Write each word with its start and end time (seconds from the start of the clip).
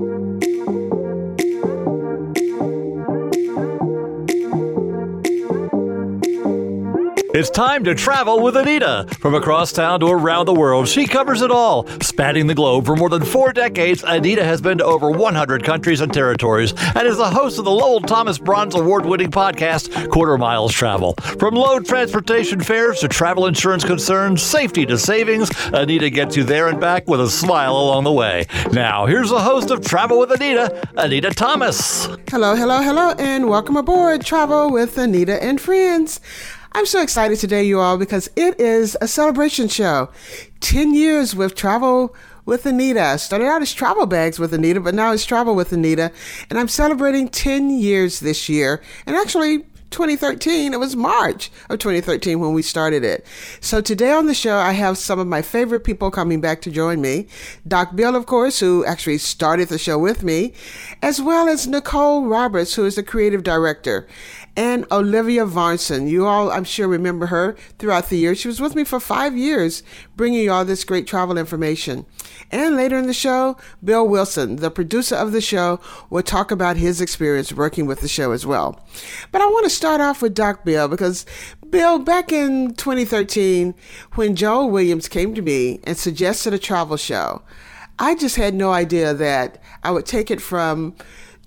Thank 0.00 0.44
you. 0.44 0.47
It's 7.38 7.50
time 7.50 7.84
to 7.84 7.94
travel 7.94 8.42
with 8.42 8.56
Annita. 8.56 9.16
From 9.20 9.36
across 9.36 9.70
town 9.70 10.00
to 10.00 10.06
around 10.06 10.46
the 10.46 10.52
world, 10.52 10.88
she 10.88 11.06
covers 11.06 11.40
it 11.40 11.52
all. 11.52 11.86
Spanning 12.00 12.48
the 12.48 12.54
globe 12.56 12.84
for 12.84 12.96
more 12.96 13.08
than 13.08 13.24
four 13.24 13.52
decades, 13.52 14.02
Annita 14.02 14.42
has 14.42 14.60
been 14.60 14.78
to 14.78 14.84
over 14.84 15.08
100 15.08 15.62
countries 15.62 16.00
and 16.00 16.12
territories 16.12 16.74
and 16.96 17.06
is 17.06 17.16
the 17.16 17.30
host 17.30 17.60
of 17.60 17.64
the 17.64 17.70
Lowell 17.70 18.00
Thomas 18.00 18.38
Bronze 18.38 18.74
Award 18.74 19.06
winning 19.06 19.30
podcast, 19.30 20.10
Quarter 20.10 20.36
Miles 20.36 20.72
Travel. 20.72 21.14
From 21.38 21.54
low 21.54 21.78
transportation 21.78 22.60
fares 22.60 22.98
to 23.02 23.06
travel 23.06 23.46
insurance 23.46 23.84
concerns, 23.84 24.42
safety 24.42 24.84
to 24.86 24.98
savings, 24.98 25.48
Annita 25.50 26.12
gets 26.12 26.36
you 26.36 26.42
there 26.42 26.66
and 26.66 26.80
back 26.80 27.06
with 27.06 27.20
a 27.20 27.30
smile 27.30 27.76
along 27.76 28.02
the 28.02 28.10
way. 28.12 28.46
Now, 28.72 29.06
here's 29.06 29.30
the 29.30 29.38
host 29.38 29.70
of 29.70 29.86
Travel 29.86 30.18
with 30.18 30.30
Annita, 30.30 30.70
Annita 30.94 31.32
Thomas. 31.32 32.06
Hello, 32.30 32.56
hello, 32.56 32.82
hello, 32.82 33.12
and 33.16 33.48
welcome 33.48 33.76
aboard 33.76 34.26
Travel 34.26 34.72
with 34.72 34.96
Annita 34.96 35.38
and 35.40 35.60
Friends. 35.60 36.18
I'm 36.72 36.86
so 36.86 37.02
excited 37.02 37.38
today, 37.38 37.64
you 37.64 37.80
all, 37.80 37.96
because 37.96 38.28
it 38.36 38.60
is 38.60 38.96
a 39.00 39.08
celebration 39.08 39.68
show. 39.68 40.10
10 40.60 40.94
years 40.94 41.34
with 41.34 41.54
Travel 41.54 42.14
with 42.44 42.64
Annita. 42.64 43.18
Started 43.18 43.46
out 43.46 43.62
as 43.62 43.72
Travel 43.72 44.06
Bags 44.06 44.38
with 44.38 44.52
Annita, 44.52 44.82
but 44.82 44.94
now 44.94 45.12
it's 45.12 45.24
Travel 45.24 45.54
with 45.54 45.70
Annita. 45.70 46.12
And 46.50 46.58
I'm 46.58 46.68
celebrating 46.68 47.28
10 47.28 47.70
years 47.70 48.20
this 48.20 48.48
year. 48.48 48.82
And 49.06 49.16
actually, 49.16 49.64
2013. 49.90 50.74
It 50.74 50.80
was 50.80 50.94
March 50.94 51.50
of 51.70 51.78
2013 51.78 52.40
when 52.40 52.52
we 52.52 52.62
started 52.62 53.04
it. 53.04 53.24
So 53.60 53.80
today 53.80 54.12
on 54.12 54.26
the 54.26 54.34
show, 54.34 54.56
I 54.56 54.72
have 54.72 54.98
some 54.98 55.18
of 55.18 55.26
my 55.26 55.42
favorite 55.42 55.84
people 55.84 56.10
coming 56.10 56.40
back 56.40 56.60
to 56.62 56.70
join 56.70 57.00
me. 57.00 57.26
Doc 57.66 57.96
Bill, 57.96 58.14
of 58.14 58.26
course, 58.26 58.60
who 58.60 58.84
actually 58.84 59.18
started 59.18 59.68
the 59.68 59.78
show 59.78 59.98
with 59.98 60.22
me, 60.22 60.52
as 61.02 61.20
well 61.20 61.48
as 61.48 61.66
Nichole 61.66 62.30
Roberts, 62.30 62.74
who 62.74 62.84
is 62.84 62.96
the 62.96 63.02
creative 63.02 63.42
director 63.42 64.06
and 64.58 64.84
Olivia 64.90 65.46
Varnson. 65.46 66.10
You 66.10 66.26
all, 66.26 66.50
I'm 66.50 66.64
sure, 66.64 66.88
remember 66.88 67.26
her 67.26 67.54
throughout 67.78 68.08
the 68.08 68.16
year. 68.16 68.34
She 68.34 68.48
was 68.48 68.60
with 68.60 68.74
me 68.74 68.82
for 68.82 68.98
five 68.98 69.36
years, 69.36 69.84
bringing 70.16 70.42
you 70.42 70.50
all 70.50 70.64
this 70.64 70.82
great 70.82 71.06
travel 71.06 71.38
information. 71.38 72.04
And 72.50 72.74
later 72.74 72.98
in 72.98 73.06
the 73.06 73.14
show, 73.14 73.56
Bill 73.84 74.06
Wilson, 74.08 74.56
the 74.56 74.72
producer 74.72 75.14
of 75.14 75.30
the 75.30 75.40
show, 75.40 75.78
will 76.10 76.24
talk 76.24 76.50
about 76.50 76.76
his 76.76 77.00
experience 77.00 77.52
working 77.52 77.86
with 77.86 78.00
the 78.00 78.08
show 78.08 78.32
as 78.32 78.44
well. 78.44 78.84
But 79.30 79.42
I 79.42 79.46
want 79.46 79.62
to 79.62 79.70
start 79.70 80.00
off 80.00 80.22
with 80.22 80.34
Doc 80.34 80.64
Bill 80.64 80.88
because 80.88 81.24
Bill, 81.70 82.00
back 82.00 82.32
in 82.32 82.74
2013, 82.74 83.76
when 84.16 84.34
Joel 84.34 84.70
Williams 84.70 85.06
came 85.06 85.36
to 85.36 85.42
me 85.42 85.78
and 85.84 85.96
suggested 85.96 86.52
a 86.52 86.58
travel 86.58 86.96
show, 86.96 87.42
I 88.00 88.16
just 88.16 88.34
had 88.34 88.54
no 88.54 88.72
idea 88.72 89.14
that 89.14 89.62
I 89.84 89.92
would 89.92 90.06
take 90.06 90.32
it 90.32 90.42
from 90.42 90.96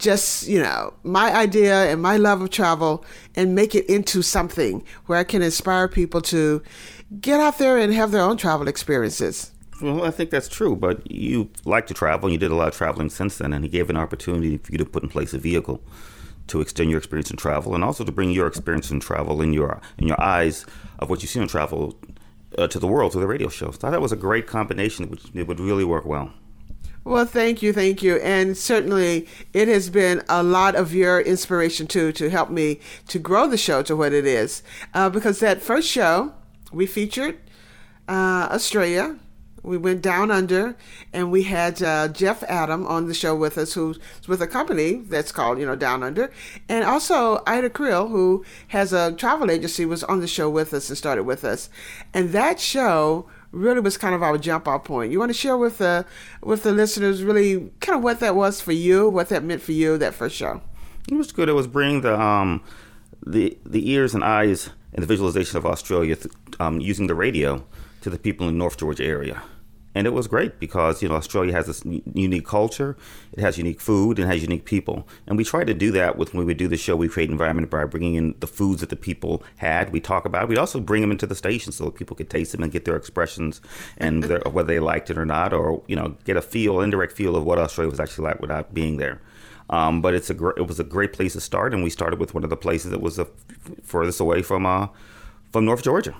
just, 0.02 0.48
you 0.48 0.62
know, 0.62 0.94
my 1.04 1.34
idea 1.34 1.92
and 1.92 2.02
my 2.02 2.18
love 2.18 2.42
of 2.42 2.50
travel 2.50 3.06
and 3.36 3.56
make 3.56 3.76
it 3.76 3.86
into 3.86 4.22
something 4.22 4.84
where 5.06 5.20
I 5.20 5.24
can 5.24 5.42
inspire 5.42 5.88
people 5.88 6.22
to 6.24 6.62
get 7.22 7.40
out 7.40 7.60
there 7.60 7.78
and 7.78 7.94
have 7.94 8.12
their 8.12 8.22
own 8.22 8.38
travel 8.38 8.68
experiences. 8.68 9.52
Well, 9.82 10.04
I 10.04 10.12
think 10.12 10.30
that's 10.30 10.48
true, 10.48 10.76
but 10.76 11.10
you 11.10 11.50
like 11.66 11.88
to 11.88 11.94
travel 11.94 12.28
and 12.28 12.34
you 12.34 12.40
did 12.40 12.52
a 12.52 12.56
lot 12.56 12.68
of 12.68 12.76
traveling 12.76 13.10
since 13.10 13.38
then, 13.38 13.54
and 13.54 13.64
he 13.64 13.70
gave 13.70 13.90
an 13.90 13.98
opportunity 13.98 14.58
for 14.58 14.72
you 14.72 14.78
to 14.78 14.86
put 14.86 15.04
in 15.04 15.10
place 15.10 15.34
a 15.34 15.40
vehicle 15.40 15.82
to 16.48 16.62
extend 16.62 16.90
your 16.90 16.98
experience 16.98 17.32
in 17.32 17.38
travel 17.38 17.74
and 17.74 17.84
also 17.84 18.04
to 18.04 18.12
bring 18.12 18.32
your 18.32 18.48
experience 18.48 18.92
in 18.92 19.00
travel 19.00 19.42
in 19.42 19.54
your 19.54 19.80
in 19.98 20.08
your 20.08 20.20
eyes 20.20 20.66
of 21.00 21.10
what 21.10 21.22
you 21.22 21.28
see 21.28 21.40
in 21.40 21.48
travel 21.48 21.98
uh, 22.58 22.68
to 22.68 22.78
the 22.78 22.88
world 22.88 23.12
through 23.12 23.22
the 23.22 23.28
radio 23.28 23.48
show. 23.48 23.72
So 23.72 23.78
I 23.78 23.80
thought 23.80 23.92
that 23.92 24.02
was 24.02 24.12
a 24.12 24.18
great 24.18 24.48
combination, 24.48 25.10
which 25.10 25.24
it 25.34 25.48
would 25.48 25.60
really 25.60 25.86
work 25.86 26.06
well. 26.06 26.34
Well, 27.04 27.26
thank 27.26 27.64
you, 27.64 27.74
thank 27.74 28.04
you. 28.04 28.18
And 28.18 28.56
certainly 28.56 29.28
it 29.54 29.68
has 29.68 29.90
been 29.90 30.22
a 30.30 30.44
lot 30.44 30.76
of 30.76 30.94
your 30.94 31.20
inspiration 31.20 31.88
too 31.88 32.12
to 32.14 32.30
help 32.30 32.52
me 32.52 32.80
to 33.08 33.18
grow 33.18 33.48
the 33.48 33.58
show 33.58 33.82
to 33.84 33.96
what 33.96 34.14
it 34.14 34.26
is. 34.26 34.62
Uh, 34.94 35.10
because 35.10 35.40
that 35.40 35.64
first 35.64 35.88
show, 35.88 36.34
we 36.72 36.86
featured 36.86 37.40
uh, 38.08 38.50
Australia. 38.52 39.18
We 39.64 39.78
went 39.78 40.02
down 40.02 40.32
under 40.32 40.76
and 41.12 41.32
we 41.32 41.44
had 41.44 41.82
uh, 41.82 42.08
Jeff 42.08 42.44
Adam 42.44 42.86
on 42.86 43.08
the 43.08 43.14
show 43.14 43.36
with 43.36 43.58
us, 43.58 43.74
who's 43.74 44.00
with 44.28 44.42
a 44.42 44.48
company 44.48 44.94
that's 44.94 45.32
called, 45.32 45.60
you 45.60 45.66
know, 45.66 45.76
Down 45.76 46.04
Under. 46.04 46.32
And 46.70 46.84
also 46.84 47.44
Ida 47.46 47.70
Creel, 47.72 48.08
who 48.10 48.44
has 48.70 48.94
a 48.94 49.12
travel 49.12 49.52
agency, 49.52 49.86
was 49.86 50.04
on 50.04 50.20
the 50.20 50.28
show 50.28 50.50
with 50.50 50.74
us 50.74 50.90
and 50.90 50.98
started 50.98 51.24
with 51.24 51.44
us. 51.44 51.70
And 52.14 52.32
that 52.32 52.60
show 52.60 53.28
really 53.52 53.80
was 53.80 53.98
kind 53.98 54.16
of 54.16 54.24
our 54.24 54.38
jump 54.38 54.68
off 54.68 54.84
point. 54.86 55.12
You 55.12 55.20
want 55.20 55.30
to 55.30 55.38
share 55.38 55.58
with 55.58 55.78
the 55.78 56.06
with 56.42 56.64
the 56.64 56.72
listeners 56.72 57.24
really 57.24 57.72
kind 57.80 57.98
of 57.98 58.04
what 58.04 58.20
that 58.20 58.36
was 58.36 58.62
for 58.62 58.72
you, 58.72 59.10
what 59.10 59.30
that 59.30 59.44
meant 59.44 59.62
for 59.62 59.72
you 59.74 59.98
that 59.98 60.14
first 60.14 60.36
show. 60.36 60.62
It 61.10 61.16
was 61.16 61.32
good. 61.32 61.50
It 61.50 61.54
was 61.54 61.68
bringing 61.68 62.02
the 62.02 62.20
um 62.20 62.64
the 63.26 63.58
the 63.66 63.90
ears 63.92 64.14
and 64.14 64.24
eyes 64.24 64.70
and 64.94 65.04
the 65.04 65.08
visualization 65.08 65.58
of 65.58 65.66
Australia 65.66 66.16
th- 66.16 66.34
um, 66.60 66.82
using 66.82 67.08
the 67.08 67.16
radio 67.16 67.64
to 68.02 68.10
the 68.10 68.20
people 68.20 68.48
in 68.48 68.54
the 68.54 68.58
North 68.58 68.78
Georgia 68.78 69.06
area 69.06 69.42
and 69.94 70.08
it 70.08 70.12
was 70.12 70.28
great 70.28 70.60
because 70.60 71.02
you 71.02 71.10
know 71.10 71.16
Australia 71.16 71.54
has 71.54 71.68
this 71.68 71.84
unique 72.14 72.46
culture, 72.46 72.96
it 73.34 73.42
has 73.42 73.58
unique 73.58 73.82
food, 73.82 74.20
and 74.20 74.32
has 74.32 74.42
unique 74.42 74.66
people. 74.66 75.08
And 75.28 75.38
we 75.38 75.44
try 75.44 75.64
to 75.64 75.74
do 75.74 75.92
that 75.92 76.18
with 76.18 76.34
when 76.34 76.46
we 76.46 76.54
do 76.54 76.68
the 76.68 76.78
show. 76.78 76.96
We 76.96 77.10
create 77.10 77.30
environment 77.30 77.70
by 77.70 77.86
bringing 77.86 78.16
in 78.16 78.36
the 78.40 78.48
foods 78.48 78.82
that 78.82 78.90
the 78.90 78.96
people 78.96 79.44
had. 79.58 79.92
We 79.92 80.00
talk 80.00 80.26
about. 80.26 80.44
It. 80.44 80.50
We 80.50 80.58
also 80.58 80.80
bring 80.80 81.02
them 81.02 81.12
into 81.12 81.28
the 81.28 81.36
station 81.36 81.72
so 81.72 81.86
that 81.86 81.96
people 81.96 82.16
could 82.16 82.30
taste 82.30 82.54
them 82.54 82.64
and 82.64 82.72
get 82.72 82.86
their 82.86 82.96
expressions 82.96 83.62
and 83.98 84.24
their, 84.24 84.40
whether 84.50 84.68
they 84.68 84.80
liked 84.80 85.10
it 85.10 85.18
or 85.18 85.26
not, 85.26 85.54
or 85.54 85.84
you 85.88 85.96
know 85.96 86.16
get 86.26 86.38
a 86.38 86.42
feel, 86.42 86.80
indirect 86.80 87.14
feel 87.14 87.36
of 87.36 87.44
what 87.44 87.60
Australia 87.60 87.90
was 87.90 88.00
actually 88.00 88.26
like 88.26 88.40
without 88.40 88.74
being 88.74 88.98
there. 88.98 89.22
Um, 89.70 90.02
but 90.02 90.14
it's 90.14 90.30
a 90.30 90.34
gr- 90.34 90.58
it 90.58 90.68
was 90.68 90.80
a 90.80 90.84
great 90.84 91.14
place 91.14 91.34
to 91.34 91.42
start, 91.42 91.74
and 91.74 91.84
we 91.84 91.90
started 91.90 92.20
with 92.20 92.34
one 92.34 92.44
of 92.44 92.50
the 92.50 92.58
places 92.58 92.92
that 92.92 93.02
was 93.02 93.16
the 93.18 93.26
furthest 93.84 94.20
away 94.20 94.42
from 94.42 94.66
uh, 94.66 94.88
from 95.52 95.66
North 95.66 95.84
Georgia. 95.84 96.16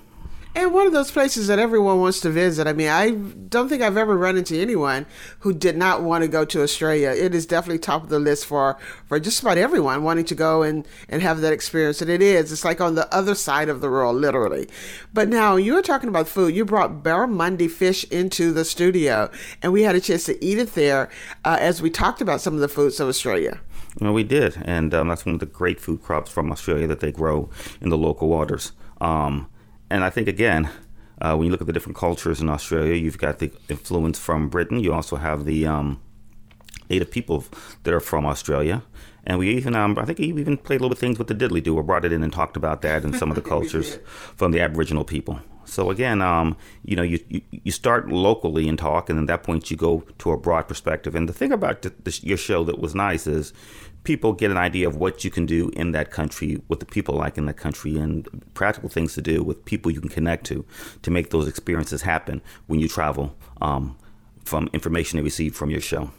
And 0.54 0.74
one 0.74 0.86
of 0.86 0.92
those 0.92 1.10
places 1.10 1.46
that 1.46 1.58
everyone 1.58 2.00
wants 2.00 2.20
to 2.20 2.30
visit. 2.30 2.66
I 2.66 2.74
mean, 2.74 2.88
I 2.88 3.12
don't 3.12 3.70
think 3.70 3.80
I've 3.80 3.96
ever 3.96 4.16
run 4.18 4.36
into 4.36 4.60
anyone 4.60 5.06
who 5.40 5.54
did 5.54 5.78
not 5.78 6.02
want 6.02 6.22
to 6.22 6.28
go 6.28 6.44
to 6.44 6.62
Australia. 6.62 7.08
It 7.08 7.34
is 7.34 7.46
definitely 7.46 7.78
top 7.78 8.02
of 8.02 8.10
the 8.10 8.18
list 8.18 8.44
for, 8.44 8.76
for 9.06 9.18
just 9.18 9.40
about 9.40 9.56
everyone 9.56 10.02
wanting 10.02 10.26
to 10.26 10.34
go 10.34 10.62
and, 10.62 10.86
and 11.08 11.22
have 11.22 11.40
that 11.40 11.54
experience. 11.54 12.02
And 12.02 12.10
it 12.10 12.20
is. 12.20 12.52
It's 12.52 12.66
like 12.66 12.82
on 12.82 12.96
the 12.96 13.12
other 13.14 13.34
side 13.34 13.70
of 13.70 13.80
the 13.80 13.88
world, 13.88 14.16
literally. 14.16 14.68
But 15.14 15.30
now 15.30 15.56
you 15.56 15.72
were 15.72 15.80
talking 15.80 16.10
about 16.10 16.28
food. 16.28 16.54
You 16.54 16.66
brought 16.66 17.02
barramundi 17.02 17.70
fish 17.70 18.04
into 18.04 18.52
the 18.52 18.66
studio, 18.66 19.30
and 19.62 19.72
we 19.72 19.82
had 19.82 19.96
a 19.96 20.00
chance 20.00 20.24
to 20.24 20.44
eat 20.44 20.58
it 20.58 20.74
there 20.74 21.08
uh, 21.46 21.56
as 21.60 21.80
we 21.80 21.88
talked 21.88 22.20
about 22.20 22.42
some 22.42 22.54
of 22.54 22.60
the 22.60 22.68
foods 22.68 23.00
of 23.00 23.08
Australia. 23.08 23.58
Well, 24.00 24.12
we 24.12 24.24
did, 24.24 24.58
and 24.62 24.92
um, 24.92 25.08
that's 25.08 25.24
one 25.24 25.34
of 25.34 25.40
the 25.40 25.46
great 25.46 25.80
food 25.80 26.02
crops 26.02 26.30
from 26.30 26.52
Australia 26.52 26.86
that 26.88 27.00
they 27.00 27.12
grow 27.12 27.48
in 27.80 27.88
the 27.88 27.98
local 27.98 28.28
waters. 28.28 28.72
Um, 29.00 29.48
and 29.92 30.04
I 30.04 30.10
think 30.10 30.26
again, 30.26 30.70
uh, 31.20 31.36
when 31.36 31.44
you 31.44 31.52
look 31.52 31.60
at 31.60 31.66
the 31.66 31.72
different 31.72 31.98
cultures 31.98 32.40
in 32.40 32.48
Australia, 32.48 32.94
you've 32.94 33.18
got 33.18 33.40
the 33.40 33.52
influence 33.68 34.18
from 34.18 34.48
Britain. 34.48 34.80
You 34.80 34.94
also 34.94 35.16
have 35.16 35.44
the 35.44 35.66
um, 35.66 36.00
native 36.88 37.10
people 37.10 37.44
that 37.82 37.92
are 37.92 38.00
from 38.00 38.24
Australia. 38.24 38.82
And 39.24 39.38
we 39.38 39.50
even, 39.50 39.76
um, 39.76 39.98
I 39.98 40.06
think, 40.06 40.18
we 40.18 40.28
even 40.28 40.56
played 40.56 40.80
a 40.80 40.82
little 40.82 40.88
bit 40.88 40.98
things 40.98 41.18
with 41.18 41.28
the 41.28 41.34
didgeridoo 41.34 41.76
or 41.76 41.82
brought 41.82 42.06
it 42.06 42.12
in 42.12 42.22
and 42.22 42.32
talked 42.32 42.56
about 42.56 42.80
that 42.82 43.04
and 43.04 43.14
some 43.14 43.30
of 43.30 43.36
the 43.36 43.42
cultures 43.54 43.98
from 44.34 44.50
the 44.50 44.60
Aboriginal 44.60 45.04
people. 45.04 45.38
So 45.64 45.90
again, 45.90 46.22
um, 46.22 46.56
you 46.84 46.96
know, 46.96 47.02
you, 47.02 47.20
you, 47.28 47.42
you 47.50 47.70
start 47.70 48.08
locally 48.08 48.68
and 48.68 48.78
talk, 48.78 49.08
and 49.08 49.18
at 49.20 49.26
that 49.26 49.42
point 49.42 49.70
you 49.70 49.76
go 49.76 50.04
to 50.18 50.32
a 50.32 50.36
broad 50.38 50.66
perspective. 50.68 51.14
And 51.14 51.28
the 51.28 51.32
thing 51.32 51.52
about 51.52 51.82
the, 51.82 51.92
the, 52.02 52.18
your 52.22 52.38
show 52.38 52.64
that 52.64 52.78
was 52.78 52.94
nice 52.94 53.26
is 53.26 53.52
people 54.04 54.32
get 54.32 54.50
an 54.50 54.56
idea 54.56 54.88
of 54.88 54.96
what 54.96 55.24
you 55.24 55.30
can 55.30 55.46
do 55.46 55.70
in 55.70 55.92
that 55.92 56.10
country, 56.10 56.60
what 56.66 56.80
the 56.80 56.86
people 56.86 57.14
like 57.14 57.38
in 57.38 57.46
that 57.46 57.56
country, 57.56 57.96
and 57.96 58.26
practical 58.54 58.88
things 58.88 59.14
to 59.14 59.22
do 59.22 59.42
with 59.42 59.64
people 59.64 59.90
you 59.90 60.00
can 60.00 60.08
connect 60.08 60.44
to 60.46 60.64
to 61.02 61.10
make 61.10 61.30
those 61.30 61.48
experiences 61.48 62.02
happen 62.02 62.40
when 62.66 62.80
you 62.80 62.88
travel 62.88 63.34
um, 63.60 63.96
from 64.44 64.68
information 64.72 65.18
they 65.18 65.22
receive 65.22 65.54
from 65.54 65.70
your 65.70 65.80
show. 65.80 66.10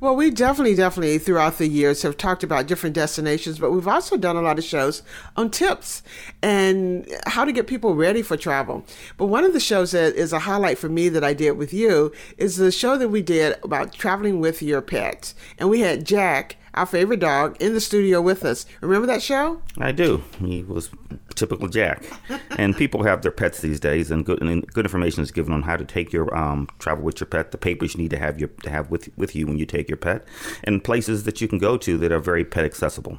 Well, 0.00 0.16
we 0.16 0.30
definitely, 0.30 0.74
definitely 0.74 1.18
throughout 1.18 1.58
the 1.58 1.68
years 1.68 2.02
have 2.02 2.16
talked 2.16 2.42
about 2.42 2.66
different 2.66 2.94
destinations, 2.94 3.58
but 3.58 3.70
we've 3.70 3.86
also 3.86 4.16
done 4.16 4.36
a 4.36 4.42
lot 4.42 4.58
of 4.58 4.64
shows 4.64 5.02
on 5.36 5.50
tips 5.50 6.02
and 6.42 7.06
how 7.26 7.44
to 7.44 7.52
get 7.52 7.66
people 7.66 7.94
ready 7.94 8.22
for 8.22 8.36
travel. 8.36 8.84
But 9.16 9.26
one 9.26 9.44
of 9.44 9.52
the 9.52 9.60
shows 9.60 9.92
that 9.92 10.14
is 10.14 10.32
a 10.32 10.40
highlight 10.40 10.78
for 10.78 10.88
me 10.88 11.08
that 11.10 11.22
I 11.24 11.32
did 11.32 11.52
with 11.52 11.72
you 11.72 12.12
is 12.38 12.56
the 12.56 12.72
show 12.72 12.98
that 12.98 13.10
we 13.10 13.22
did 13.22 13.56
about 13.62 13.92
traveling 13.92 14.40
with 14.40 14.62
your 14.62 14.80
pet. 14.80 15.32
And 15.58 15.70
we 15.70 15.80
had 15.80 16.04
Jack 16.04 16.56
our 16.74 16.86
favorite 16.86 17.20
dog, 17.20 17.56
in 17.60 17.72
the 17.72 17.80
studio 17.80 18.20
with 18.20 18.44
us. 18.44 18.66
Remember 18.80 19.06
that 19.06 19.22
show? 19.22 19.60
I 19.78 19.92
do. 19.92 20.22
He 20.40 20.62
was 20.62 20.90
typical 21.34 21.68
Jack. 21.68 22.04
and 22.58 22.76
people 22.76 23.02
have 23.04 23.22
their 23.22 23.32
pets 23.32 23.60
these 23.60 23.80
days, 23.80 24.10
and 24.10 24.24
good 24.24 24.42
and 24.42 24.66
good 24.72 24.84
information 24.84 25.22
is 25.22 25.30
given 25.30 25.52
on 25.52 25.62
how 25.62 25.76
to 25.76 25.84
take 25.84 26.12
your 26.12 26.34
um, 26.36 26.68
travel 26.78 27.04
with 27.04 27.20
your 27.20 27.26
pet, 27.26 27.50
the 27.50 27.58
papers 27.58 27.94
you 27.94 28.02
need 28.02 28.10
to 28.10 28.18
have 28.18 28.38
your 28.38 28.48
to 28.62 28.70
have 28.70 28.90
with 28.90 29.08
with 29.16 29.34
you 29.34 29.46
when 29.46 29.58
you 29.58 29.66
take 29.66 29.88
your 29.88 29.96
pet, 29.96 30.26
and 30.64 30.84
places 30.84 31.24
that 31.24 31.40
you 31.40 31.48
can 31.48 31.58
go 31.58 31.76
to 31.76 31.96
that 31.98 32.12
are 32.12 32.20
very 32.20 32.44
pet 32.44 32.64
accessible. 32.64 33.18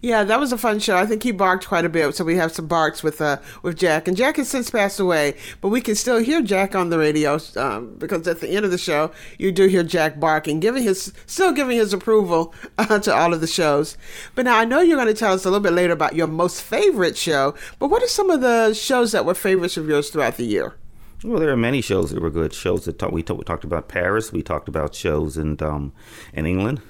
Yeah, 0.00 0.22
that 0.22 0.38
was 0.38 0.52
a 0.52 0.58
fun 0.58 0.78
show. 0.78 0.96
I 0.96 1.06
think 1.06 1.24
he 1.24 1.32
barked 1.32 1.66
quite 1.66 1.84
a 1.84 1.88
bit, 1.88 2.14
so 2.14 2.24
we 2.24 2.36
have 2.36 2.52
some 2.52 2.68
barks 2.68 3.02
with 3.02 3.20
uh 3.20 3.38
with 3.62 3.76
Jack. 3.76 4.06
And 4.06 4.16
Jack 4.16 4.36
has 4.36 4.48
since 4.48 4.70
passed 4.70 5.00
away, 5.00 5.34
but 5.60 5.70
we 5.70 5.80
can 5.80 5.96
still 5.96 6.18
hear 6.18 6.40
Jack 6.40 6.76
on 6.76 6.90
the 6.90 6.98
radio 6.98 7.40
um, 7.56 7.96
because 7.98 8.28
at 8.28 8.40
the 8.40 8.48
end 8.48 8.64
of 8.64 8.70
the 8.70 8.78
show, 8.78 9.10
you 9.38 9.50
do 9.50 9.66
hear 9.66 9.82
Jack 9.82 10.20
barking, 10.20 10.60
giving 10.60 10.84
his 10.84 11.12
still 11.26 11.50
giving 11.52 11.76
his 11.76 11.92
approval 11.92 12.54
uh, 12.78 13.00
to 13.00 13.12
all 13.12 13.34
of 13.34 13.40
the 13.40 13.48
shows. 13.48 13.96
But 14.36 14.44
now 14.44 14.56
I 14.56 14.64
know 14.64 14.80
you're 14.80 14.96
going 14.96 15.08
to 15.08 15.14
tell 15.14 15.32
us 15.32 15.44
a 15.44 15.50
little 15.50 15.62
bit 15.62 15.72
later 15.72 15.94
about 15.94 16.14
your 16.14 16.28
most 16.28 16.62
favorite 16.62 17.16
show. 17.16 17.56
But 17.80 17.88
what 17.88 18.02
are 18.02 18.08
some 18.08 18.30
of 18.30 18.40
the 18.40 18.74
shows 18.74 19.10
that 19.12 19.24
were 19.24 19.34
favorites 19.34 19.76
of 19.76 19.88
yours 19.88 20.10
throughout 20.10 20.36
the 20.36 20.46
year? 20.46 20.76
Well, 21.24 21.40
there 21.40 21.50
are 21.50 21.56
many 21.56 21.80
shows 21.80 22.12
that 22.12 22.22
were 22.22 22.30
good. 22.30 22.54
Shows 22.54 22.84
that 22.84 23.00
talk, 23.00 23.10
we, 23.10 23.24
talk, 23.24 23.38
we 23.38 23.44
talked 23.44 23.64
about 23.64 23.88
Paris. 23.88 24.30
We 24.30 24.44
talked 24.44 24.68
about 24.68 24.94
shows 24.94 25.36
in 25.36 25.60
um, 25.60 25.92
in 26.32 26.46
England 26.46 26.80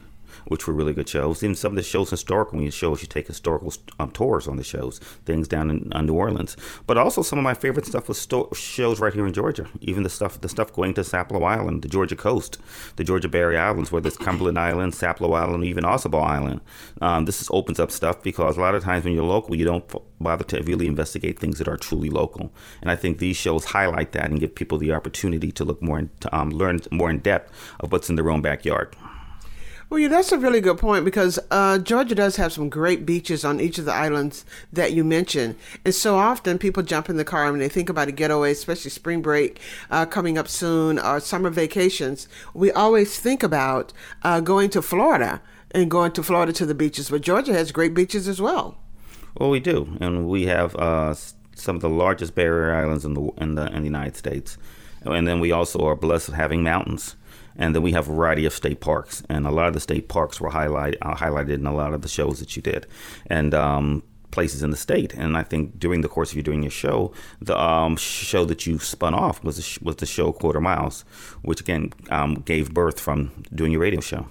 which 0.46 0.66
were 0.66 0.74
really 0.74 0.92
good 0.92 1.08
shows. 1.08 1.42
Even 1.42 1.54
some 1.54 1.72
of 1.72 1.76
the 1.76 1.82
shows 1.82 2.10
historical, 2.10 2.56
when 2.56 2.64
you 2.64 2.70
shows, 2.70 3.02
you 3.02 3.08
take 3.08 3.26
historical 3.26 3.72
um, 3.98 4.10
tours 4.10 4.48
on 4.48 4.56
the 4.56 4.64
shows, 4.64 4.98
things 5.24 5.48
down 5.48 5.70
in 5.70 5.92
uh, 5.92 6.00
New 6.00 6.14
Orleans. 6.14 6.56
But 6.86 6.98
also 6.98 7.22
some 7.22 7.38
of 7.38 7.42
my 7.42 7.54
favorite 7.54 7.86
stuff 7.86 8.08
was 8.08 8.18
sto- 8.18 8.50
shows 8.54 9.00
right 9.00 9.12
here 9.12 9.26
in 9.26 9.32
Georgia. 9.32 9.66
Even 9.80 10.02
the 10.02 10.10
stuff, 10.10 10.40
the 10.40 10.48
stuff 10.48 10.72
going 10.72 10.94
to 10.94 11.02
Sapelo 11.02 11.46
Island, 11.46 11.82
the 11.82 11.88
Georgia 11.88 12.16
coast, 12.16 12.58
the 12.96 13.04
Georgia 13.04 13.28
Barrier 13.28 13.60
Islands, 13.60 13.90
whether 13.90 14.08
it's 14.08 14.16
Cumberland 14.16 14.58
Island, 14.58 14.92
Sapelo 14.92 15.36
Island, 15.36 15.64
even 15.64 15.84
Ossabaw 15.84 16.22
Island. 16.22 16.60
Um, 17.00 17.24
this 17.24 17.40
is, 17.40 17.48
opens 17.52 17.80
up 17.80 17.90
stuff 17.90 18.22
because 18.22 18.56
a 18.56 18.60
lot 18.60 18.74
of 18.74 18.84
times 18.84 19.04
when 19.04 19.14
you're 19.14 19.24
local, 19.24 19.54
you 19.54 19.64
don't 19.64 19.84
bother 20.20 20.44
to 20.44 20.62
really 20.62 20.86
investigate 20.86 21.38
things 21.38 21.58
that 21.58 21.68
are 21.68 21.76
truly 21.76 22.10
local. 22.10 22.52
And 22.80 22.90
I 22.90 22.96
think 22.96 23.18
these 23.18 23.36
shows 23.36 23.64
highlight 23.64 24.12
that 24.12 24.30
and 24.30 24.40
give 24.40 24.54
people 24.54 24.78
the 24.78 24.92
opportunity 24.92 25.50
to 25.52 25.64
look 25.64 25.80
more, 25.82 25.98
in, 25.98 26.10
to, 26.20 26.36
um, 26.36 26.50
learn 26.50 26.80
more 26.90 27.10
in 27.10 27.18
depth 27.18 27.52
of 27.80 27.92
what's 27.92 28.10
in 28.10 28.16
their 28.16 28.30
own 28.30 28.42
backyard. 28.42 28.94
Well, 29.90 29.98
yeah, 29.98 30.08
that's 30.08 30.32
a 30.32 30.38
really 30.38 30.60
good 30.60 30.76
point 30.76 31.06
because 31.06 31.38
uh, 31.50 31.78
Georgia 31.78 32.14
does 32.14 32.36
have 32.36 32.52
some 32.52 32.68
great 32.68 33.06
beaches 33.06 33.42
on 33.42 33.58
each 33.58 33.78
of 33.78 33.86
the 33.86 33.94
islands 33.94 34.44
that 34.70 34.92
you 34.92 35.02
mentioned. 35.02 35.56
And 35.82 35.94
so 35.94 36.16
often 36.16 36.58
people 36.58 36.82
jump 36.82 37.08
in 37.08 37.16
the 37.16 37.24
car 37.24 37.46
and 37.46 37.58
they 37.58 37.70
think 37.70 37.88
about 37.88 38.06
a 38.06 38.12
getaway, 38.12 38.52
especially 38.52 38.90
spring 38.90 39.22
break 39.22 39.60
uh, 39.90 40.04
coming 40.04 40.36
up 40.36 40.46
soon 40.46 40.98
or 40.98 41.20
summer 41.20 41.48
vacations. 41.48 42.28
We 42.52 42.70
always 42.70 43.18
think 43.18 43.42
about 43.42 43.94
uh, 44.22 44.40
going 44.40 44.68
to 44.70 44.82
Florida 44.82 45.40
and 45.70 45.90
going 45.90 46.12
to 46.12 46.22
Florida 46.22 46.52
to 46.52 46.66
the 46.66 46.74
beaches, 46.74 47.08
but 47.08 47.22
Georgia 47.22 47.54
has 47.54 47.72
great 47.72 47.94
beaches 47.94 48.28
as 48.28 48.42
well. 48.42 48.76
Well, 49.38 49.48
we 49.48 49.60
do. 49.60 49.96
And 50.02 50.28
we 50.28 50.44
have 50.46 50.76
uh, 50.76 51.14
some 51.54 51.76
of 51.76 51.80
the 51.80 51.88
largest 51.88 52.34
barrier 52.34 52.74
islands 52.74 53.06
in 53.06 53.14
the, 53.14 53.30
in 53.38 53.54
the, 53.54 53.66
in 53.68 53.78
the 53.78 53.88
United 53.88 54.16
States. 54.16 54.58
And 55.00 55.26
then 55.26 55.40
we 55.40 55.50
also 55.50 55.78
are 55.86 55.96
blessed 55.96 56.28
with 56.28 56.36
having 56.36 56.62
mountains 56.62 57.16
and 57.58 57.74
then 57.74 57.82
we 57.82 57.92
have 57.92 58.08
a 58.08 58.12
variety 58.12 58.46
of 58.46 58.52
state 58.52 58.80
parks, 58.80 59.22
and 59.28 59.46
a 59.46 59.50
lot 59.50 59.68
of 59.68 59.74
the 59.74 59.80
state 59.80 60.08
parks 60.08 60.40
were 60.40 60.50
highlight, 60.50 60.96
uh, 61.02 61.14
highlighted 61.14 61.54
in 61.54 61.66
a 61.66 61.74
lot 61.74 61.92
of 61.92 62.02
the 62.02 62.08
shows 62.08 62.38
that 62.40 62.56
you 62.56 62.62
did, 62.62 62.86
and 63.26 63.52
um, 63.52 64.02
places 64.30 64.62
in 64.62 64.70
the 64.70 64.76
state. 64.76 65.12
And 65.14 65.36
I 65.36 65.42
think 65.42 65.78
during 65.78 66.00
the 66.02 66.08
course 66.08 66.30
of 66.30 66.36
you 66.36 66.42
doing 66.42 66.62
your 66.62 66.70
show, 66.70 67.12
the 67.40 67.60
um, 67.60 67.96
show 67.96 68.44
that 68.44 68.66
you 68.66 68.78
spun 68.78 69.14
off 69.14 69.42
was 69.42 69.78
was 69.82 69.96
the 69.96 70.06
show 70.06 70.32
Quarter 70.32 70.60
Miles, 70.60 71.04
which 71.42 71.60
again 71.60 71.92
um, 72.10 72.36
gave 72.36 72.72
birth 72.72 73.00
from 73.00 73.44
doing 73.54 73.72
your 73.72 73.82
radio 73.82 74.00
show. 74.00 74.28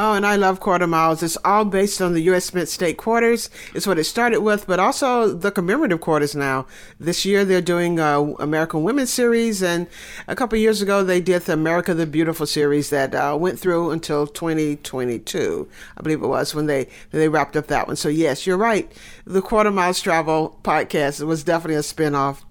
Oh, 0.00 0.12
and 0.12 0.24
I 0.24 0.36
love 0.36 0.60
quarter 0.60 0.86
miles. 0.86 1.24
It's 1.24 1.36
all 1.44 1.64
based 1.64 2.00
on 2.00 2.12
the 2.12 2.20
U.S. 2.20 2.54
Mint 2.54 2.68
State 2.68 2.96
quarters. 2.96 3.50
It's 3.74 3.84
what 3.84 3.98
it 3.98 4.04
started 4.04 4.42
with, 4.42 4.64
but 4.68 4.78
also 4.78 5.34
the 5.34 5.50
commemorative 5.50 6.00
quarters 6.00 6.36
now. 6.36 6.68
This 7.00 7.24
year 7.24 7.44
they're 7.44 7.60
doing 7.60 7.98
uh, 7.98 8.20
American 8.38 8.84
Women 8.84 9.08
series, 9.08 9.60
and 9.60 9.88
a 10.28 10.36
couple 10.36 10.56
years 10.56 10.80
ago 10.80 11.02
they 11.02 11.20
did 11.20 11.42
the 11.42 11.54
America 11.54 11.94
the 11.94 12.06
Beautiful 12.06 12.46
series 12.46 12.90
that 12.90 13.12
uh, 13.12 13.36
went 13.40 13.58
through 13.58 13.90
until 13.90 14.28
2022, 14.28 15.68
I 15.96 16.02
believe 16.02 16.22
it 16.22 16.28
was 16.28 16.54
when 16.54 16.66
they 16.66 16.86
they 17.10 17.28
wrapped 17.28 17.56
up 17.56 17.66
that 17.66 17.88
one. 17.88 17.96
So 17.96 18.08
yes, 18.08 18.46
you're 18.46 18.56
right. 18.56 18.92
The 19.24 19.42
Quarter 19.42 19.72
Miles 19.72 20.00
Travel 20.00 20.60
podcast 20.62 21.26
was 21.26 21.42
definitely 21.42 21.74
a 21.74 21.80
spinoff. 21.80 22.44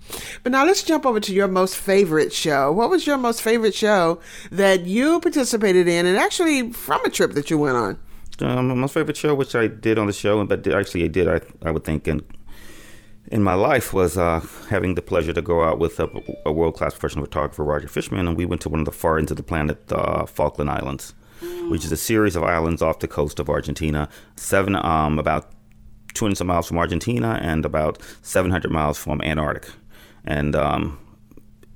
But 0.44 0.52
now 0.52 0.66
let's 0.66 0.84
jump 0.84 1.06
over 1.06 1.20
to 1.20 1.34
your 1.34 1.48
most 1.48 1.76
favorite 1.76 2.34
show. 2.34 2.72
What 2.72 2.90
was 2.90 3.06
your 3.06 3.18
most 3.18 3.42
favorite 3.42 3.76
show 3.76 4.20
that 4.52 4.86
you 4.86 5.20
participated 5.20 5.88
in, 5.88 6.06
and 6.06 6.18
actually 6.18 6.72
from 6.72 7.04
a 7.06 7.10
trip 7.10 7.34
that 7.34 7.50
you 7.50 7.58
went 7.58 7.78
on? 7.78 8.00
Um, 8.40 8.68
my 8.68 8.76
most 8.76 8.94
favorite 8.94 9.18
show, 9.18 9.34
which 9.34 9.56
I 9.56 9.68
did 9.68 9.98
on 9.98 10.08
the 10.08 10.14
show, 10.14 10.44
but 10.46 10.68
actually 10.68 11.04
I 11.04 11.08
did, 11.08 11.28
I, 11.28 11.42
I 11.64 11.72
would 11.72 11.84
think, 11.84 12.08
in, 12.08 12.22
in 13.32 13.42
my 13.42 13.56
life, 13.56 13.94
was 13.94 14.18
uh, 14.18 14.46
having 14.70 14.96
the 14.96 15.02
pleasure 15.02 15.34
to 15.34 15.42
go 15.42 15.64
out 15.64 15.80
with 15.80 16.00
a, 16.00 16.10
a 16.46 16.52
world 16.52 16.76
class 16.76 16.94
professional 16.94 17.26
photographer, 17.26 17.64
Roger 17.64 17.88
Fishman, 17.88 18.28
and 18.28 18.38
we 18.38 18.46
went 18.46 18.62
to 18.62 18.70
one 18.70 18.80
of 18.80 18.86
the 18.86 18.92
far 18.92 19.18
ends 19.18 19.32
of 19.32 19.38
the 19.38 19.44
planet, 19.44 19.88
the 19.88 19.98
uh, 19.98 20.26
Falkland 20.28 20.70
Islands, 20.70 21.16
which 21.70 21.84
is 21.84 21.92
a 21.92 21.98
series 21.98 22.36
of 22.36 22.44
islands 22.44 22.82
off 22.82 23.00
the 23.00 23.08
coast 23.08 23.40
of 23.40 23.50
Argentina, 23.50 24.08
seven, 24.36 24.76
um, 24.76 25.18
about 25.18 25.52
200 26.14 26.36
some 26.36 26.48
miles 26.48 26.68
from 26.68 26.78
Argentina 26.78 27.40
and 27.42 27.66
about 27.66 28.02
700 28.22 28.72
miles 28.72 28.98
from 28.98 29.22
Antarctica 29.22 29.72
and 30.28 30.56
um, 30.56 31.00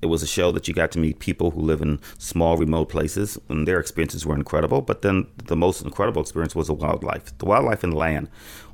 it 0.02 0.08
was 0.08 0.22
a 0.22 0.28
show 0.28 0.52
that 0.52 0.68
you 0.68 0.74
got 0.74 0.92
to 0.92 1.00
meet 1.00 1.20
people 1.20 1.52
who 1.52 1.62
live 1.62 1.82
in 1.82 2.00
small, 2.18 2.58
remote 2.58 2.90
places, 2.90 3.40
and 3.48 3.68
their 3.68 3.80
experiences 3.80 4.26
were 4.26 4.36
incredible. 4.36 4.82
But 4.82 5.02
then 5.02 5.28
the 5.46 5.56
most 5.56 5.82
incredible 5.82 6.22
experience 6.22 6.54
was 6.54 6.68
the 6.68 6.74
wildlife, 6.74 7.36
the 7.38 7.46
wildlife 7.46 7.84
in 7.84 7.92
the 7.92 7.96
land. 7.96 8.30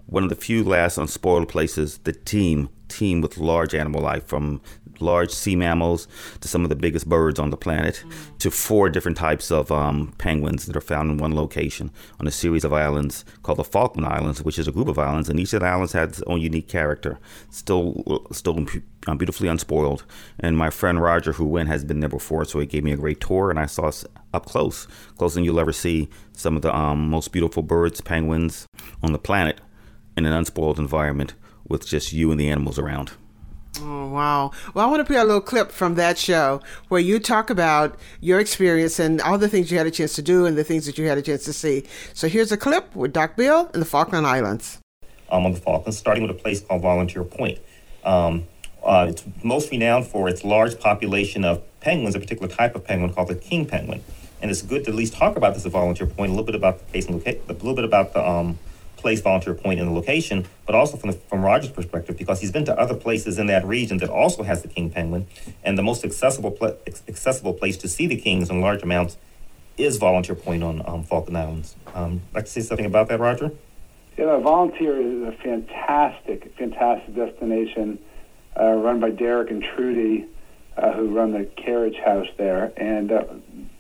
One 0.08 0.24
of 0.24 0.30
the 0.30 0.36
few 0.36 0.64
last 0.64 0.98
unspoiled 0.98 1.48
places, 1.48 2.00
the 2.00 2.14
team, 2.14 2.70
team 2.88 3.22
with 3.22 3.38
large 3.38 3.76
animal 3.76 4.02
life, 4.02 4.26
from 4.26 4.62
large 5.02 5.32
sea 5.32 5.56
mammals 5.56 6.08
to 6.42 6.48
some 6.48 6.64
of 6.64 6.70
the 6.70 6.76
biggest 6.76 7.08
birds 7.08 7.40
on 7.40 7.50
the 7.50 7.58
planet, 7.58 8.04
mm. 8.06 8.38
to 8.40 8.52
four 8.52 8.90
different 8.90 9.18
types 9.18 9.52
of 9.52 9.72
um, 9.72 10.14
penguins 10.18 10.66
that 10.66 10.76
are 10.76 10.82
found 10.82 11.12
in 11.12 11.18
one 11.18 11.36
location 11.36 11.92
on 12.20 12.28
a 12.28 12.32
series 12.32 12.64
of 12.64 12.74
islands 12.74 13.26
called 13.44 13.58
the 13.58 13.64
Falkland 13.64 14.08
Islands, 14.08 14.44
which 14.44 14.60
is 14.60 14.68
a 14.68 14.72
group 14.72 14.88
of 14.88 15.00
islands, 15.00 15.30
and 15.30 15.40
each 15.40 15.54
of 15.54 15.62
the 15.62 15.68
islands 15.68 15.94
has 15.94 16.10
its 16.10 16.24
own 16.28 16.42
unique 16.42 16.68
character, 16.68 17.20
still 17.50 18.28
still 18.32 18.66
um, 19.08 19.18
beautifully 19.18 19.48
unspoiled. 19.48 20.04
And 20.40 20.58
my 20.58 20.70
friend 20.70 21.02
Roger, 21.02 21.34
who 21.34 21.46
went, 21.46 21.70
has 21.70 21.84
been 21.84 22.00
there 22.00 22.10
before, 22.10 22.46
so 22.46 22.60
he 22.60 22.66
gave 22.66 22.84
me 22.84 22.92
a 22.92 22.98
great 22.98 23.22
tour, 23.22 23.50
and 23.50 23.60
I 23.60 23.66
saw 23.66 23.92
up 24.34 24.46
close, 24.46 24.88
closer 25.18 25.36
than 25.36 25.44
you'll 25.44 25.60
ever 25.60 25.74
see, 25.74 26.10
some 26.34 26.56
of 26.56 26.62
the 26.62 26.76
um, 26.76 27.10
most 27.10 27.32
beautiful 27.32 27.64
birds, 27.64 28.02
penguins 28.02 28.68
on 29.02 29.12
the 29.12 29.20
planet 29.20 29.60
in 30.16 30.26
an 30.26 30.34
unspoiled 30.34 30.80
environment 30.80 31.36
with 31.68 31.86
just 31.86 32.14
you 32.14 32.32
and 32.32 32.40
the 32.40 32.50
animals 32.50 32.80
around. 32.80 33.12
Oh, 33.82 34.08
wow. 34.08 34.52
Well, 34.74 34.86
I 34.86 34.90
want 34.90 35.02
to 35.02 35.06
play 35.06 35.18
a 35.18 35.24
little 35.24 35.42
clip 35.42 35.72
from 35.72 35.96
that 35.96 36.18
show 36.18 36.62
where 36.88 37.02
you 37.02 37.20
talk 37.20 37.50
about 37.50 37.98
your 38.22 38.40
experience 38.40 39.00
and 39.00 39.22
all 39.22 39.38
the 39.38 39.50
things 39.50 39.72
you 39.72 39.78
had 39.78 39.88
a 39.88 39.92
chance 39.92 40.16
to 40.16 40.22
do 40.22 40.46
and 40.46 40.58
the 40.58 40.64
things 40.64 40.86
that 40.86 40.98
you 40.98 41.08
had 41.08 41.18
a 41.18 41.22
chance 41.22 41.44
to 41.46 41.54
see. 41.54 41.84
So 42.14 42.28
here's 42.28 42.52
a 42.52 42.58
clip 42.58 42.96
with 42.96 43.14
Doc 43.14 43.36
Bill 43.36 43.70
in 43.74 43.80
the 43.80 43.86
Falkland 43.86 44.26
Islands. 44.26 44.80
Um, 45.30 45.46
on 45.46 45.54
the 45.54 45.60
Falklands, 45.60 45.98
starting 45.98 46.24
with 46.24 46.32
a 46.32 46.40
place 46.40 46.62
called 46.62 46.82
Volunteer 46.82 47.24
Point. 47.24 47.60
Um, 48.04 48.48
uh, 48.84 49.08
it's 49.10 49.24
most 49.44 49.70
renowned 49.70 50.08
for 50.08 50.30
its 50.30 50.44
large 50.44 50.80
population 50.80 51.44
of 51.44 51.62
penguins, 51.82 52.16
a 52.16 52.20
particular 52.20 52.48
type 52.48 52.76
of 52.76 52.86
penguin 52.86 53.14
called 53.14 53.28
the 53.28 53.36
king 53.36 53.66
penguin. 53.66 54.04
And 54.42 54.50
it's 54.50 54.62
good 54.62 54.86
to 54.86 54.92
at 54.92 54.96
least 54.96 55.14
talk 55.14 55.36
about 55.36 55.56
this 55.56 55.66
at 55.66 55.72
Volunteer 55.72 56.08
Point, 56.08 56.30
a 56.30 56.34
little 56.34 56.46
bit 56.46 56.56
about 56.56 56.80
the 56.80 56.92
case 56.94 57.06
and 57.08 57.16
loca- 57.16 57.38
a 57.50 57.54
little 57.54 57.76
bit 57.76 57.84
about 57.84 58.14
the 58.14 58.28
um, 58.28 58.60
place 58.98 59.22
Volunteer 59.22 59.54
Point 59.54 59.80
in 59.80 59.86
the 59.86 59.92
location, 59.94 60.46
but 60.66 60.76
also 60.76 60.98
from 60.98 61.12
the, 61.12 61.18
from 61.18 61.44
Roger's 61.44 61.72
perspective, 61.72 62.18
because 62.18 62.42
he's 62.42 62.52
been 62.52 62.66
to 62.66 62.78
other 62.78 62.96
places 62.96 63.40
in 63.40 63.48
that 63.48 63.66
region 63.66 63.98
that 64.00 64.10
also 64.10 64.44
has 64.44 64.62
the 64.62 64.68
king 64.68 64.90
penguin, 64.90 65.28
and 65.64 65.78
the 65.78 65.84
most 65.84 66.04
accessible 66.04 66.52
pl- 66.52 66.78
accessible 67.08 67.54
place 67.54 67.78
to 67.78 67.88
see 67.88 68.08
the 68.08 68.18
kings 68.18 68.50
in 68.50 68.60
large 68.60 68.84
amounts 68.84 69.18
is 69.78 69.98
Volunteer 69.98 70.36
Point 70.36 70.64
on 70.64 70.82
um, 70.86 71.04
Falkland 71.04 71.38
Islands. 71.38 71.76
Um, 71.94 72.22
like 72.34 72.46
to 72.46 72.52
say 72.52 72.62
something 72.62 72.86
about 72.86 73.08
that, 73.10 73.20
Roger? 73.20 73.52
Yeah, 74.18 74.38
Volunteer 74.38 75.00
is 75.00 75.34
a 75.34 75.38
fantastic, 75.44 76.56
fantastic 76.58 77.16
destination 77.16 78.00
uh, 78.60 78.72
run 78.72 79.00
by 79.00 79.12
Derek 79.12 79.52
and 79.52 79.64
Trudy, 79.64 80.26
uh, 80.76 80.94
who 80.94 81.16
run 81.16 81.34
the 81.34 81.46
carriage 81.46 81.98
house 81.98 82.28
there. 82.38 82.74
And 82.76 83.12
uh, 83.12 83.26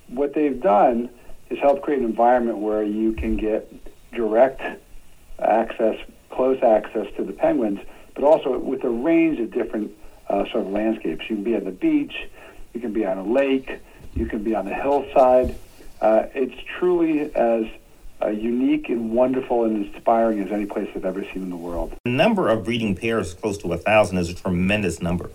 what 0.07 0.35
they've 0.35 0.61
done 0.61 1.09
is 1.49 1.57
help 1.59 1.81
create 1.81 1.99
an 1.99 2.05
environment 2.05 2.59
where 2.59 2.83
you 2.83 3.13
can 3.13 3.37
get 3.37 3.73
direct 4.13 4.61
access, 5.39 5.97
close 6.29 6.61
access 6.63 7.07
to 7.17 7.23
the 7.23 7.33
penguins, 7.33 7.79
but 8.15 8.23
also 8.23 8.57
with 8.57 8.83
a 8.83 8.89
range 8.89 9.39
of 9.39 9.51
different 9.51 9.91
uh, 10.29 10.45
sort 10.51 10.65
of 10.65 10.71
landscapes. 10.71 11.29
You 11.29 11.35
can 11.35 11.43
be 11.43 11.55
on 11.55 11.63
the 11.65 11.71
beach, 11.71 12.29
you 12.73 12.81
can 12.81 12.93
be 12.93 13.05
on 13.05 13.17
a 13.17 13.23
lake, 13.23 13.79
you 14.15 14.25
can 14.25 14.43
be 14.43 14.55
on 14.55 14.65
the 14.65 14.73
hillside. 14.73 15.55
Uh, 16.01 16.23
it's 16.33 16.55
truly 16.77 17.33
as 17.35 17.65
uh, 18.21 18.29
unique 18.29 18.89
and 18.89 19.11
wonderful 19.11 19.63
and 19.63 19.85
inspiring 19.85 20.39
as 20.41 20.51
any 20.51 20.65
place 20.65 20.89
I've 20.95 21.05
ever 21.05 21.23
seen 21.23 21.43
in 21.43 21.49
the 21.49 21.55
world. 21.55 21.93
The 22.03 22.11
number 22.11 22.49
of 22.49 22.65
breeding 22.65 22.95
pairs 22.95 23.33
close 23.33 23.57
to 23.59 23.73
a 23.73 23.77
thousand 23.77 24.17
is 24.17 24.29
a 24.29 24.33
tremendous 24.33 25.01
number. 25.01 25.29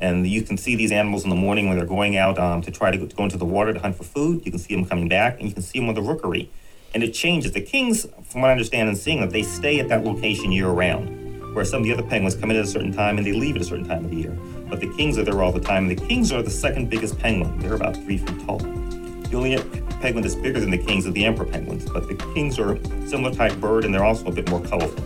And 0.00 0.26
you 0.26 0.42
can 0.42 0.56
see 0.56 0.74
these 0.74 0.90
animals 0.90 1.22
in 1.22 1.30
the 1.30 1.36
morning 1.36 1.68
when 1.68 1.76
they're 1.76 1.86
going 1.86 2.16
out 2.16 2.36
um, 2.36 2.60
to 2.62 2.72
try 2.72 2.90
to 2.90 2.98
go, 2.98 3.06
to 3.06 3.14
go 3.14 3.22
into 3.22 3.36
the 3.36 3.44
water 3.44 3.72
to 3.72 3.78
hunt 3.78 3.96
for 3.96 4.02
food. 4.02 4.44
You 4.44 4.50
can 4.50 4.58
see 4.58 4.74
them 4.74 4.84
coming 4.84 5.08
back, 5.08 5.38
and 5.38 5.48
you 5.48 5.54
can 5.54 5.62
see 5.62 5.78
them 5.78 5.88
on 5.88 5.94
the 5.94 6.02
rookery 6.02 6.50
and 6.94 7.02
it 7.02 7.12
changes. 7.12 7.52
The 7.52 7.60
kings, 7.60 8.06
from 8.24 8.42
what 8.42 8.48
I 8.48 8.52
understand 8.52 8.88
and 8.88 8.96
seeing, 8.96 9.20
that 9.20 9.30
they 9.30 9.42
stay 9.42 9.80
at 9.80 9.88
that 9.88 10.04
location 10.04 10.52
year 10.52 10.68
round, 10.68 11.54
where 11.54 11.64
some 11.64 11.82
of 11.82 11.84
the 11.84 11.92
other 11.92 12.02
penguins 12.02 12.34
come 12.34 12.50
in 12.50 12.56
at 12.56 12.64
a 12.64 12.68
certain 12.68 12.92
time 12.92 13.18
and 13.18 13.26
they 13.26 13.32
leave 13.32 13.56
at 13.56 13.62
a 13.62 13.64
certain 13.64 13.86
time 13.86 14.04
of 14.04 14.10
the 14.10 14.16
year. 14.16 14.38
But 14.68 14.80
the 14.80 14.92
kings 14.96 15.18
are 15.18 15.24
there 15.24 15.42
all 15.42 15.52
the 15.52 15.60
time. 15.60 15.88
And 15.88 15.98
the 15.98 16.06
kings 16.06 16.32
are 16.32 16.42
the 16.42 16.50
second 16.50 16.88
biggest 16.90 17.18
penguin. 17.18 17.58
They're 17.58 17.74
about 17.74 17.96
three 17.96 18.18
feet 18.18 18.46
tall. 18.46 18.58
The 18.58 19.36
only 19.36 19.56
penguin 20.00 20.22
that's 20.22 20.34
bigger 20.34 20.60
than 20.60 20.70
the 20.70 20.78
kings 20.78 21.06
are 21.06 21.10
the 21.10 21.24
emperor 21.24 21.46
penguins, 21.46 21.88
but 21.88 22.08
the 22.08 22.14
kings 22.34 22.58
are 22.58 22.74
a 22.74 23.08
similar 23.08 23.34
type 23.34 23.54
bird 23.60 23.84
and 23.84 23.94
they're 23.94 24.04
also 24.04 24.26
a 24.26 24.32
bit 24.32 24.48
more 24.50 24.60
colorful. 24.60 25.04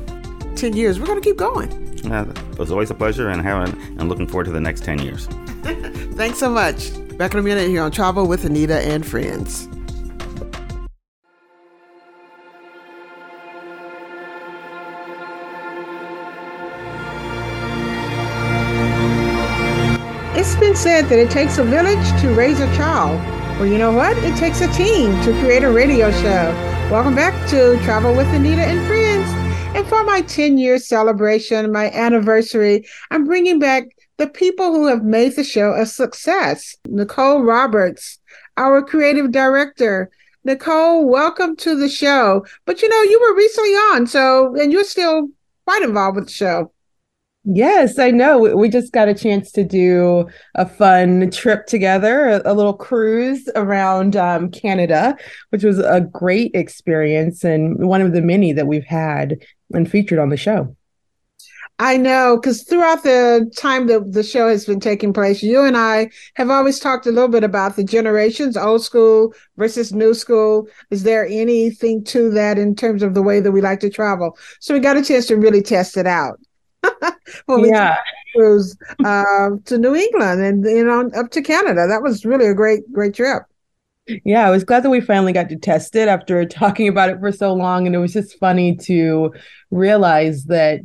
10 0.57 0.75
years. 0.75 0.99
We're 0.99 1.07
going 1.07 1.21
to 1.21 1.25
keep 1.25 1.37
going. 1.37 1.71
Uh, 2.11 2.33
it 2.53 2.59
was 2.59 2.71
always 2.71 2.91
a 2.91 2.95
pleasure 2.95 3.29
and 3.29 3.43
having 3.43 3.81
and 3.99 4.09
looking 4.09 4.27
forward 4.27 4.45
to 4.45 4.53
the 4.53 4.61
next 4.61 4.85
10 4.85 5.01
years. 5.01 5.27
Thanks 6.15 6.39
so 6.39 6.49
much. 6.49 6.93
Back 7.19 7.35
in 7.35 7.41
a 7.41 7.43
minute 7.43 7.69
here 7.69 7.83
on 7.83 7.91
Travel 7.91 8.27
with 8.27 8.45
Annita 8.45 8.81
and 8.87 9.07
Friends. 9.07 9.69
Said 20.77 21.07
that 21.07 21.19
it 21.19 21.31
takes 21.31 21.57
a 21.57 21.65
village 21.65 22.21
to 22.21 22.35
raise 22.35 22.61
a 22.61 22.67
child. 22.77 23.19
Well, 23.59 23.65
you 23.65 23.79
know 23.79 23.93
what? 23.93 24.15
It 24.19 24.37
takes 24.37 24.61
a 24.61 24.71
team 24.75 25.11
to 25.23 25.33
create 25.41 25.63
a 25.63 25.71
radio 25.71 26.11
show. 26.11 26.53
Welcome 26.91 27.15
back 27.15 27.33
to 27.49 27.83
Travel 27.83 28.15
with 28.15 28.27
Annita 28.27 28.59
and 28.59 28.87
Friends. 28.87 29.27
And 29.75 29.87
for 29.87 30.05
my 30.05 30.21
10 30.21 30.59
year 30.59 30.79
celebration, 30.79 31.73
my 31.73 31.91
anniversary, 31.93 32.87
I'm 33.11 33.25
bringing 33.25 33.59
back 33.59 33.85
the 34.19 34.29
people 34.29 34.75
who 34.75 34.87
have 34.87 35.03
made 35.03 35.35
the 35.35 35.45
show 35.45 35.73
a 35.73 35.87
success. 35.87 36.77
Nichole 36.87 37.43
Roberts, 37.43 38.19
our 38.59 38.83
creative 38.83 39.33
director. 39.33 40.11
Nichole, 40.47 41.07
welcome 41.07 41.57
to 41.57 41.75
the 41.75 41.89
show. 41.89 42.45
But 42.67 42.83
you 42.83 42.91
know, 42.91 43.03
you 43.03 43.19
were 43.23 43.35
recently 43.35 43.71
on, 43.71 44.07
so, 44.07 44.55
and 44.57 44.71
you're 44.71 44.85
still 44.85 45.29
quite 45.67 45.83
involved 45.83 46.17
with 46.17 46.27
the 46.27 46.33
show. 46.33 46.71
Yes, 47.49 48.01
I 48.01 48.11
know. 48.11 48.57
We 48.57 48.69
just 48.69 48.93
got 48.93 49.09
a 49.09 49.15
chance 49.15 49.53
to 49.53 49.63
do 49.63 50.27
a 50.57 50.67
fun 50.67 51.31
trip 51.31 51.67
together, 51.67 52.43
a, 52.45 52.53
little 52.53 52.75
cruise 52.75 53.49
around 53.55 54.17
um, 54.17 54.51
Canada, 54.51 55.17
which 55.51 55.63
was 55.63 55.79
a 55.79 56.01
great 56.01 56.51
experience 56.55 57.45
and 57.45 57.87
one 57.87 58.01
of 58.01 58.13
the 58.13 58.21
many 58.21 58.53
that 58.53 58.67
we've 58.67 58.85
had 58.85 59.37
and 59.73 59.89
featured 59.89 60.19
on 60.19 60.31
the 60.31 60.37
show. 60.37 60.77
I 61.79 61.99
know, 61.99 62.37
because 62.37 62.65
throughout 62.65 63.05
the 63.05 63.49
time 63.57 63.87
that 63.89 64.13
the 64.13 64.25
show 64.25 64.49
has 64.49 64.65
been 64.65 64.81
taking 64.81 65.13
place, 65.13 65.41
you 65.41 65.63
and 65.63 65.77
I 65.77 66.11
have 66.35 66.51
always 66.51 66.81
talked 66.81 67.07
a 67.07 67.13
little 67.13 67.29
bit 67.29 67.45
about 67.45 67.77
the 67.77 67.85
generations, 67.85 68.57
old 68.57 68.83
school 68.83 69.33
versus 69.57 69.93
new 69.93 70.15
school. 70.15 70.67
Is 70.91 71.05
there 71.05 71.27
anything 71.27 72.03
to 72.05 72.29
that 72.31 72.59
in 72.59 72.75
terms 72.75 73.05
of 73.05 73.15
the 73.15 73.23
way 73.23 73.39
that 73.39 73.53
we 73.53 73.61
like 73.61 73.79
to 73.81 73.91
travel? 73.91 74.37
So 74.59 74.75
we 74.75 74.81
got 74.81 74.97
a 74.97 75.03
chance 75.03 75.27
to 75.27 75.37
really 75.37 75.63
test 75.63 75.97
it 75.97 76.09
out. 76.09 76.41
well, 77.47 77.61
we 77.61 77.71
yeah. 77.71 77.97
cruise 78.35 78.77
uh, 79.05 79.51
to 79.65 79.79
New 79.79 79.95
England 79.95 80.43
and 80.43 80.65
you 80.65 80.85
know 80.85 81.11
up 81.17 81.31
to 81.33 81.43
Canada. 81.43 81.87
That 81.87 82.03
was 82.03 82.25
really 82.25 82.47
a 82.47 82.55
great 82.55 82.91
great 82.93 83.15
trip. 83.15 83.43
Yeah, 84.25 84.47
I 84.47 84.51
was 84.51 84.63
glad 84.63 84.85
that 84.85 84.91
we 84.91 85.01
finally 85.01 85.33
got 85.33 85.49
to 85.49 85.57
test 85.57 85.97
it 85.97 86.09
after 86.09 86.45
talking 86.47 86.89
about 86.89 87.11
it 87.11 87.19
for 87.21 87.33
so 87.33 87.53
long, 87.53 87.87
and 87.87 87.95
it 87.95 87.99
was 87.99 88.13
just 88.13 88.39
funny 88.39 88.77
to 88.77 89.33
realize 89.71 90.45
that 90.45 90.81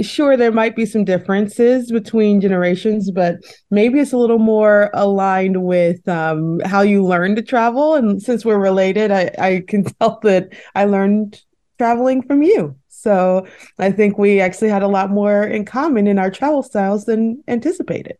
sure 0.00 0.36
there 0.36 0.52
might 0.52 0.74
be 0.74 0.86
some 0.86 1.04
differences 1.04 1.92
between 1.92 2.40
generations 2.40 3.10
but 3.10 3.36
maybe 3.70 4.00
it's 4.00 4.12
a 4.12 4.16
little 4.16 4.38
more 4.38 4.90
aligned 4.94 5.62
with 5.62 6.06
um, 6.08 6.60
how 6.60 6.80
you 6.80 7.04
learn 7.04 7.36
to 7.36 7.42
travel 7.42 7.94
and 7.94 8.22
since 8.22 8.42
we're 8.44 8.58
related 8.58 9.10
I, 9.10 9.30
I 9.38 9.64
can 9.68 9.84
tell 10.00 10.18
that 10.22 10.48
i 10.74 10.86
learned 10.86 11.42
traveling 11.82 12.22
from 12.22 12.42
you 12.42 12.76
so 13.02 13.46
I 13.80 13.90
think 13.90 14.16
we 14.16 14.40
actually 14.40 14.68
had 14.68 14.82
a 14.82 14.88
lot 14.88 15.10
more 15.10 15.42
in 15.42 15.64
common 15.64 16.06
in 16.06 16.20
our 16.20 16.30
travel 16.30 16.62
styles 16.62 17.04
than 17.04 17.42
anticipated. 17.48 18.16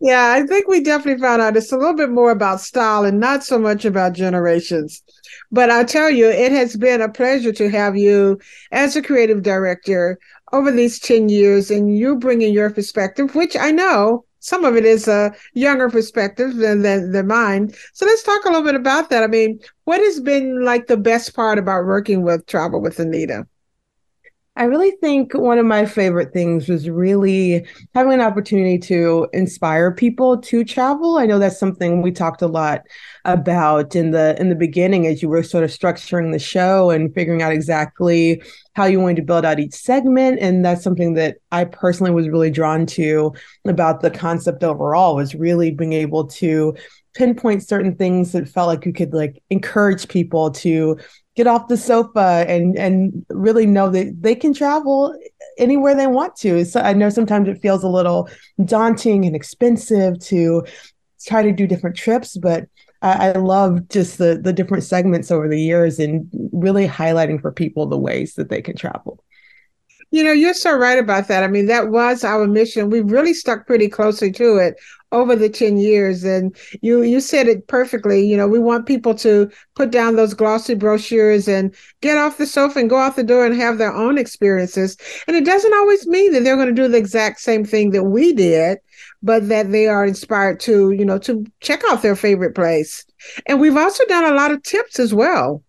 Yeah, 0.00 0.32
I 0.34 0.46
think 0.46 0.66
we 0.66 0.80
definitely 0.80 1.20
found 1.20 1.42
out 1.42 1.56
it's 1.56 1.72
a 1.72 1.76
little 1.76 1.96
bit 1.96 2.08
more 2.08 2.30
about 2.30 2.60
style 2.60 3.04
and 3.04 3.20
not 3.20 3.44
so 3.44 3.58
much 3.58 3.84
about 3.84 4.14
generations. 4.14 5.02
But 5.50 5.70
I 5.70 5.84
tell 5.84 6.08
you, 6.08 6.28
it 6.28 6.52
has 6.52 6.76
been 6.76 7.02
a 7.02 7.10
pleasure 7.10 7.52
to 7.52 7.68
have 7.68 7.96
you 7.96 8.38
as 8.70 8.96
a 8.96 9.02
creative 9.02 9.42
director 9.42 10.18
over 10.52 10.70
these 10.70 11.00
10 11.00 11.28
years 11.28 11.70
and 11.70 11.94
you 11.94 12.16
bringing 12.16 12.54
your 12.54 12.70
perspective, 12.70 13.34
which 13.34 13.56
I 13.56 13.72
know 13.72 14.24
some 14.40 14.64
of 14.64 14.76
it 14.76 14.84
is 14.84 15.08
a 15.08 15.34
younger 15.54 15.88
perspective 15.88 16.56
than, 16.56 16.82
than, 16.82 17.12
than 17.12 17.26
mine. 17.26 17.72
So 17.92 18.06
let's 18.06 18.22
talk 18.22 18.44
a 18.44 18.48
little 18.48 18.64
bit 18.64 18.74
about 18.74 19.10
that. 19.10 19.22
I 19.22 19.26
mean, 19.26 19.60
what 19.84 20.00
has 20.00 20.20
been 20.20 20.64
like 20.64 20.86
the 20.86 20.96
best 20.96 21.34
part 21.34 21.58
about 21.58 21.84
working 21.84 22.22
with 22.22 22.46
Travel 22.46 22.80
with 22.80 22.98
Annita? 22.98 23.46
I 24.58 24.64
really 24.64 24.90
think 25.00 25.34
one 25.34 25.58
of 25.58 25.66
my 25.66 25.86
favorite 25.86 26.32
things 26.32 26.68
was 26.68 26.90
really 26.90 27.64
having 27.94 28.12
an 28.12 28.20
opportunity 28.20 28.76
to 28.78 29.28
inspire 29.32 29.94
people 29.94 30.36
to 30.38 30.64
travel. 30.64 31.16
I 31.16 31.26
know 31.26 31.38
that's 31.38 31.60
something 31.60 32.02
we 32.02 32.10
talked 32.10 32.42
a 32.42 32.48
lot 32.48 32.82
about 33.24 33.94
in 33.94 34.10
the 34.10 34.36
in 34.40 34.48
the 34.48 34.56
beginning 34.56 35.06
as 35.06 35.22
you 35.22 35.28
were 35.28 35.44
sort 35.44 35.62
of 35.62 35.70
structuring 35.70 36.32
the 36.32 36.40
show 36.40 36.90
and 36.90 37.14
figuring 37.14 37.40
out 37.40 37.52
exactly 37.52 38.42
how 38.74 38.84
you 38.84 38.98
wanted 38.98 39.16
to 39.16 39.22
build 39.22 39.44
out 39.44 39.60
each 39.60 39.74
segment 39.74 40.40
and 40.40 40.64
that's 40.64 40.82
something 40.82 41.14
that 41.14 41.36
I 41.52 41.64
personally 41.64 42.10
was 42.10 42.28
really 42.28 42.50
drawn 42.50 42.84
to 42.86 43.32
about 43.64 44.00
the 44.00 44.10
concept 44.10 44.64
overall 44.64 45.14
was 45.14 45.36
really 45.36 45.70
being 45.70 45.92
able 45.92 46.26
to 46.26 46.74
pinpoint 47.14 47.66
certain 47.66 47.94
things 47.94 48.32
that 48.32 48.48
felt 48.48 48.68
like 48.68 48.86
you 48.86 48.92
could 48.92 49.12
like 49.12 49.40
encourage 49.50 50.08
people 50.08 50.50
to 50.52 50.96
get 51.38 51.46
off 51.46 51.68
the 51.68 51.76
sofa 51.76 52.44
and 52.48 52.76
and 52.76 53.24
really 53.30 53.64
know 53.64 53.88
that 53.88 54.12
they 54.20 54.34
can 54.34 54.52
travel 54.52 55.16
anywhere 55.56 55.94
they 55.94 56.08
want 56.08 56.34
to. 56.34 56.64
So 56.64 56.80
I 56.80 56.92
know 56.94 57.10
sometimes 57.10 57.48
it 57.48 57.62
feels 57.62 57.84
a 57.84 57.88
little 57.88 58.28
daunting 58.64 59.24
and 59.24 59.36
expensive 59.36 60.18
to 60.26 60.64
try 61.24 61.42
to 61.42 61.52
do 61.52 61.68
different 61.68 61.96
trips, 61.96 62.36
but 62.36 62.66
I, 63.02 63.28
I 63.28 63.32
love 63.34 63.88
just 63.88 64.18
the 64.18 64.40
the 64.42 64.52
different 64.52 64.82
segments 64.82 65.30
over 65.30 65.48
the 65.48 65.60
years 65.60 66.00
and 66.00 66.28
really 66.52 66.88
highlighting 66.88 67.40
for 67.40 67.52
people 67.52 67.86
the 67.86 67.96
ways 67.96 68.34
that 68.34 68.50
they 68.50 68.60
can 68.60 68.74
travel. 68.74 69.22
You 70.10 70.24
know, 70.24 70.32
you're 70.32 70.54
so 70.54 70.74
right 70.74 70.98
about 70.98 71.28
that. 71.28 71.42
I 71.42 71.48
mean, 71.48 71.66
that 71.66 71.90
was 71.90 72.24
our 72.24 72.46
mission. 72.46 72.90
We 72.90 73.00
really 73.00 73.34
stuck 73.34 73.66
pretty 73.66 73.88
closely 73.88 74.32
to 74.32 74.56
it 74.56 74.76
over 75.12 75.34
the 75.34 75.48
10 75.48 75.78
years 75.78 76.24
and 76.24 76.54
you 76.82 77.02
you 77.02 77.20
said 77.20 77.48
it 77.48 77.66
perfectly 77.66 78.26
you 78.26 78.36
know 78.36 78.46
we 78.46 78.58
want 78.58 78.86
people 78.86 79.14
to 79.14 79.50
put 79.74 79.90
down 79.90 80.16
those 80.16 80.34
glossy 80.34 80.74
brochures 80.74 81.48
and 81.48 81.74
get 82.02 82.18
off 82.18 82.36
the 82.36 82.46
sofa 82.46 82.78
and 82.78 82.90
go 82.90 82.98
out 82.98 83.16
the 83.16 83.22
door 83.24 83.46
and 83.46 83.54
have 83.54 83.78
their 83.78 83.92
own 83.92 84.18
experiences 84.18 84.96
and 85.26 85.34
it 85.36 85.44
doesn't 85.44 85.74
always 85.74 86.06
mean 86.06 86.32
that 86.32 86.44
they're 86.44 86.56
going 86.56 86.68
to 86.68 86.74
do 86.74 86.88
the 86.88 86.98
exact 86.98 87.40
same 87.40 87.64
thing 87.64 87.90
that 87.90 88.04
we 88.04 88.32
did 88.34 88.78
but 89.22 89.48
that 89.48 89.70
they 89.72 89.86
are 89.86 90.04
inspired 90.04 90.60
to 90.60 90.90
you 90.92 91.04
know 91.04 91.18
to 91.18 91.44
check 91.60 91.82
out 91.88 92.02
their 92.02 92.16
favorite 92.16 92.54
place 92.54 93.04
and 93.46 93.60
we've 93.60 93.76
also 93.76 94.04
done 94.06 94.24
a 94.24 94.36
lot 94.36 94.50
of 94.50 94.62
tips 94.62 94.98
as 94.98 95.14
well 95.14 95.62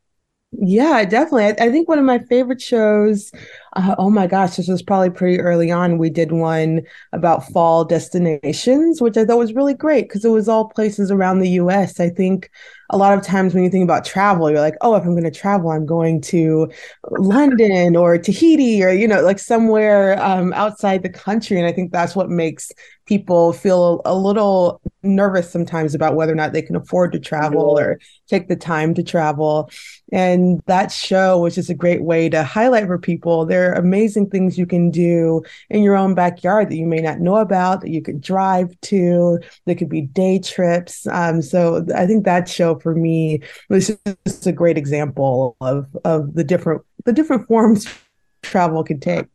yeah, 0.51 1.05
definitely. 1.05 1.45
I, 1.45 1.67
I, 1.67 1.71
think 1.71 1.87
one 1.87 1.99
of 1.99 2.05
my 2.05 2.17
favorite 2.19 2.59
shows, 2.59 3.31
uh, 3.75 3.93
oh 3.99 4.09
my 4.09 4.25
gosh, 4.25 4.55
this 4.55 4.67
was 4.67 4.81
probably 4.81 5.11
pretty 5.11 5.39
early 5.39 5.69
on. 5.69 5.99
We 5.99 6.09
did 6.09 6.31
one 6.31 6.81
about 7.13 7.47
fall 7.49 7.85
destinations, 7.85 8.99
which 8.99 9.15
I 9.15 9.25
thought 9.25 9.37
was 9.37 9.53
really 9.53 9.75
great 9.75 10.09
because 10.09 10.25
it 10.25 10.29
was 10.29 10.49
all 10.49 10.69
places 10.69 11.11
around 11.11 11.39
the 11.39 11.51
US. 11.51 11.99
I 11.99 12.09
think 12.09 12.49
a 12.89 12.97
lot 12.97 13.15
of 13.15 13.23
times 13.23 13.53
when 13.53 13.63
you 13.63 13.69
think 13.69 13.83
about 13.83 14.05
travel, 14.05 14.49
you're 14.49 14.59
like, 14.59 14.75
oh, 14.81 14.95
if 14.95 15.03
I'm 15.03 15.11
going 15.11 15.23
to 15.23 15.31
travel, 15.31 15.69
I'm 15.69 15.85
going 15.85 16.19
to 16.21 16.71
London 17.11 17.95
or 17.95 18.17
Tahiti 18.17 18.83
or, 18.83 18.89
you 18.89 19.07
know, 19.07 19.21
like 19.21 19.37
somewhere 19.37 20.19
um, 20.19 20.51
outside 20.53 21.03
the 21.03 21.09
country. 21.09 21.57
And 21.57 21.67
I 21.67 21.71
think 21.71 21.91
that's 21.91 22.15
what 22.15 22.29
makes 22.29 22.71
people 23.05 23.53
feel 23.53 24.01
a 24.05 24.15
little 24.15 24.81
nervous 25.03 25.51
sometimes 25.51 25.93
about 25.93 26.15
whether 26.15 26.31
or 26.31 26.35
not 26.35 26.53
they 26.53 26.61
can 26.61 26.75
afford 26.75 27.11
to 27.11 27.19
travel 27.19 27.79
or 27.79 27.99
take 28.27 28.47
the 28.47 28.55
time 28.55 28.93
to 28.95 29.03
travel. 29.03 29.69
And 30.11 30.61
that 30.65 30.91
show 30.91 31.39
was 31.39 31.55
just 31.55 31.69
a 31.69 31.75
great 31.75 32.03
way 32.03 32.29
to 32.29 32.43
highlight 32.43 32.87
for 32.87 32.97
people 32.97 33.45
there 33.45 33.71
are 33.71 33.73
amazing 33.73 34.29
things 34.29 34.57
you 34.57 34.65
can 34.65 34.91
do 34.91 35.41
in 35.69 35.83
your 35.83 35.95
own 35.95 36.15
backyard 36.15 36.69
that 36.69 36.75
you 36.75 36.85
may 36.85 37.01
not 37.01 37.19
know 37.19 37.37
about, 37.37 37.81
that 37.81 37.89
you 37.89 38.01
could 38.01 38.21
drive 38.21 38.79
to, 38.81 39.39
that 39.65 39.75
could 39.75 39.89
be 39.89 40.01
day 40.01 40.39
trips. 40.39 41.07
Um, 41.07 41.41
so 41.41 41.85
I 41.95 42.05
think 42.05 42.25
that 42.25 42.49
show 42.49 42.79
for 42.79 42.95
me 42.95 43.41
was 43.69 43.95
just 44.25 44.47
a 44.47 44.51
great 44.51 44.77
example 44.77 45.55
of 45.61 45.87
of 46.05 46.33
the 46.33 46.43
different 46.43 46.81
the 47.05 47.13
different 47.13 47.47
forms 47.47 47.87
travel 48.41 48.83
can 48.83 48.99
take. 48.99 49.25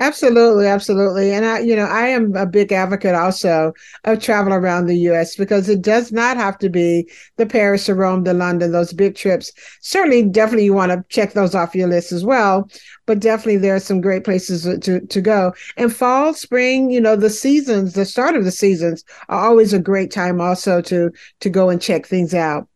Absolutely, 0.00 0.68
absolutely. 0.68 1.32
And 1.32 1.44
I, 1.44 1.58
you 1.58 1.74
know, 1.74 1.84
I 1.86 2.06
am 2.06 2.36
a 2.36 2.46
big 2.46 2.70
advocate 2.70 3.16
also 3.16 3.72
of 4.04 4.20
travel 4.22 4.52
around 4.52 4.86
the 4.86 4.96
US 4.98 5.34
because 5.34 5.68
it 5.68 5.82
does 5.82 6.12
not 6.12 6.36
have 6.36 6.56
to 6.58 6.68
be 6.68 7.10
the 7.36 7.46
Paris 7.46 7.86
to 7.86 7.96
Rome 7.96 8.24
to 8.24 8.32
London, 8.32 8.70
those 8.70 8.92
big 8.92 9.16
trips. 9.16 9.50
Certainly, 9.80 10.26
definitely 10.30 10.66
you 10.66 10.72
want 10.74 10.92
to 10.92 11.04
check 11.08 11.32
those 11.32 11.52
off 11.56 11.74
your 11.74 11.88
list 11.88 12.12
as 12.12 12.24
well. 12.24 12.70
But 13.06 13.18
definitely 13.18 13.56
there 13.56 13.74
are 13.74 13.80
some 13.80 14.00
great 14.00 14.22
places 14.22 14.62
to, 14.82 15.00
to 15.00 15.20
go. 15.20 15.52
And 15.76 15.92
fall, 15.94 16.32
spring, 16.32 16.90
you 16.90 17.00
know, 17.00 17.16
the 17.16 17.30
seasons, 17.30 17.94
the 17.94 18.04
start 18.04 18.36
of 18.36 18.44
the 18.44 18.52
seasons 18.52 19.02
are 19.28 19.48
always 19.48 19.72
a 19.72 19.80
great 19.80 20.12
time 20.12 20.40
also 20.40 20.80
to 20.82 21.10
to 21.40 21.50
go 21.50 21.70
and 21.70 21.82
check 21.82 22.06
things 22.06 22.34
out. 22.34 22.68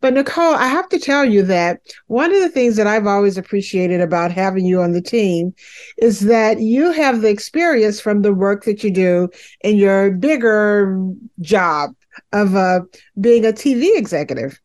But 0.00 0.14
Nichole, 0.14 0.54
I 0.54 0.66
have 0.66 0.88
to 0.90 0.98
tell 0.98 1.24
you 1.24 1.42
that 1.44 1.80
one 2.06 2.32
of 2.32 2.40
the 2.40 2.48
things 2.48 2.76
that 2.76 2.86
I've 2.86 3.06
always 3.06 3.38
appreciated 3.38 4.00
about 4.00 4.32
having 4.32 4.64
you 4.64 4.80
on 4.80 4.92
the 4.92 5.02
team 5.02 5.54
is 5.98 6.20
that 6.20 6.60
you 6.60 6.92
have 6.92 7.20
the 7.20 7.30
experience 7.30 8.00
from 8.00 8.22
the 8.22 8.34
work 8.34 8.64
that 8.64 8.82
you 8.82 8.90
do 8.90 9.28
in 9.62 9.76
your 9.76 10.10
bigger 10.10 10.98
job 11.40 11.90
of 12.32 12.54
uh, 12.54 12.80
being 13.20 13.44
a 13.44 13.52
TV 13.52 13.96
executive. 13.96 14.60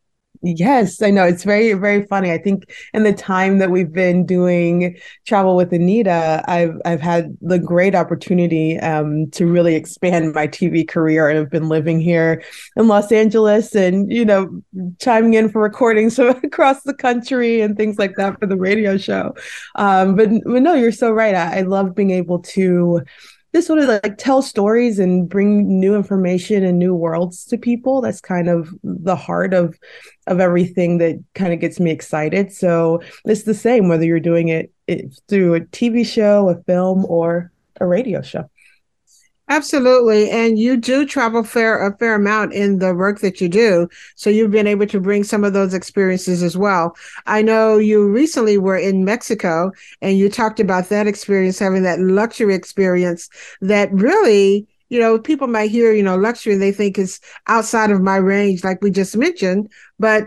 Yes, 0.49 1.01
I 1.01 1.09
know. 1.09 1.25
It's 1.25 1.43
very, 1.43 1.73
very 1.73 2.05
funny. 2.05 2.31
I 2.31 2.37
think 2.37 2.71
in 2.93 3.03
the 3.03 3.11
time 3.11 3.57
that 3.57 3.69
we've 3.69 3.91
been 3.91 4.25
doing 4.25 4.97
travel 5.25 5.57
with 5.57 5.71
Annita, 5.71 6.41
I've 6.47 6.79
I've 6.85 7.01
had 7.01 7.37
the 7.41 7.59
great 7.59 7.95
opportunity 7.95 8.79
um, 8.79 9.29
to 9.31 9.45
really 9.45 9.75
expand 9.75 10.33
my 10.33 10.47
TV 10.47 10.85
career 10.87 11.27
and 11.27 11.37
have 11.37 11.49
been 11.49 11.67
living 11.67 11.99
here 11.99 12.43
in 12.77 12.87
Los 12.87 13.11
Angeles 13.11 13.75
and, 13.75 14.09
you 14.09 14.23
know, 14.23 14.61
chiming 15.01 15.33
in 15.33 15.49
for 15.49 15.61
recordings 15.61 16.17
across 16.19 16.81
the 16.83 16.93
country 16.93 17.59
and 17.59 17.75
things 17.75 17.99
like 17.99 18.15
that 18.15 18.39
for 18.39 18.45
the 18.45 18.55
radio 18.55 18.95
show. 18.97 19.35
Um, 19.75 20.15
but, 20.15 20.29
but 20.45 20.61
no, 20.61 20.75
you're 20.75 20.93
so 20.93 21.11
right. 21.11 21.35
I, 21.35 21.57
I 21.57 21.61
love 21.63 21.93
being 21.93 22.11
able 22.11 22.39
to 22.39 23.01
just 23.57 23.67
sort 23.67 23.79
of 23.79 23.87
like 23.87 24.19
tell 24.19 24.43
stories 24.43 24.99
and 24.99 25.27
bring 25.27 25.79
new 25.79 25.95
information 25.95 26.63
and 26.63 26.77
new 26.77 26.93
worlds 26.93 27.43
to 27.45 27.57
people. 27.57 28.01
That's 28.01 28.21
kind 28.21 28.49
of 28.49 28.69
the 28.83 29.15
heart 29.15 29.55
of 29.55 29.79
of 30.27 30.39
everything 30.39 30.99
that 30.99 31.23
kind 31.33 31.53
of 31.53 31.59
gets 31.59 31.79
me 31.79 31.89
excited. 31.89 32.53
So 32.53 33.01
it's 33.25 33.43
the 33.43 33.55
same 33.55 33.87
whether 33.87 34.05
you're 34.05 34.19
doing 34.19 34.49
it, 34.49 34.71
it 34.85 35.19
through 35.27 35.55
a 35.55 35.61
tv 35.61 36.05
show 36.05 36.49
a 36.49 36.61
film 36.63 37.03
or 37.05 37.51
a 37.81 37.87
radio 37.87 38.21
show 38.21 38.47
Absolutely. 39.49 40.29
And 40.29 40.59
you 40.59 40.75
do 40.75 41.05
travel 41.05 41.41
fair 41.41 41.85
a 41.87 41.95
fair 41.97 42.15
amount 42.15 42.53
in 42.53 42.79
the 42.79 42.93
work 42.93 43.21
that 43.21 43.39
you 43.39 43.47
do. 43.47 43.87
So 44.15 44.29
you've 44.29 44.51
been 44.51 44.67
able 44.67 44.87
to 44.87 44.99
bring 44.99 45.23
some 45.23 45.45
of 45.45 45.53
those 45.53 45.73
experiences 45.73 46.43
as 46.43 46.57
well. 46.57 46.97
I 47.25 47.41
know 47.43 47.77
you 47.77 48.05
recently 48.09 48.57
were 48.57 48.75
in 48.77 49.05
Mexico 49.05 49.71
and 50.01 50.17
you 50.17 50.29
talked 50.29 50.59
about 50.59 50.89
that 50.89 51.07
experience, 51.07 51.59
having 51.59 51.83
that 51.83 52.01
luxury 52.01 52.53
experience 52.55 53.29
that 53.61 53.89
really, 53.93 54.67
you 54.89 54.99
know, 54.99 55.17
people 55.17 55.47
might 55.47 55.71
hear, 55.71 55.93
you 55.93 56.03
know, 56.03 56.17
luxury 56.17 56.51
and 56.51 56.61
they 56.61 56.73
think 56.73 56.97
is 56.97 57.21
outside 57.47 57.89
of 57.89 58.01
my 58.01 58.17
range, 58.17 58.65
like 58.65 58.81
we 58.81 58.91
just 58.91 59.15
mentioned, 59.15 59.71
but 59.97 60.25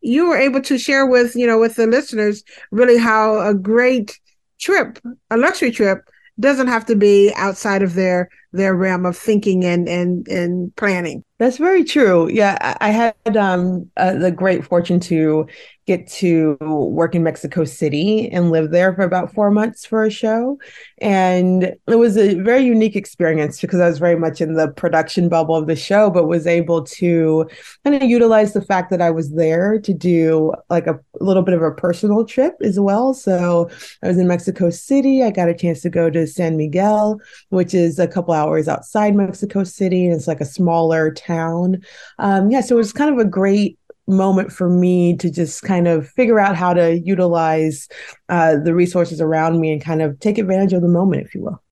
you 0.00 0.28
were 0.28 0.36
able 0.36 0.60
to 0.62 0.78
share 0.78 1.06
with, 1.06 1.36
you 1.36 1.46
know, 1.46 1.58
with 1.58 1.76
the 1.76 1.86
listeners 1.86 2.42
really 2.70 2.98
how 2.98 3.40
a 3.40 3.54
great 3.54 4.18
trip, 4.58 4.98
a 5.30 5.36
luxury 5.36 5.70
trip 5.70 6.08
doesn't 6.40 6.66
have 6.68 6.86
to 6.86 6.96
be 6.96 7.32
outside 7.36 7.82
of 7.82 7.94
their 7.94 8.28
their 8.52 8.74
realm 8.74 9.06
of 9.06 9.16
thinking 9.16 9.64
and 9.64 9.88
and 9.88 10.28
and 10.28 10.74
planning. 10.76 11.24
That's 11.38 11.58
very 11.58 11.82
true. 11.82 12.30
Yeah, 12.30 12.76
I 12.80 12.90
had 12.90 13.36
um, 13.36 13.90
uh, 13.96 14.14
the 14.14 14.30
great 14.30 14.64
fortune 14.64 15.00
to 15.00 15.48
get 15.86 16.06
to 16.06 16.56
work 16.60 17.14
in 17.14 17.24
Mexico 17.24 17.64
City 17.64 18.30
and 18.30 18.52
live 18.52 18.70
there 18.70 18.94
for 18.94 19.02
about 19.02 19.34
four 19.34 19.50
months 19.50 19.84
for 19.84 20.04
a 20.04 20.10
show. 20.10 20.58
And 21.00 21.74
it 21.88 21.96
was 21.96 22.16
a 22.16 22.34
very 22.34 22.62
unique 22.62 22.94
experience 22.94 23.60
because 23.60 23.80
I 23.80 23.88
was 23.88 23.98
very 23.98 24.14
much 24.16 24.40
in 24.40 24.54
the 24.54 24.68
production 24.68 25.28
bubble 25.28 25.56
of 25.56 25.66
the 25.66 25.74
show, 25.74 26.08
but 26.08 26.28
was 26.28 26.46
able 26.46 26.84
to 26.84 27.48
kind 27.82 28.00
of 28.00 28.08
utilize 28.08 28.52
the 28.52 28.62
fact 28.62 28.90
that 28.90 29.02
I 29.02 29.10
was 29.10 29.32
there 29.32 29.80
to 29.80 29.92
do 29.92 30.54
like 30.70 30.86
a, 30.86 31.00
little 31.20 31.42
bit 31.42 31.54
of 31.54 31.62
a 31.62 31.72
personal 31.72 32.24
trip 32.24 32.54
as 32.62 32.78
well. 32.78 33.14
So 33.14 33.68
I 34.02 34.08
was 34.08 34.18
in 34.18 34.28
Mexico 34.28 34.70
City. 34.70 35.22
I 35.22 35.30
got 35.30 35.48
a 35.48 35.54
chance 35.54 35.80
to 35.82 35.90
go 35.90 36.10
to 36.10 36.26
San 36.26 36.56
Miguel, 36.56 37.20
which 37.48 37.74
is 37.74 37.98
a 37.98 38.08
couple 38.08 38.34
hours 38.34 38.41
outside 38.68 39.14
Mexico 39.14 39.64
City. 39.64 40.06
And 40.06 40.14
it's 40.14 40.28
like 40.28 40.40
a 40.40 40.44
smaller 40.44 41.12
town. 41.12 41.82
Um, 42.18 42.50
yeah, 42.50 42.60
so 42.60 42.74
it 42.74 42.78
was 42.78 42.92
kind 42.92 43.12
of 43.12 43.18
a 43.18 43.28
great 43.28 43.78
moment 44.06 44.52
for 44.52 44.68
me 44.68 45.16
to 45.16 45.30
just 45.30 45.62
kind 45.62 45.86
of 45.86 46.08
figure 46.08 46.38
out 46.38 46.56
how 46.56 46.74
to 46.74 46.98
utilize 46.98 47.88
uh, 48.28 48.56
the 48.56 48.74
resources 48.74 49.20
around 49.20 49.60
me 49.60 49.72
and 49.72 49.82
kind 49.82 50.02
of 50.02 50.18
take 50.20 50.38
advantage 50.38 50.72
of 50.72 50.82
the 50.82 50.88
moment, 50.88 51.24
if 51.24 51.34
you 51.34 51.42
will. 51.42 51.62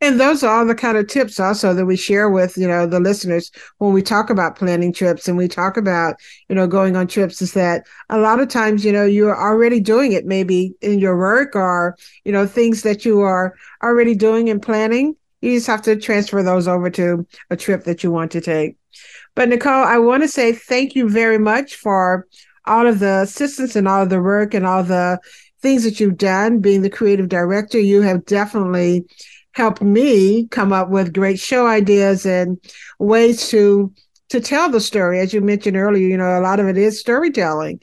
And 0.00 0.20
those 0.20 0.44
are 0.44 0.54
all 0.54 0.66
the 0.66 0.74
kind 0.74 0.96
of 0.96 1.08
tips 1.08 1.40
also 1.40 1.74
that 1.74 1.86
we 1.86 1.96
share 1.96 2.30
with, 2.30 2.56
you 2.56 2.68
know, 2.68 2.86
the 2.86 3.00
listeners 3.00 3.50
when 3.78 3.92
we 3.92 4.02
talk 4.02 4.30
about 4.30 4.56
planning 4.56 4.92
trips 4.92 5.26
and 5.26 5.36
we 5.36 5.48
talk 5.48 5.76
about, 5.76 6.16
you 6.48 6.54
know, 6.54 6.66
going 6.66 6.94
on 6.94 7.06
trips 7.06 7.42
is 7.42 7.54
that 7.54 7.86
a 8.10 8.18
lot 8.18 8.38
of 8.38 8.48
times, 8.48 8.84
you 8.84 8.92
know, 8.92 9.04
you're 9.04 9.36
already 9.36 9.80
doing 9.80 10.12
it 10.12 10.26
maybe 10.26 10.74
in 10.82 10.98
your 10.98 11.16
work 11.16 11.56
or, 11.56 11.96
you 12.24 12.32
know, 12.32 12.46
things 12.46 12.82
that 12.82 13.04
you 13.04 13.20
are 13.20 13.56
already 13.82 14.14
doing 14.14 14.50
and 14.50 14.62
planning. 14.62 15.16
You 15.40 15.56
just 15.56 15.66
have 15.66 15.82
to 15.82 15.96
transfer 15.96 16.42
those 16.42 16.66
over 16.66 16.90
to 16.90 17.26
a 17.50 17.56
trip 17.56 17.84
that 17.84 18.02
you 18.02 18.10
want 18.10 18.32
to 18.32 18.40
take. 18.40 18.76
But 19.34 19.48
Nichole, 19.48 19.86
I 19.86 19.98
want 19.98 20.22
to 20.22 20.28
say 20.28 20.52
thank 20.52 20.94
you 20.94 21.08
very 21.08 21.38
much 21.38 21.76
for 21.76 22.26
all 22.66 22.86
of 22.86 22.98
the 22.98 23.20
assistance 23.22 23.76
and 23.76 23.86
all 23.86 24.02
of 24.02 24.10
the 24.10 24.20
work 24.20 24.54
and 24.54 24.66
all 24.66 24.82
the 24.82 25.18
things 25.60 25.84
that 25.84 26.00
you've 26.00 26.18
done. 26.18 26.60
Being 26.60 26.82
the 26.82 26.90
creative 26.90 27.28
director, 27.28 27.78
you 27.78 28.02
have 28.02 28.24
definitely 28.26 29.04
helped 29.52 29.82
me 29.82 30.46
come 30.48 30.72
up 30.72 30.88
with 30.88 31.14
great 31.14 31.38
show 31.38 31.66
ideas 31.66 32.26
and 32.26 32.58
ways 32.98 33.48
to 33.50 33.92
to 34.30 34.40
tell 34.40 34.70
the 34.70 34.80
story. 34.80 35.20
As 35.20 35.32
you 35.32 35.40
mentioned 35.40 35.76
earlier, 35.76 36.06
you 36.06 36.16
know, 36.16 36.38
a 36.38 36.42
lot 36.42 36.60
of 36.60 36.68
it 36.68 36.76
is 36.76 37.00
storytelling 37.00 37.80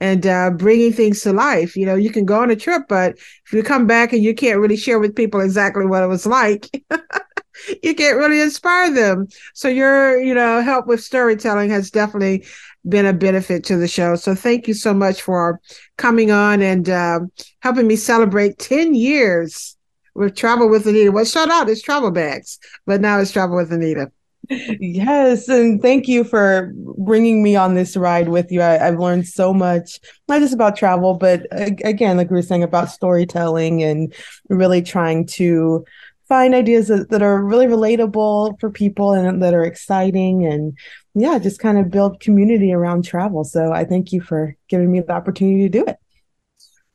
and 0.00 0.26
uh, 0.26 0.50
bringing 0.50 0.92
things 0.92 1.22
to 1.22 1.32
life. 1.32 1.76
You 1.76 1.86
know, 1.86 1.94
you 1.94 2.10
can 2.10 2.24
go 2.24 2.40
on 2.40 2.50
a 2.50 2.56
trip, 2.56 2.84
but 2.88 3.18
if 3.18 3.52
you 3.52 3.62
come 3.62 3.86
back 3.86 4.12
and 4.12 4.22
you 4.22 4.34
can't 4.34 4.58
really 4.58 4.76
share 4.76 4.98
with 4.98 5.14
people 5.14 5.40
exactly 5.40 5.86
what 5.86 6.02
it 6.02 6.06
was 6.06 6.26
like, 6.26 6.66
you 7.82 7.94
can't 7.94 8.16
really 8.16 8.40
inspire 8.40 8.92
them. 8.92 9.28
So 9.54 9.68
your, 9.68 10.20
you 10.20 10.34
know, 10.34 10.62
help 10.62 10.86
with 10.86 11.02
storytelling 11.02 11.70
has 11.70 11.90
definitely 11.90 12.46
been 12.88 13.06
a 13.06 13.12
benefit 13.12 13.64
to 13.64 13.76
the 13.76 13.88
show. 13.88 14.16
So 14.16 14.34
thank 14.34 14.66
you 14.66 14.74
so 14.74 14.94
much 14.94 15.20
for 15.22 15.60
coming 15.98 16.30
on 16.30 16.62
and 16.62 16.88
uh, 16.88 17.20
helping 17.60 17.86
me 17.86 17.96
celebrate 17.96 18.58
10 18.58 18.94
years 18.94 19.76
with 20.14 20.34
Travel 20.34 20.68
with 20.68 20.86
Annita. 20.86 21.12
Well, 21.12 21.24
shout 21.24 21.50
out 21.50 21.68
it's 21.68 21.82
Travel 21.82 22.10
Bags, 22.10 22.58
but 22.86 23.00
now 23.00 23.20
it's 23.20 23.32
Travel 23.32 23.56
with 23.56 23.70
Annita. 23.70 24.10
Yes, 24.50 25.48
and 25.48 25.80
thank 25.80 26.08
you 26.08 26.24
for 26.24 26.72
bringing 26.98 27.40
me 27.40 27.54
on 27.54 27.74
this 27.74 27.96
ride 27.96 28.28
with 28.28 28.50
you. 28.50 28.60
I, 28.60 28.78
have 28.78 28.98
learned 28.98 29.28
so 29.28 29.54
much, 29.54 30.00
not 30.28 30.40
just 30.40 30.52
about 30.52 30.76
travel, 30.76 31.14
but 31.14 31.46
again, 31.52 32.16
like 32.16 32.30
we 32.30 32.36
were 32.36 32.42
saying 32.42 32.64
about 32.64 32.90
storytelling 32.90 33.84
and 33.84 34.12
really 34.48 34.82
trying 34.82 35.26
to 35.26 35.84
find 36.28 36.54
ideas 36.54 36.88
that, 36.88 37.10
that 37.10 37.22
are 37.22 37.44
really 37.44 37.66
relatable 37.66 38.58
for 38.58 38.70
people 38.70 39.12
and 39.12 39.40
that 39.40 39.54
are 39.54 39.64
exciting 39.64 40.46
and 40.46 40.78
yeah 41.14 41.40
just 41.40 41.58
kind 41.58 41.76
of 41.76 41.90
build 41.90 42.20
community 42.20 42.72
around 42.72 43.04
travel. 43.04 43.42
So 43.42 43.72
i 43.72 43.84
thank 43.84 44.12
you 44.12 44.20
for 44.20 44.56
giving 44.68 44.92
me 44.92 45.00
the 45.00 45.12
opportunity 45.12 45.62
to 45.62 45.68
do 45.68 45.84
it. 45.86 45.96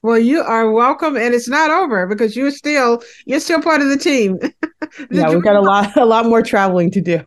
Well 0.01 0.17
you 0.17 0.41
are 0.41 0.71
welcome 0.71 1.17
and 1.17 1.33
it's 1.33 1.49
not 1.49 1.69
over 1.69 2.07
because 2.07 2.35
you're 2.35 2.51
still 2.51 3.03
you're 3.25 3.41
still 3.41 3.61
part 3.61 3.81
of 3.81 3.89
the 3.89 3.97
team. 3.97 4.39
The 5.09 5.17
yeah 5.17 5.29
we've 5.29 5.43
got 5.43 5.55
a 5.55 5.61
lot 5.61 5.97
a 5.97 6.05
lot 6.05 6.25
more 6.27 6.41
traveling 6.41 6.91
to 6.91 7.01
do 7.01 7.25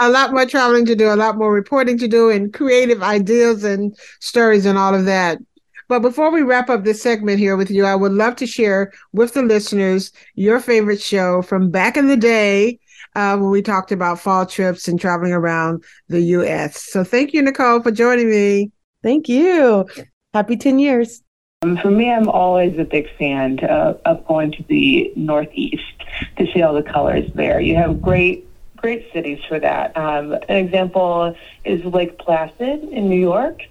a 0.00 0.08
lot 0.08 0.32
more 0.32 0.46
traveling 0.46 0.86
to 0.86 0.94
do 0.94 1.12
a 1.12 1.16
lot 1.16 1.36
more 1.36 1.52
reporting 1.52 1.98
to 1.98 2.08
do 2.08 2.30
and 2.30 2.52
creative 2.52 3.02
ideas 3.02 3.64
and 3.64 3.96
stories 4.20 4.66
and 4.66 4.78
all 4.78 4.94
of 4.94 5.04
that 5.04 5.38
but 5.88 6.00
before 6.00 6.30
we 6.30 6.42
wrap 6.42 6.68
up 6.68 6.84
this 6.84 7.02
segment 7.02 7.38
here 7.38 7.56
with 7.56 7.70
you, 7.70 7.86
I 7.86 7.94
would 7.94 8.12
love 8.12 8.36
to 8.36 8.46
share 8.46 8.92
with 9.12 9.32
the 9.32 9.42
listeners 9.42 10.12
your 10.34 10.60
favorite 10.60 11.00
show 11.00 11.40
from 11.40 11.70
back 11.70 11.96
in 11.96 12.08
the 12.08 12.16
day 12.16 12.78
uh, 13.14 13.38
when 13.38 13.50
we 13.50 13.62
talked 13.62 13.90
about 13.90 14.20
fall 14.20 14.44
trips 14.44 14.86
and 14.86 15.00
traveling 15.00 15.32
around 15.32 15.82
the 16.08 16.20
U.S. 16.20 16.82
So 16.82 17.04
thank 17.04 17.32
you, 17.32 17.42
Nichole, 17.42 17.82
for 17.82 17.90
joining 17.90 18.28
me. 18.28 18.70
Thank 19.02 19.30
you. 19.30 19.86
Happy 20.34 20.56
10 20.56 20.78
years. 20.78 21.22
Um, 21.62 21.78
for 21.78 21.90
me, 21.90 22.12
I'm 22.12 22.28
always 22.28 22.78
a 22.78 22.84
big 22.84 23.08
fan 23.18 23.58
uh, 23.60 23.94
of 24.04 24.26
going 24.26 24.52
to 24.52 24.64
the 24.68 25.10
Northeast 25.16 25.82
to 26.36 26.46
see 26.52 26.62
all 26.62 26.74
the 26.74 26.82
colors 26.82 27.30
there. 27.34 27.60
You 27.60 27.76
have 27.76 28.02
great 28.02 28.47
great 28.78 29.12
cities 29.12 29.40
for 29.48 29.58
that. 29.58 29.96
Um, 29.96 30.32
an 30.32 30.56
example 30.56 31.34
is 31.64 31.84
Lake 31.84 32.18
Placid 32.18 32.82
in 32.84 33.08
New 33.08 33.20
York 33.20 33.62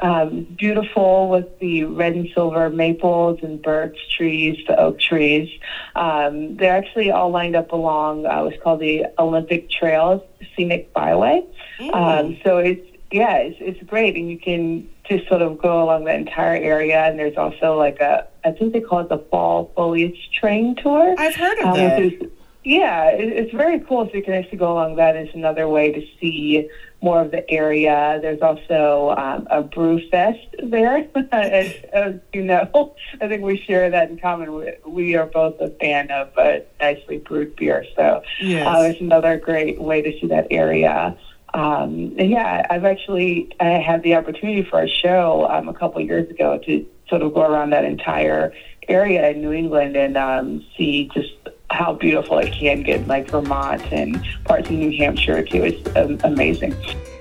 um, 0.00 0.46
beautiful 0.56 1.28
with 1.28 1.58
the 1.58 1.84
red 1.84 2.14
and 2.14 2.28
silver 2.34 2.70
maples 2.70 3.40
and 3.42 3.60
birch 3.60 3.96
trees, 4.16 4.58
the 4.66 4.78
oak 4.78 5.00
trees. 5.00 5.48
Um, 5.96 6.56
they're 6.56 6.76
actually 6.76 7.10
all 7.10 7.30
lined 7.30 7.56
up 7.56 7.72
along 7.72 8.26
uh, 8.26 8.42
what's 8.44 8.62
called 8.62 8.80
the 8.80 9.06
Olympic 9.18 9.70
Trails 9.70 10.22
Scenic 10.54 10.92
Byway. 10.92 11.44
Mm. 11.78 11.94
Um, 11.94 12.38
so 12.44 12.58
it's 12.58 12.84
yeah, 13.10 13.36
it's, 13.36 13.56
it's 13.60 13.82
great, 13.88 14.16
and 14.16 14.30
you 14.30 14.38
can 14.38 14.88
just 15.08 15.26
sort 15.28 15.40
of 15.40 15.58
go 15.58 15.82
along 15.82 16.04
the 16.04 16.14
entire 16.14 16.56
area. 16.56 17.04
And 17.04 17.18
there's 17.18 17.36
also 17.36 17.76
like 17.76 18.00
a 18.00 18.28
I 18.44 18.52
think 18.52 18.72
they 18.72 18.80
call 18.80 19.00
it 19.00 19.08
the 19.08 19.18
Fall 19.30 19.72
Foliage 19.74 20.30
Train 20.38 20.76
Tour. 20.76 21.14
I've 21.18 21.34
heard 21.34 21.58
of 21.58 21.66
um, 21.66 21.74
that. 21.74 22.30
Yeah, 22.64 23.10
it's 23.10 23.52
very 23.52 23.80
cool. 23.80 24.06
So 24.06 24.14
you 24.14 24.22
can 24.22 24.34
actually 24.34 24.58
go 24.58 24.72
along 24.72 24.96
that. 24.96 25.16
It's 25.16 25.34
another 25.34 25.68
way 25.68 25.92
to 25.92 26.04
see 26.20 26.68
more 27.00 27.22
of 27.22 27.30
the 27.30 27.48
area. 27.50 28.18
There's 28.20 28.42
also 28.42 29.14
um, 29.16 29.46
a 29.50 29.62
brew 29.62 30.00
fest 30.10 30.54
there, 30.62 31.08
as, 31.32 31.72
as, 31.92 32.14
you 32.32 32.42
know. 32.42 32.94
I 33.20 33.28
think 33.28 33.42
we 33.42 33.56
share 33.58 33.88
that 33.90 34.10
in 34.10 34.18
common. 34.18 34.52
We, 34.54 34.72
we 34.86 35.16
are 35.16 35.26
both 35.26 35.60
a 35.60 35.70
fan 35.70 36.10
of 36.10 36.36
uh, 36.36 36.58
nicely 36.80 37.18
brewed 37.18 37.54
beer, 37.56 37.84
so 37.94 38.22
yes. 38.40 38.66
uh, 38.66 38.82
it's 38.82 39.00
another 39.00 39.38
great 39.38 39.80
way 39.80 40.02
to 40.02 40.12
see 40.20 40.26
that 40.26 40.48
area. 40.50 41.16
Um, 41.54 42.14
and 42.18 42.30
yeah, 42.30 42.66
I've 42.68 42.84
actually 42.84 43.54
I 43.60 43.70
had 43.78 44.02
the 44.02 44.16
opportunity 44.16 44.68
for 44.68 44.82
a 44.82 44.88
show 44.88 45.48
um, 45.48 45.68
a 45.68 45.74
couple 45.74 46.00
years 46.02 46.28
ago 46.28 46.58
to 46.66 46.86
sort 47.08 47.22
of 47.22 47.32
go 47.32 47.42
around 47.42 47.70
that 47.70 47.84
entire 47.84 48.52
area 48.86 49.30
in 49.30 49.40
New 49.40 49.52
England 49.52 49.96
and 49.96 50.16
um, 50.16 50.64
see 50.76 51.10
just 51.14 51.32
how 51.70 51.92
beautiful 51.92 52.38
it 52.38 52.52
can 52.52 52.82
get, 52.82 53.06
like 53.06 53.28
Vermont 53.28 53.92
and 53.92 54.22
parts 54.44 54.68
of 54.68 54.74
New 54.74 54.96
Hampshire 54.96 55.42
too. 55.42 55.64
It's 55.64 55.96
um, 55.96 56.18
amazing. 56.24 56.72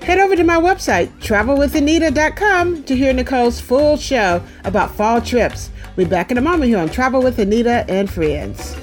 Head 0.01 0.19
over 0.19 0.35
to 0.35 0.43
my 0.43 0.55
website, 0.55 1.09
travelwithannita.com, 1.19 2.83
to 2.83 2.95
hear 2.95 3.11
Nichole's 3.11 3.59
full 3.59 3.97
show 3.97 4.41
about 4.63 4.91
fall 4.91 5.19
trips. 5.21 5.69
We'll 5.95 6.05
be 6.05 6.09
back 6.09 6.31
in 6.31 6.37
a 6.37 6.41
moment 6.41 6.69
here 6.69 6.79
on 6.79 6.89
Travel 6.89 7.21
with 7.21 7.37
Annita 7.37 7.85
and 7.89 8.09
Friends. 8.09 8.75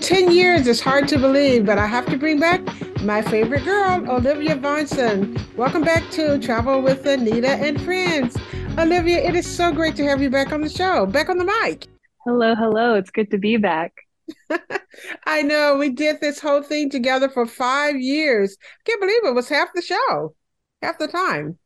Been 0.00 0.24
10 0.26 0.32
years. 0.32 0.66
It's 0.66 0.80
hard 0.80 1.08
to 1.08 1.18
believe, 1.18 1.66
but 1.66 1.76
I 1.76 1.86
have 1.86 2.06
to 2.06 2.16
bring 2.16 2.40
back 2.40 2.62
my 3.02 3.20
favorite 3.20 3.64
girl, 3.64 4.10
Olivia 4.10 4.56
Varnson. 4.56 5.38
Welcome 5.56 5.82
back 5.82 6.10
to 6.12 6.38
Travel 6.38 6.80
with 6.80 7.04
Annita 7.04 7.48
and 7.48 7.78
Friends. 7.82 8.34
Olivia, 8.78 9.18
it 9.18 9.34
is 9.34 9.46
so 9.46 9.70
great 9.72 9.96
to 9.96 10.04
have 10.04 10.22
you 10.22 10.30
back 10.30 10.52
on 10.52 10.62
the 10.62 10.70
show, 10.70 11.04
back 11.04 11.28
on 11.28 11.36
the 11.36 11.44
mic. 11.44 11.86
Hello, 12.24 12.54
hello. 12.54 12.94
It's 12.94 13.10
good 13.10 13.30
to 13.32 13.38
be 13.38 13.58
back. 13.58 13.92
I 15.26 15.42
know 15.42 15.76
we 15.76 15.90
did 15.90 16.20
this 16.20 16.40
whole 16.40 16.62
thing 16.62 16.88
together 16.88 17.28
for 17.28 17.44
five 17.44 17.96
years. 17.96 18.56
Can't 18.86 19.00
believe 19.00 19.24
it 19.24 19.34
was 19.34 19.50
half 19.50 19.68
the 19.74 19.82
show, 19.82 20.34
half 20.80 20.98
the 20.98 21.08
time. 21.08 21.58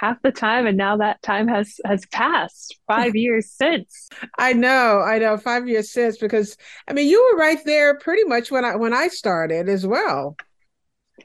Half 0.00 0.22
the 0.22 0.32
time, 0.32 0.66
and 0.66 0.78
now 0.78 0.96
that 0.96 1.20
time 1.22 1.46
has 1.48 1.78
has 1.84 2.06
passed. 2.06 2.78
Five 2.86 3.14
years 3.14 3.50
since. 3.50 4.08
I 4.38 4.54
know, 4.54 5.00
I 5.00 5.18
know, 5.18 5.36
five 5.36 5.68
years 5.68 5.92
since 5.92 6.16
because 6.16 6.56
I 6.88 6.94
mean 6.94 7.08
you 7.08 7.30
were 7.30 7.38
right 7.38 7.58
there 7.64 7.98
pretty 7.98 8.24
much 8.24 8.50
when 8.50 8.64
I 8.64 8.76
when 8.76 8.94
I 8.94 9.08
started 9.08 9.68
as 9.68 9.86
well. 9.86 10.36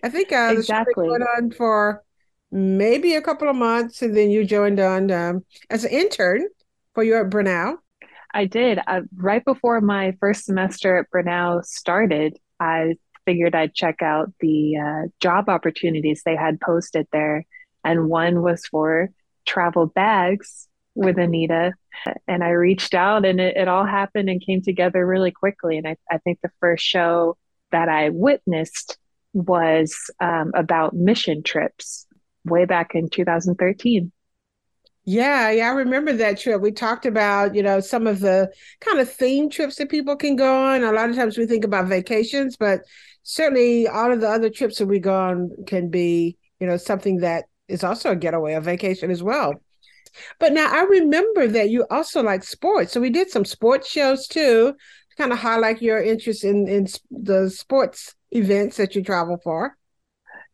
I 0.03 0.09
think 0.09 0.31
uh, 0.33 0.53
exactly. 0.57 1.09
went 1.09 1.23
on 1.37 1.51
for 1.51 2.03
maybe 2.51 3.15
a 3.15 3.21
couple 3.21 3.49
of 3.49 3.55
months, 3.55 4.01
and 4.01 4.15
then 4.15 4.29
you 4.29 4.43
joined 4.43 4.79
on 4.79 5.09
um, 5.09 5.45
as 5.69 5.85
an 5.85 5.91
intern 5.91 6.47
for 6.93 7.03
you 7.03 7.15
at 7.15 7.29
brunel 7.29 7.77
I 8.35 8.45
did. 8.45 8.79
Uh, 8.85 9.01
right 9.15 9.43
before 9.43 9.79
my 9.79 10.13
first 10.19 10.43
semester 10.43 10.97
at 10.97 11.09
brunel 11.09 11.63
started, 11.63 12.37
I 12.59 12.95
figured 13.25 13.55
I'd 13.55 13.73
check 13.73 14.01
out 14.01 14.33
the 14.41 14.75
uh, 14.77 15.07
job 15.21 15.47
opportunities 15.47 16.21
they 16.23 16.35
had 16.35 16.59
posted 16.59 17.07
there. 17.13 17.45
And 17.85 18.09
one 18.09 18.41
was 18.41 18.65
for 18.65 19.09
travel 19.45 19.85
bags 19.85 20.67
with 20.95 21.17
Annita. 21.17 21.73
And 22.27 22.43
I 22.43 22.49
reached 22.49 22.93
out, 22.93 23.25
and 23.25 23.39
it, 23.39 23.55
it 23.55 23.67
all 23.67 23.85
happened 23.85 24.29
and 24.29 24.45
came 24.45 24.61
together 24.61 25.05
really 25.05 25.31
quickly. 25.31 25.77
And 25.77 25.87
I, 25.87 25.95
I 26.11 26.17
think 26.17 26.39
the 26.41 26.51
first 26.59 26.83
show 26.83 27.37
that 27.71 27.87
I 27.87 28.09
witnessed 28.09 28.97
was 29.33 29.95
um, 30.19 30.51
about 30.55 30.93
mission 30.93 31.43
trips 31.43 32.07
way 32.43 32.65
back 32.65 32.95
in 32.95 33.09
2013. 33.09 34.11
Yeah, 35.07 35.51
yeah, 35.51 35.67
I 35.67 35.73
remember 35.73 36.13
that 36.13 36.39
trip. 36.39 36.61
We 36.61 36.71
talked 36.71 37.05
about, 37.05 37.53
you 37.53 37.61
know, 37.61 37.79
some 37.79 38.07
of 38.07 38.21
the 38.21 38.51
kind 38.79 38.99
of 38.99 39.11
theme 39.11 39.51
trips 39.51 39.75
that 39.75 39.89
people 39.89 40.15
can 40.15 40.35
go 40.35 40.65
on. 40.65 40.83
A 40.83 40.91
lot 40.91 41.09
of 41.09 41.15
times 41.15 41.37
we 41.37 41.45
think 41.45 41.63
about 41.63 41.85
vacations, 41.85 42.57
but 42.57 42.81
certainly 43.21 43.87
all 43.87 44.11
of 44.11 44.21
the 44.21 44.29
other 44.29 44.49
trips 44.49 44.79
that 44.79 44.87
we 44.87 44.97
go 44.97 45.15
on 45.15 45.51
can 45.67 45.89
be, 45.89 46.37
you 46.59 46.65
know, 46.65 46.77
something 46.77 47.17
that 47.17 47.45
is 47.67 47.83
also 47.83 48.11
a 48.11 48.15
getaway, 48.15 48.53
a 48.53 48.61
vacation 48.61 49.11
as 49.11 49.23
well. 49.23 49.55
But 50.39 50.53
now 50.53 50.71
I 50.71 50.83
remember 50.83 51.47
that 51.47 51.69
you 51.69 51.85
also 51.89 52.23
like 52.23 52.43
sports. 52.43 52.93
So 52.93 53.01
we 53.01 53.09
did 53.09 53.29
some 53.29 53.45
sports 53.45 53.89
shows 53.89 54.27
too, 54.27 54.73
to 54.73 55.15
kind 55.17 55.33
of 55.33 55.39
highlight 55.39 55.81
your 55.81 56.01
interest 56.01 56.43
in 56.43 56.67
in 56.67 56.87
the 57.11 57.49
sports 57.49 58.15
events 58.31 58.77
that 58.77 58.95
you 58.95 59.03
travel 59.03 59.37
for. 59.43 59.75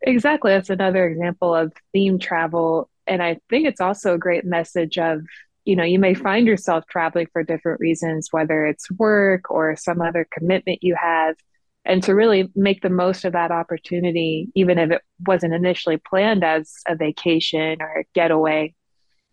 Exactly. 0.02 0.52
That's 0.52 0.70
another 0.70 1.06
example 1.06 1.54
of 1.54 1.72
theme 1.92 2.18
travel. 2.18 2.88
And 3.06 3.22
I 3.22 3.38
think 3.50 3.66
it's 3.66 3.80
also 3.80 4.14
a 4.14 4.18
great 4.18 4.44
message 4.44 4.98
of, 4.98 5.22
you 5.64 5.76
know, 5.76 5.84
you 5.84 5.98
may 5.98 6.14
find 6.14 6.46
yourself 6.46 6.84
traveling 6.90 7.28
for 7.32 7.44
different 7.44 7.78
reasons, 7.80 8.28
whether 8.32 8.66
it's 8.66 8.90
work 8.92 9.50
or 9.50 9.76
some 9.76 10.00
other 10.00 10.26
commitment 10.32 10.80
you 10.82 10.96
have. 11.00 11.36
And 11.84 12.02
to 12.04 12.14
really 12.14 12.48
make 12.54 12.80
the 12.80 12.90
most 12.90 13.24
of 13.24 13.32
that 13.32 13.50
opportunity, 13.50 14.48
even 14.54 14.78
if 14.78 14.90
it 14.92 15.02
wasn't 15.26 15.54
initially 15.54 15.96
planned 15.96 16.44
as 16.44 16.72
a 16.86 16.94
vacation 16.94 17.82
or 17.82 18.00
a 18.00 18.04
getaway, 18.14 18.74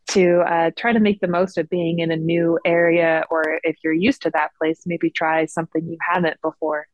to 0.09 0.39
uh, 0.39 0.71
try 0.75 0.91
to 0.91 0.99
make 0.99 1.19
the 1.19 1.27
most 1.27 1.59
of 1.59 1.69
being 1.69 1.99
in 1.99 2.09
a 2.09 2.15
new 2.15 2.57
area, 2.65 3.23
or 3.29 3.59
if 3.63 3.75
you're 3.83 3.93
used 3.93 4.23
to 4.23 4.31
that 4.31 4.49
place, 4.59 4.81
maybe 4.87 5.11
try 5.11 5.45
something 5.45 5.85
you 5.85 5.97
haven't 6.01 6.41
before. 6.41 6.87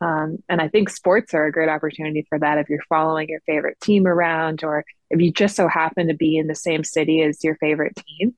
Um, 0.00 0.38
and 0.48 0.60
I 0.60 0.68
think 0.68 0.90
sports 0.90 1.34
are 1.34 1.46
a 1.46 1.52
great 1.52 1.68
opportunity 1.68 2.24
for 2.28 2.38
that 2.38 2.58
if 2.58 2.68
you're 2.68 2.84
following 2.88 3.28
your 3.28 3.40
favorite 3.40 3.80
team 3.80 4.06
around, 4.06 4.62
or 4.62 4.84
if 5.10 5.20
you 5.20 5.32
just 5.32 5.56
so 5.56 5.66
happen 5.66 6.06
to 6.08 6.14
be 6.14 6.36
in 6.36 6.46
the 6.46 6.54
same 6.54 6.84
city 6.84 7.22
as 7.22 7.42
your 7.42 7.56
favorite 7.56 7.96
team. 7.96 8.34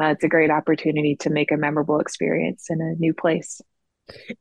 Uh, 0.00 0.06
it's 0.06 0.24
a 0.24 0.28
great 0.28 0.50
opportunity 0.50 1.16
to 1.16 1.28
make 1.28 1.52
a 1.52 1.56
memorable 1.56 2.00
experience 2.00 2.70
in 2.70 2.80
a 2.80 2.94
new 2.94 3.12
place. 3.12 3.60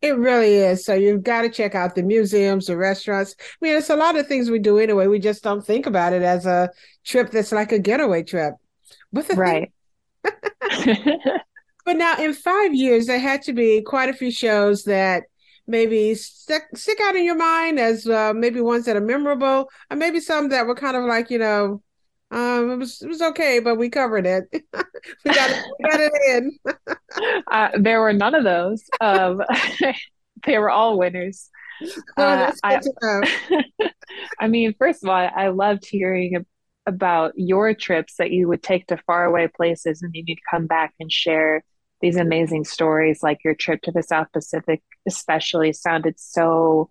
It 0.02 0.18
really 0.18 0.56
is. 0.56 0.86
So 0.86 0.94
you've 0.94 1.24
got 1.24 1.42
to 1.42 1.50
check 1.50 1.76
out 1.76 1.96
the 1.96 2.04
museums, 2.04 2.68
the 2.68 2.78
restaurants. 2.78 3.36
I 3.40 3.66
mean, 3.66 3.78
it's 3.78 3.90
a 3.90 3.96
lot 3.96 4.18
of 4.18 4.28
things 4.28 4.50
we 4.50 4.60
do 4.60 4.78
anyway. 4.78 5.08
We 5.08 5.20
just 5.20 5.44
don't 5.44 5.66
think 5.66 5.86
about 5.86 6.14
it 6.14 6.22
as 6.22 6.46
a 6.46 6.70
trip 7.04 7.32
that's 7.32 7.52
like 7.52 7.72
a 7.72 7.80
getaway 7.80 8.24
trip. 8.24 8.56
But 9.14 9.28
right. 9.36 9.72
but 10.24 11.98
now, 11.98 12.18
in 12.18 12.34
five 12.34 12.74
years, 12.74 13.08
there 13.08 13.20
had 13.20 13.42
to 13.44 13.54
be 13.54 13.82
quite 13.82 14.10
a 14.10 14.14
few 14.14 14.32
shows 14.32 14.84
that 14.86 15.24
maybe 15.68 16.14
stick, 16.16 16.64
stick 16.76 17.00
out 17.02 17.16
in 17.16 17.24
your 17.24 17.36
mind 17.36 17.80
as 17.80 18.08
uh, 18.08 18.34
maybe 18.36 18.62
ones 18.62 18.86
that 18.86 18.96
are 18.96 19.02
memorable, 19.02 19.70
or 19.90 19.98
maybe 19.98 20.20
some 20.20 20.50
that 20.50 20.66
were 20.66 20.76
kind 20.76 20.96
of 20.96 21.06
like, 21.06 21.30
you 21.30 21.40
know, 21.40 21.82
um, 22.32 22.72
it 22.72 22.78
was 22.78 23.02
it 23.02 23.08
was 23.08 23.22
okay, 23.22 23.60
but 23.60 23.76
we 23.76 23.90
covered 23.90 24.26
it. 24.26 24.46
we 24.52 25.34
got 25.34 25.50
it, 25.50 25.66
we 25.80 25.90
got 25.90 26.00
it 26.00 26.14
in. 26.30 26.58
uh, 27.52 27.70
there 27.78 28.00
were 28.00 28.14
none 28.14 28.36
of 28.36 28.44
those. 28.44 28.84
Um, 29.02 29.42
they 30.46 30.58
were 30.58 30.70
all 30.70 30.98
winners. 30.98 31.50
Oh, 32.16 32.24
uh, 32.24 32.52
I, 32.64 32.80
I, 34.40 34.48
mean, 34.48 34.76
first 34.78 35.04
of 35.04 35.10
all, 35.10 35.16
I 35.16 35.48
loved 35.50 35.86
hearing 35.86 36.46
about 36.86 37.34
your 37.36 37.74
trips 37.74 38.16
that 38.18 38.32
you 38.32 38.48
would 38.48 38.64
take 38.64 38.88
to 38.88 38.98
faraway 38.98 39.48
places, 39.48 40.02
and 40.02 40.12
you'd 40.14 40.40
come 40.50 40.68
back 40.68 40.94
and 41.00 41.12
share 41.12 41.64
these 42.00 42.16
amazing 42.16 42.64
stories. 42.64 43.22
Like 43.22 43.44
your 43.44 43.56
trip 43.56 43.82
to 43.82 43.92
the 43.92 44.04
South 44.04 44.28
Pacific, 44.32 44.82
especially, 45.06 45.74
sounded 45.74 46.18
so 46.18 46.90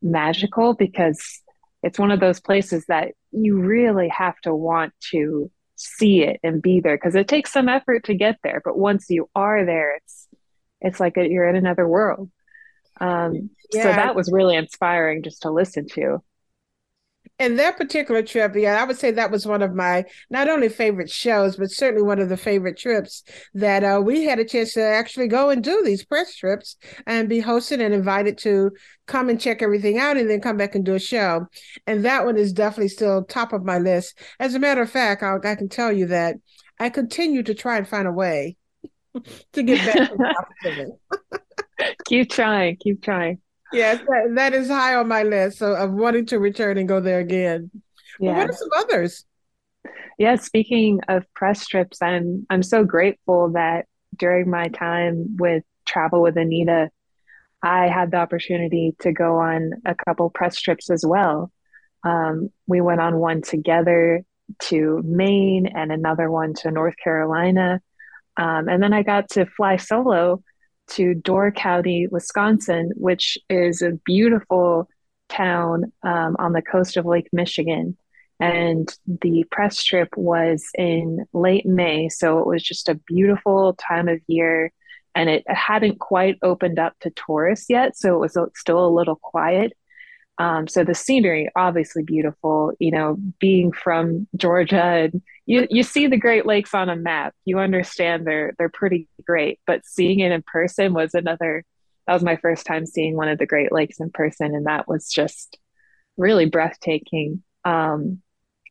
magical 0.00 0.74
because 0.74 1.42
it's 1.82 1.98
one 1.98 2.10
of 2.10 2.20
those 2.20 2.40
places 2.40 2.84
that 2.86 3.12
you 3.30 3.58
really 3.58 4.08
have 4.08 4.38
to 4.40 4.54
want 4.54 4.92
to 5.10 5.50
see 5.76 6.22
it 6.22 6.38
and 6.42 6.62
be 6.62 6.80
there 6.80 6.96
because 6.96 7.14
it 7.14 7.26
takes 7.26 7.52
some 7.52 7.68
effort 7.68 8.04
to 8.04 8.14
get 8.14 8.36
there 8.42 8.60
but 8.64 8.78
once 8.78 9.06
you 9.08 9.28
are 9.34 9.64
there 9.64 9.96
it's 9.96 10.28
it's 10.80 11.00
like 11.00 11.16
you're 11.16 11.48
in 11.48 11.56
another 11.56 11.88
world 11.88 12.30
um, 13.00 13.50
yeah. 13.72 13.82
so 13.82 13.88
that 13.88 14.14
was 14.14 14.30
really 14.30 14.54
inspiring 14.54 15.22
just 15.22 15.42
to 15.42 15.50
listen 15.50 15.88
to 15.88 16.22
and 17.38 17.58
that 17.58 17.76
particular 17.76 18.22
trip, 18.22 18.54
yeah, 18.54 18.80
I 18.80 18.84
would 18.84 18.98
say 18.98 19.10
that 19.10 19.30
was 19.30 19.46
one 19.46 19.62
of 19.62 19.74
my 19.74 20.04
not 20.30 20.48
only 20.48 20.68
favorite 20.68 21.10
shows, 21.10 21.56
but 21.56 21.70
certainly 21.70 22.02
one 22.06 22.20
of 22.20 22.28
the 22.28 22.36
favorite 22.36 22.78
trips 22.78 23.24
that 23.54 23.82
uh, 23.82 24.00
we 24.00 24.24
had 24.24 24.38
a 24.38 24.44
chance 24.44 24.74
to 24.74 24.82
actually 24.82 25.28
go 25.28 25.50
and 25.50 25.62
do 25.62 25.82
these 25.84 26.04
press 26.04 26.36
trips 26.36 26.76
and 27.06 27.28
be 27.28 27.42
hosted 27.42 27.84
and 27.84 27.92
invited 27.92 28.38
to 28.38 28.70
come 29.06 29.28
and 29.28 29.40
check 29.40 29.60
everything 29.60 29.98
out 29.98 30.16
and 30.16 30.30
then 30.30 30.40
come 30.40 30.56
back 30.56 30.74
and 30.74 30.84
do 30.84 30.94
a 30.94 31.00
show. 31.00 31.46
And 31.86 32.04
that 32.04 32.24
one 32.24 32.36
is 32.36 32.52
definitely 32.52 32.88
still 32.88 33.24
top 33.24 33.52
of 33.52 33.64
my 33.64 33.78
list. 33.78 34.16
As 34.38 34.54
a 34.54 34.60
matter 34.60 34.82
of 34.82 34.90
fact, 34.90 35.22
I'll, 35.22 35.40
I 35.44 35.56
can 35.56 35.68
tell 35.68 35.92
you 35.92 36.06
that 36.06 36.36
I 36.78 36.90
continue 36.90 37.42
to 37.42 37.54
try 37.54 37.76
and 37.76 37.88
find 37.88 38.06
a 38.06 38.12
way 38.12 38.56
to 39.52 39.62
get 39.62 39.84
back 39.84 40.10
to 40.10 40.38
the 40.62 41.44
keep 42.06 42.30
trying, 42.30 42.76
keep 42.76 43.02
trying 43.02 43.41
yes, 43.72 44.00
that, 44.00 44.34
that 44.34 44.54
is 44.54 44.68
high 44.68 44.94
on 44.94 45.08
my 45.08 45.22
list 45.22 45.58
so 45.58 45.74
of 45.74 45.92
wanting 45.92 46.26
to 46.26 46.38
return 46.38 46.78
and 46.78 46.88
go 46.88 47.00
there 47.00 47.20
again. 47.20 47.70
Yeah. 48.20 48.36
what 48.36 48.50
are 48.50 48.52
some 48.52 48.68
others? 48.76 49.24
Yeah, 50.18 50.36
speaking 50.36 51.00
of 51.08 51.24
press 51.34 51.66
trips, 51.66 52.00
I'm 52.02 52.46
I'm 52.50 52.62
so 52.62 52.84
grateful 52.84 53.52
that 53.52 53.86
during 54.16 54.50
my 54.50 54.68
time 54.68 55.36
with 55.38 55.64
Travel 55.86 56.22
with 56.22 56.36
Annita, 56.36 56.88
I 57.62 57.88
had 57.88 58.10
the 58.10 58.18
opportunity 58.18 58.94
to 59.00 59.12
go 59.12 59.38
on 59.38 59.72
a 59.84 59.94
couple 59.94 60.30
press 60.30 60.60
trips 60.60 60.90
as 60.90 61.04
well. 61.04 61.50
Um, 62.04 62.50
we 62.66 62.80
went 62.80 63.00
on 63.00 63.18
one 63.18 63.42
together 63.42 64.24
to 64.64 65.02
Maine 65.04 65.66
and 65.66 65.92
another 65.92 66.30
one 66.30 66.54
to 66.54 66.70
North 66.70 66.96
Carolina. 67.02 67.80
Um, 68.36 68.68
and 68.68 68.82
then 68.82 68.92
I 68.92 69.02
got 69.02 69.30
to 69.30 69.46
fly 69.46 69.76
solo 69.76 70.42
to 70.88 71.14
Door 71.14 71.52
County, 71.52 72.06
Wisconsin, 72.10 72.92
which 72.96 73.38
is 73.48 73.82
a 73.82 73.98
beautiful 74.04 74.88
town 75.28 75.92
um, 76.02 76.36
on 76.38 76.52
the 76.52 76.62
coast 76.62 76.96
of 76.96 77.06
Lake 77.06 77.28
Michigan. 77.32 77.96
And 78.40 78.88
the 79.06 79.44
press 79.50 79.82
trip 79.84 80.08
was 80.16 80.66
in 80.76 81.24
late 81.32 81.64
May. 81.64 82.08
So 82.08 82.38
it 82.40 82.46
was 82.46 82.62
just 82.62 82.88
a 82.88 83.00
beautiful 83.06 83.74
time 83.74 84.08
of 84.08 84.20
year. 84.26 84.72
and 85.14 85.28
it 85.28 85.44
hadn't 85.48 85.98
quite 86.00 86.38
opened 86.42 86.78
up 86.78 86.94
to 87.00 87.10
tourists 87.10 87.66
yet, 87.68 87.96
so 87.96 88.14
it 88.14 88.18
was 88.18 88.36
still 88.56 88.84
a 88.86 88.88
little 88.88 89.16
quiet. 89.16 89.72
Um, 90.38 90.66
so 90.68 90.84
the 90.84 90.94
scenery, 90.94 91.48
obviously 91.56 92.02
beautiful. 92.02 92.72
You 92.80 92.90
know, 92.92 93.16
being 93.38 93.72
from 93.72 94.26
Georgia, 94.36 94.82
and 95.12 95.22
you 95.52 95.66
you 95.68 95.82
see 95.82 96.06
the 96.06 96.16
Great 96.16 96.46
Lakes 96.46 96.72
on 96.72 96.88
a 96.88 96.96
map, 96.96 97.34
you 97.44 97.58
understand 97.58 98.26
they're 98.26 98.54
they're 98.56 98.70
pretty 98.70 99.06
great. 99.26 99.60
But 99.66 99.84
seeing 99.84 100.20
it 100.20 100.32
in 100.32 100.42
person 100.42 100.94
was 100.94 101.12
another. 101.12 101.64
That 102.06 102.14
was 102.14 102.22
my 102.22 102.36
first 102.36 102.64
time 102.64 102.86
seeing 102.86 103.16
one 103.16 103.28
of 103.28 103.38
the 103.38 103.46
Great 103.46 103.70
Lakes 103.70 104.00
in 104.00 104.10
person, 104.10 104.54
and 104.54 104.66
that 104.66 104.88
was 104.88 105.10
just 105.12 105.58
really 106.16 106.46
breathtaking. 106.46 107.42
Um, 107.66 108.22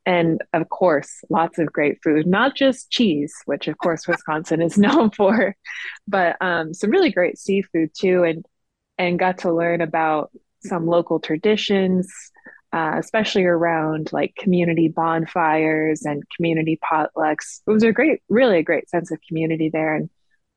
and 0.07 0.41
of 0.53 0.69
course, 0.69 1.23
lots 1.29 1.59
of 1.59 1.71
great 1.71 1.99
food, 2.03 2.25
not 2.25 2.55
just 2.55 2.89
cheese, 2.89 3.33
which 3.45 3.67
of 3.67 3.77
course 3.77 4.07
Wisconsin 4.07 4.59
is 4.59 4.77
known 4.85 5.11
for, 5.11 5.55
but 6.07 6.35
um, 6.41 6.73
some 6.73 6.89
really 6.89 7.11
great 7.11 7.37
seafood 7.37 7.91
too, 7.95 8.23
and 8.23 8.43
and 8.97 9.19
got 9.19 9.37
to 9.39 9.53
learn 9.53 9.81
about 9.81 10.31
some 10.61 10.87
local 10.87 11.19
traditions, 11.19 12.11
uh, 12.73 12.95
especially 12.97 13.43
around 13.43 14.11
like 14.13 14.33
community 14.35 14.87
bonfires 14.87 16.03
and 16.03 16.23
community 16.35 16.79
potlucks. 16.83 17.61
It 17.67 17.71
was 17.71 17.83
a 17.83 17.91
great, 17.91 18.21
really 18.29 18.59
a 18.59 18.63
great 18.63 18.89
sense 18.89 19.11
of 19.11 19.19
community 19.27 19.69
there, 19.71 19.95
and 19.95 20.09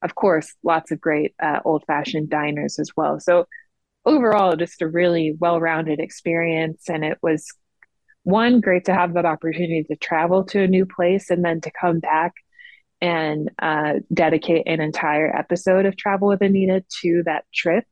of 0.02 0.14
course, 0.14 0.54
lots 0.62 0.90
of 0.90 1.00
great 1.00 1.34
uh, 1.42 1.60
old 1.64 1.84
fashioned 1.86 2.30
diners 2.30 2.78
as 2.78 2.90
well. 2.96 3.20
So 3.20 3.46
overall, 4.04 4.56
just 4.56 4.82
a 4.82 4.88
really 4.88 5.34
well 5.38 5.60
rounded 5.60 5.98
experience, 5.98 6.88
and 6.88 7.04
it 7.04 7.18
was 7.22 7.46
one 8.22 8.60
great 8.60 8.86
to 8.86 8.94
have 8.94 9.14
that 9.14 9.26
opportunity 9.26 9.84
to 9.84 9.96
travel 9.96 10.44
to 10.44 10.62
a 10.62 10.68
new 10.68 10.86
place 10.86 11.30
and 11.30 11.44
then 11.44 11.60
to 11.60 11.70
come 11.70 12.00
back 12.00 12.32
and 13.00 13.50
uh, 13.60 13.94
dedicate 14.12 14.66
an 14.66 14.80
entire 14.80 15.34
episode 15.34 15.84
of 15.84 15.96
travel 15.96 16.28
with 16.28 16.40
annita 16.40 16.82
to 17.02 17.22
that 17.26 17.44
trip 17.52 17.84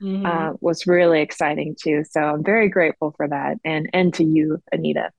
mm-hmm. 0.00 0.26
uh, 0.26 0.52
was 0.60 0.86
really 0.86 1.20
exciting 1.20 1.74
too 1.80 2.02
so 2.08 2.20
i'm 2.20 2.44
very 2.44 2.68
grateful 2.68 3.12
for 3.16 3.28
that 3.28 3.56
and 3.64 3.88
and 3.92 4.14
to 4.14 4.24
you 4.24 4.62
annita 4.74 5.10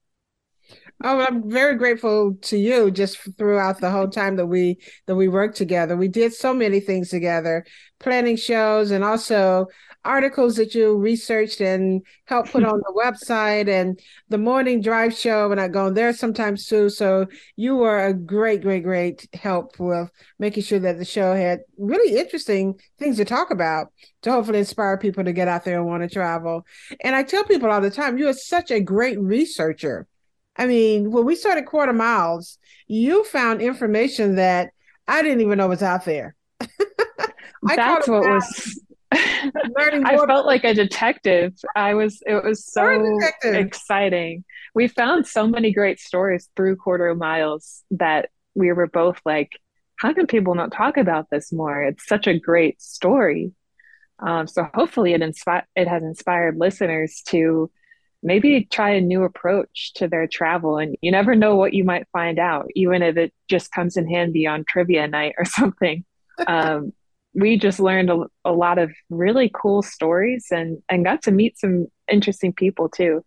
Oh, 1.01 1.21
I'm 1.21 1.49
very 1.49 1.77
grateful 1.77 2.35
to 2.41 2.57
you 2.57 2.91
just 2.91 3.17
throughout 3.37 3.79
the 3.79 3.89
whole 3.89 4.09
time 4.09 4.35
that 4.35 4.47
we 4.47 4.79
that 5.07 5.15
we 5.15 5.29
worked 5.29 5.55
together. 5.55 5.95
We 5.95 6.09
did 6.09 6.33
so 6.33 6.53
many 6.53 6.81
things 6.81 7.09
together, 7.09 7.65
planning 7.99 8.35
shows 8.35 8.91
and 8.91 9.01
also 9.01 9.67
articles 10.05 10.55
that 10.55 10.73
you 10.73 10.97
researched 10.97 11.61
and 11.61 12.01
helped 12.25 12.51
put 12.51 12.63
on 12.63 12.79
the 12.79 12.93
website 12.95 13.67
and 13.67 13.99
the 14.29 14.37
morning 14.37 14.81
drive 14.81 15.13
show 15.13 15.51
and 15.51 15.59
I 15.59 15.67
go 15.67 15.89
there 15.89 16.13
sometimes 16.13 16.67
too. 16.67 16.89
So 16.89 17.27
you 17.55 17.75
were 17.75 18.05
a 18.05 18.13
great, 18.13 18.61
great, 18.61 18.83
great 18.83 19.27
help 19.33 19.79
with 19.79 20.09
making 20.39 20.63
sure 20.63 20.79
that 20.79 20.97
the 20.97 21.05
show 21.05 21.35
had 21.35 21.59
really 21.77 22.17
interesting 22.17 22.79
things 22.97 23.17
to 23.17 23.25
talk 23.25 23.51
about 23.51 23.87
to 24.21 24.31
hopefully 24.31 24.59
inspire 24.59 24.97
people 24.97 25.23
to 25.23 25.33
get 25.33 25.47
out 25.47 25.65
there 25.65 25.77
and 25.77 25.87
want 25.87 26.03
to 26.03 26.09
travel. 26.09 26.65
And 27.01 27.15
I 27.15 27.23
tell 27.23 27.43
people 27.43 27.69
all 27.69 27.81
the 27.81 27.91
time, 27.91 28.17
you 28.17 28.27
are 28.27 28.33
such 28.33 28.71
a 28.71 28.79
great 28.79 29.19
researcher 29.19 30.07
I 30.59 30.65
mean, 30.65 31.11
when 31.11 31.23
we 31.23 31.35
started 31.35 31.65
quarter 31.65 31.93
miles, 31.93 32.57
you 32.85 33.23
found 33.23 33.61
information 33.61 34.35
that 34.35 34.71
I 35.07 35.21
didn't 35.21 35.39
even 35.39 35.57
know 35.57 35.69
was 35.69 35.81
out 35.81 36.03
there. 36.03 36.35
That's 37.63 38.09
what 38.09 38.23
was 38.23 38.81
I 39.11 40.17
felt 40.27 40.45
like 40.45 40.63
a 40.63 40.73
detective. 40.73 41.53
I 41.75 41.93
was 41.93 42.21
it 42.25 42.43
was 42.43 42.65
so 42.65 43.17
exciting. 43.43 44.43
We 44.75 44.87
found 44.87 45.25
so 45.27 45.47
many 45.47 45.71
great 45.71 45.99
stories 45.99 46.49
through 46.55 46.75
quarter 46.77 47.13
miles 47.15 47.83
that 47.91 48.29
we 48.55 48.71
were 48.71 48.87
both 48.87 49.19
like, 49.25 49.59
how 49.97 50.13
can 50.13 50.27
people 50.27 50.55
not 50.55 50.71
talk 50.71 50.97
about 50.97 51.29
this 51.29 51.51
more? 51.51 51.83
It's 51.83 52.07
such 52.07 52.27
a 52.27 52.39
great 52.39 52.81
story. 52.81 53.51
Um, 54.19 54.47
so 54.47 54.67
hopefully 54.73 55.13
it 55.13 55.21
inspired 55.21 55.65
it 55.75 55.87
has 55.87 56.03
inspired 56.03 56.57
listeners 56.57 57.21
to 57.27 57.71
maybe 58.21 58.65
try 58.65 58.91
a 58.91 59.01
new 59.01 59.23
approach 59.23 59.93
to 59.95 60.07
their 60.07 60.27
travel 60.27 60.77
and 60.77 60.97
you 61.01 61.09
never 61.09 61.35
know 61.35 61.55
what 61.55 61.73
you 61.73 61.85
might 61.85 62.05
find 62.11 62.37
out 62.37 62.67
even 62.75 63.01
if 63.01 63.15
it 63.15 63.33
just 63.47 63.71
comes 63.71 63.95
in 63.95 64.09
handy 64.09 64.45
on 64.45 64.65
trivia 64.65 65.07
night 65.07 65.35
or 65.37 65.45
something 65.45 66.03
um, 66.47 66.91
we 67.39 67.57
just 67.57 67.79
learned 67.79 68.09
a, 68.09 68.25
a, 68.45 68.51
lot 68.51 68.77
of 68.77 68.91
really 69.09 69.49
cool 69.53 69.81
stories 69.81 70.47
and 70.51 70.81
and 70.89 71.05
got 71.05 71.21
to 71.23 71.31
meet 71.31 71.57
some 71.57 71.87
interesting 72.07 72.53
people 72.53 72.89
too 72.89 73.23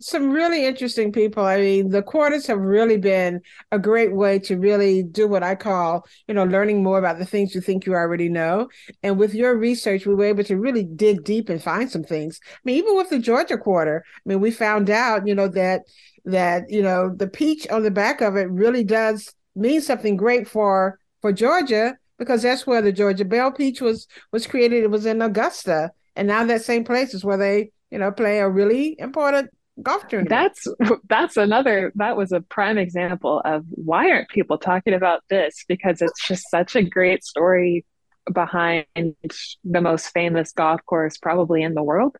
some 0.00 0.30
really 0.30 0.66
interesting 0.66 1.12
people. 1.12 1.44
I 1.44 1.58
mean, 1.58 1.88
the 1.88 2.02
quarters 2.02 2.46
have 2.48 2.58
really 2.58 2.96
been 2.96 3.40
a 3.70 3.78
great 3.78 4.12
way 4.12 4.38
to 4.40 4.58
really 4.58 5.02
do 5.02 5.26
what 5.26 5.42
I 5.42 5.54
call, 5.54 6.06
you 6.26 6.34
know, 6.34 6.44
learning 6.44 6.82
more 6.82 6.98
about 6.98 7.18
the 7.18 7.24
things 7.24 7.54
you 7.54 7.60
think 7.60 7.86
you 7.86 7.94
already 7.94 8.28
know. 8.28 8.68
And 9.02 9.18
with 9.18 9.34
your 9.34 9.56
research, 9.56 10.04
we 10.04 10.14
were 10.14 10.24
able 10.24 10.44
to 10.44 10.58
really 10.58 10.84
dig 10.84 11.24
deep 11.24 11.48
and 11.48 11.62
find 11.62 11.90
some 11.90 12.02
things. 12.02 12.40
I 12.52 12.58
mean, 12.64 12.76
even 12.76 12.96
with 12.96 13.08
the 13.08 13.18
Georgia 13.18 13.56
quarter, 13.56 14.04
I 14.06 14.28
mean, 14.28 14.40
we 14.40 14.50
found 14.50 14.90
out, 14.90 15.26
you 15.26 15.34
know, 15.34 15.48
that 15.48 15.82
that 16.26 16.70
you 16.70 16.82
know 16.82 17.14
the 17.14 17.28
peach 17.28 17.68
on 17.68 17.82
the 17.82 17.90
back 17.90 18.20
of 18.20 18.36
it 18.36 18.50
really 18.50 18.84
does 18.84 19.32
mean 19.54 19.80
something 19.80 20.16
great 20.16 20.48
for 20.48 20.98
for 21.20 21.32
Georgia 21.32 21.96
because 22.18 22.42
that's 22.42 22.66
where 22.66 22.82
the 22.82 22.92
Georgia 22.92 23.24
Belle 23.24 23.52
peach 23.52 23.80
was 23.80 24.06
was 24.32 24.46
created. 24.46 24.84
It 24.84 24.90
was 24.90 25.06
in 25.06 25.22
Augusta, 25.22 25.90
and 26.16 26.28
now 26.28 26.44
that 26.44 26.62
same 26.62 26.84
place 26.84 27.14
is 27.14 27.24
where 27.24 27.36
they 27.36 27.70
you 27.90 27.98
know 27.98 28.10
play 28.12 28.38
a 28.38 28.48
really 28.48 28.96
important 28.98 29.50
golf 29.82 30.06
tournament. 30.08 30.30
That's 30.30 30.66
that's 31.08 31.36
another 31.36 31.92
that 31.96 32.16
was 32.16 32.32
a 32.32 32.40
prime 32.40 32.78
example 32.78 33.40
of 33.44 33.64
why 33.70 34.10
aren't 34.10 34.28
people 34.28 34.58
talking 34.58 34.94
about 34.94 35.22
this 35.28 35.64
because 35.68 36.00
it's 36.00 36.26
just 36.26 36.50
such 36.50 36.76
a 36.76 36.82
great 36.82 37.24
story 37.24 37.84
behind 38.32 38.86
the 38.94 39.80
most 39.80 40.08
famous 40.08 40.52
golf 40.52 40.80
course 40.86 41.18
probably 41.18 41.62
in 41.62 41.74
the 41.74 41.82
world. 41.82 42.16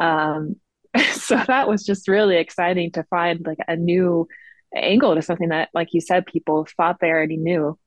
Um, 0.00 0.56
so 1.12 1.36
that 1.46 1.68
was 1.68 1.84
just 1.84 2.08
really 2.08 2.36
exciting 2.36 2.92
to 2.92 3.04
find 3.04 3.44
like 3.44 3.58
a 3.66 3.76
new 3.76 4.28
angle 4.74 5.14
to 5.14 5.22
something 5.22 5.50
that 5.50 5.68
like 5.72 5.88
you 5.92 6.00
said 6.00 6.26
people 6.26 6.66
thought 6.76 6.98
they 7.00 7.08
already 7.08 7.36
knew 7.36 7.78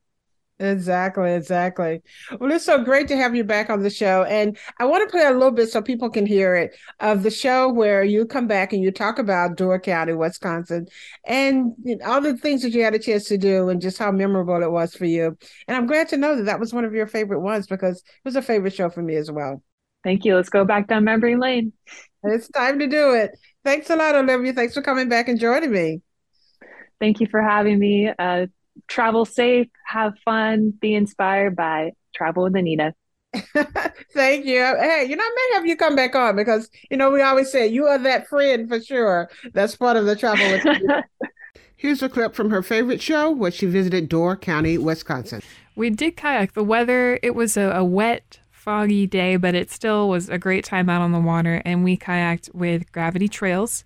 Exactly, 0.59 1.33
exactly. 1.33 2.01
Well, 2.39 2.51
it's 2.51 2.65
so 2.65 2.83
great 2.83 3.07
to 3.09 3.15
have 3.15 3.35
you 3.35 3.43
back 3.43 3.69
on 3.69 3.83
the 3.83 3.91
show. 3.91 4.23
And 4.23 4.57
I 4.79 4.85
want 4.85 5.07
to 5.07 5.11
play 5.11 5.23
a 5.23 5.31
little 5.31 5.51
bit 5.51 5.69
so 5.69 5.83
people 5.83 6.09
can 6.09 6.25
hear 6.25 6.55
it 6.55 6.75
of 6.99 7.21
the 7.21 7.29
show 7.29 7.71
where 7.71 8.03
you 8.03 8.25
come 8.25 8.47
back 8.47 8.73
and 8.73 8.81
you 8.81 8.91
talk 8.91 9.19
about 9.19 9.55
Door 9.55 9.81
County, 9.81 10.13
Wisconsin, 10.13 10.87
and 11.25 11.75
all 12.03 12.21
the 12.21 12.35
things 12.35 12.63
that 12.63 12.71
you 12.71 12.83
had 12.83 12.95
a 12.95 12.99
chance 12.99 13.25
to 13.25 13.37
do 13.37 13.69
and 13.69 13.79
just 13.79 13.99
how 13.99 14.11
memorable 14.11 14.63
it 14.63 14.71
was 14.71 14.95
for 14.95 15.05
you. 15.05 15.37
And 15.67 15.77
I'm 15.77 15.85
glad 15.85 16.07
to 16.09 16.17
know 16.17 16.35
that 16.35 16.45
that 16.45 16.59
was 16.59 16.73
one 16.73 16.85
of 16.85 16.93
your 16.93 17.05
favorite 17.05 17.41
ones 17.41 17.67
because 17.67 17.97
it 17.99 18.25
was 18.25 18.35
a 18.35 18.41
favorite 18.41 18.73
show 18.73 18.89
for 18.89 19.03
me 19.03 19.15
as 19.15 19.29
well. 19.29 19.61
Thank 20.03 20.25
you. 20.25 20.35
Let's 20.35 20.49
go 20.49 20.65
back 20.65 20.87
down 20.87 21.03
memory 21.03 21.35
lane. 21.35 21.73
It's 22.23 22.49
time 22.49 22.79
to 22.79 22.87
do 22.87 23.13
it. 23.13 23.31
Thanks 23.63 23.91
a 23.91 23.95
lot, 23.95 24.15
Olivia. 24.15 24.53
Thanks 24.53 24.73
for 24.73 24.81
coming 24.81 25.07
back 25.07 25.27
and 25.27 25.39
joining 25.39 25.71
me. 25.71 26.01
Thank 26.99 27.19
you 27.19 27.27
for 27.27 27.41
having 27.41 27.77
me. 27.77 28.11
Uh, 28.17 28.47
travel 28.87 29.25
safe, 29.25 29.67
have 29.85 30.13
fun, 30.25 30.71
be 30.71 30.95
inspired 30.95 31.55
by 31.55 31.91
Travel 32.15 32.43
with 32.43 32.53
Annita. 32.53 32.93
Thank 34.13 34.45
you. 34.45 34.59
Hey, 34.59 35.05
you 35.09 35.15
know, 35.15 35.23
I 35.23 35.35
may 35.35 35.55
have 35.55 35.65
you 35.65 35.75
come 35.75 35.95
back 35.95 36.15
on 36.15 36.35
because 36.35 36.69
you 36.89 36.97
know 36.97 37.11
we 37.11 37.21
always 37.21 37.51
say 37.51 37.67
you 37.67 37.85
are 37.85 37.97
that 37.99 38.27
friend 38.27 38.67
for 38.67 38.79
sure. 38.81 39.29
That's 39.53 39.75
part 39.75 39.97
of 39.97 40.05
the 40.05 40.15
travel 40.15 40.49
with. 40.51 40.65
Here's 41.75 42.01
a 42.01 42.09
clip 42.09 42.33
from 42.33 42.49
her 42.49 42.63
favorite 42.63 43.01
show 43.01 43.29
where 43.29 43.51
she 43.51 43.67
visited 43.67 44.09
Door 44.09 44.37
County, 44.37 44.77
Wisconsin. 44.79 45.41
We 45.75 45.91
did 45.91 46.17
kayak. 46.17 46.53
The 46.53 46.63
weather 46.63 47.19
it 47.21 47.35
was 47.35 47.55
a, 47.55 47.69
a 47.69 47.83
wet, 47.83 48.39
foggy 48.51 49.05
day, 49.05 49.35
but 49.35 49.53
it 49.53 49.69
still 49.69 50.09
was 50.09 50.29
a 50.29 50.39
great 50.39 50.65
time 50.65 50.89
out 50.89 51.01
on 51.01 51.11
the 51.11 51.19
water, 51.19 51.61
and 51.65 51.83
we 51.83 51.97
kayaked 51.97 52.53
with 52.55 52.91
Gravity 52.91 53.27
Trails 53.27 53.83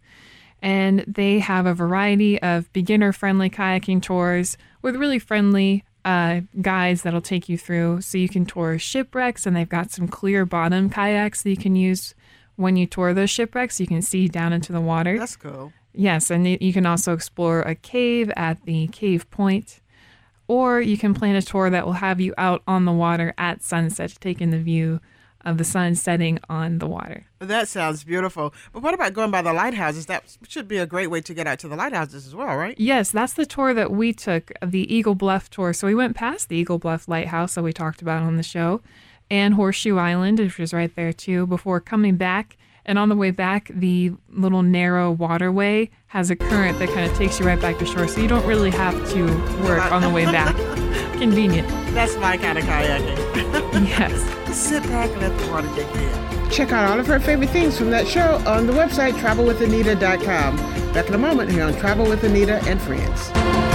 and 0.62 1.04
they 1.08 1.40
have 1.40 1.66
a 1.66 1.74
variety 1.74 2.42
of 2.42 2.72
beginner 2.74 3.12
friendly 3.12 3.50
kayaking 3.50 4.02
tours 4.02 4.58
with 4.82 4.96
really 4.96 5.20
friendly 5.20 5.84
uh, 6.04 6.42
guides 6.62 7.04
that'll 7.04 7.22
take 7.22 7.48
you 7.50 7.58
through. 7.58 8.02
So 8.02 8.18
you 8.18 8.30
can 8.30 8.46
tour 8.46 8.78
shipwrecks, 8.80 9.46
and 9.46 9.56
they've 9.56 9.68
got 9.68 9.92
some 9.92 10.08
clear 10.08 10.46
bottom 10.46 10.90
kayaks 10.90 11.44
that 11.44 11.50
you 11.50 11.58
can 11.58 11.76
use 11.76 12.16
when 12.56 12.76
you 12.76 12.86
tour 12.86 13.14
those 13.14 13.30
shipwrecks. 13.30 13.80
You 13.80 13.88
can 13.88 14.02
see 14.02 14.28
down 14.28 14.54
into 14.54 14.72
the 14.72 14.82
water. 14.82 15.18
That's 15.18 15.36
cool. 15.36 15.74
Yes, 15.94 16.32
and 16.32 16.48
you 16.48 16.72
can 16.72 16.86
also 16.86 17.14
explore 17.14 17.62
a 17.62 17.76
cave 17.76 18.32
at 18.38 18.64
the 18.64 18.88
cave 18.88 19.30
point, 19.30 19.82
or 20.48 20.80
you 20.80 20.98
can 20.98 21.14
plan 21.14 21.36
a 21.36 21.42
tour 21.42 21.70
that 21.70 21.86
will 21.86 21.94
have 21.94 22.22
you 22.22 22.34
out 22.38 22.64
on 22.66 22.86
the 22.86 22.94
water 22.94 23.34
at 23.38 23.62
sunset, 23.62 24.16
taking 24.22 24.52
the 24.52 24.60
view 24.60 25.02
of 25.46 25.58
the 25.58 25.64
sun 25.64 25.96
setting 25.96 26.40
on 26.50 26.80
the 26.80 26.88
water. 26.88 27.26
That 27.40 27.68
sounds 27.68 28.04
beautiful. 28.04 28.54
But 28.74 28.84
what 28.84 28.94
about 28.94 29.14
going 29.14 29.32
by 29.32 29.42
the 29.42 29.54
lighthouses? 29.54 30.06
That 30.06 30.38
should 30.48 30.68
be 30.68 30.78
a 30.78 30.86
great 30.86 31.08
way 31.08 31.22
to 31.22 31.34
get 31.34 31.48
out 31.48 31.60
to 31.60 31.68
the 31.68 31.76
lighthouses 31.76 32.28
as 32.28 32.36
well, 32.36 32.56
right? 32.56 32.80
Yes, 32.80 33.12
that's 33.12 33.34
the 33.34 33.46
tour 33.46 33.74
that 33.74 33.92
we 33.92 34.14
took, 34.14 34.52
the 34.64 34.94
Eagle 34.94 35.16
Bluff 35.16 35.50
tour. 35.50 35.74
So 35.74 35.88
we 35.88 35.96
went 35.96 36.16
past 36.16 36.50
the 36.50 36.58
Eagle 36.58 36.78
Bluff 36.78 37.08
Lighthouse 37.08 37.56
that 37.56 37.64
we 37.64 37.74
talked 37.74 38.02
about 38.02 38.22
on 38.24 38.38
the 38.38 38.44
show 38.44 38.82
and 39.30 39.54
Horseshoe 39.54 39.98
Island, 39.98 40.40
which 40.40 40.58
was 40.58 40.74
right 40.74 40.94
there 40.96 41.14
too, 41.14 41.48
before 41.48 41.80
coming 41.80 42.18
back. 42.18 42.58
And 42.86 42.98
on 42.98 43.10
the 43.10 43.16
way 43.16 43.32
back, 43.32 43.70
the 43.74 44.12
little 44.30 44.64
narrow 44.64 45.12
waterway 45.12 45.90
has 46.08 46.30
a 46.30 46.36
current 46.36 46.80
that 46.80 46.90
kind 46.90 47.10
of 47.10 47.16
takes 47.18 47.40
you 47.40 47.46
right 47.46 47.62
back 47.62 47.78
to 47.80 47.86
shore. 47.86 48.08
So 48.08 48.20
you 48.22 48.28
don't 48.28 48.46
really 48.46 48.72
have 48.72 48.96
to 49.14 49.26
work 49.64 49.92
on 49.92 50.02
the 50.02 50.10
way 50.10 50.26
back. 50.26 50.56
convenient. 51.22 51.68
That's 51.94 52.18
my 52.18 52.36
kind 52.36 52.58
of 52.58 52.64
kayaking. 52.66 53.88
yes. 53.88 54.56
Sit 54.56 54.82
back 54.84 55.10
and 55.12 55.22
let 55.22 55.38
the 55.38 55.52
water 55.52 55.70
take 55.76 55.88
care. 55.94 56.50
Check 56.50 56.72
out 56.72 56.92
all 56.92 57.00
of 57.00 57.06
her 57.08 57.20
favorite 57.20 57.52
things 57.52 57.78
from 57.78 57.92
that 57.92 58.08
show 58.08 58.42
on 58.48 58.66
the 58.66 58.74
website 58.74 59.14
travelwithannita.com. 59.14 60.58
Back 60.94 61.08
in 61.08 61.14
a 61.14 61.20
moment 61.20 61.52
here 61.52 61.64
on 61.64 61.74
Travel 61.76 62.10
with 62.10 62.24
Annita 62.24 62.66
and 62.66 62.82
Friends. 62.82 63.71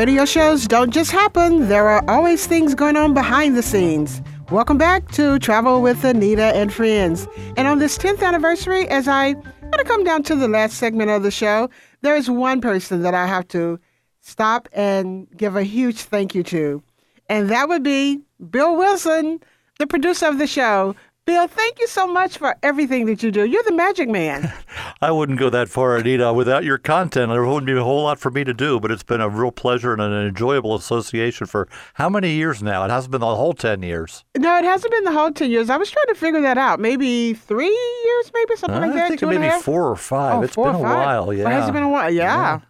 Radio 0.00 0.24
shows 0.24 0.66
don't 0.66 0.94
just 0.94 1.10
happen, 1.10 1.68
there 1.68 1.86
are 1.86 2.02
always 2.08 2.46
things 2.46 2.74
going 2.74 2.96
on 2.96 3.12
behind 3.12 3.54
the 3.54 3.62
scenes. 3.62 4.22
Welcome 4.50 4.78
back 4.78 5.10
to 5.10 5.38
Travel 5.38 5.82
with 5.82 6.00
Annita 6.04 6.54
and 6.54 6.72
Friends. 6.72 7.28
And 7.58 7.68
on 7.68 7.80
this 7.80 7.98
10th 7.98 8.22
anniversary, 8.22 8.88
as 8.88 9.06
I 9.06 9.34
kind 9.34 9.78
of 9.78 9.86
come 9.86 10.02
down 10.02 10.22
to 10.22 10.34
the 10.34 10.48
last 10.48 10.78
segment 10.78 11.10
of 11.10 11.22
the 11.22 11.30
show, 11.30 11.68
there 12.00 12.16
is 12.16 12.30
one 12.30 12.62
person 12.62 13.02
that 13.02 13.12
I 13.12 13.26
have 13.26 13.46
to 13.48 13.78
stop 14.22 14.70
and 14.72 15.28
give 15.36 15.54
a 15.54 15.64
huge 15.64 15.98
thank 15.98 16.34
you 16.34 16.44
to. 16.44 16.82
And 17.28 17.50
that 17.50 17.68
would 17.68 17.82
be 17.82 18.22
Bill 18.48 18.78
Wilson, 18.78 19.40
the 19.78 19.86
producer 19.86 20.28
of 20.28 20.38
the 20.38 20.46
show. 20.46 20.96
Bill, 21.26 21.46
thank 21.46 21.78
you 21.78 21.86
so 21.86 22.06
much 22.06 22.38
for 22.38 22.56
everything 22.62 23.06
that 23.06 23.22
you 23.22 23.30
do. 23.30 23.44
You're 23.44 23.62
the 23.62 23.74
magic 23.74 24.08
man. 24.08 24.52
I 25.00 25.10
wouldn't 25.12 25.38
go 25.38 25.48
that 25.50 25.68
far, 25.68 26.00
Annita. 26.00 26.34
Without 26.34 26.64
your 26.64 26.78
content, 26.78 27.30
there 27.30 27.44
wouldn't 27.44 27.66
be 27.66 27.72
a 27.72 27.84
whole 27.84 28.02
lot 28.04 28.18
for 28.18 28.30
me 28.30 28.42
to 28.42 28.52
do, 28.54 28.80
but 28.80 28.90
it's 28.90 29.02
been 29.02 29.20
a 29.20 29.28
real 29.28 29.52
pleasure 29.52 29.92
and 29.92 30.02
an 30.02 30.12
enjoyable 30.12 30.74
association 30.74 31.46
for 31.46 31.68
how 31.94 32.08
many 32.08 32.32
years 32.32 32.62
now? 32.62 32.84
It 32.84 32.90
hasn't 32.90 33.12
been 33.12 33.20
the 33.20 33.34
whole 33.36 33.52
10 33.52 33.82
years. 33.82 34.24
No, 34.36 34.58
it 34.58 34.64
hasn't 34.64 34.90
been 34.92 35.04
the 35.04 35.12
whole 35.12 35.30
10 35.30 35.50
years. 35.50 35.70
I 35.70 35.76
was 35.76 35.90
trying 35.90 36.06
to 36.08 36.14
figure 36.14 36.40
that 36.40 36.58
out. 36.58 36.80
Maybe 36.80 37.34
three 37.34 37.66
years, 37.68 38.32
maybe 38.34 38.56
something 38.56 38.80
like 38.80 38.94
that? 38.94 39.04
I 39.04 39.08
think 39.16 39.22
maybe 39.22 39.62
four 39.62 39.88
or 39.88 39.96
five. 39.96 40.38
Oh, 40.38 40.42
it's 40.42 40.56
been 40.56 40.74
a 40.74 40.78
while, 40.78 41.32
yeah. 41.32 41.44
Or 41.44 41.50
has 41.50 41.68
it 41.68 41.72
been 41.72 41.82
a 41.84 41.88
while? 41.88 42.10
Yeah. 42.10 42.24
Yeah. 42.24 42.60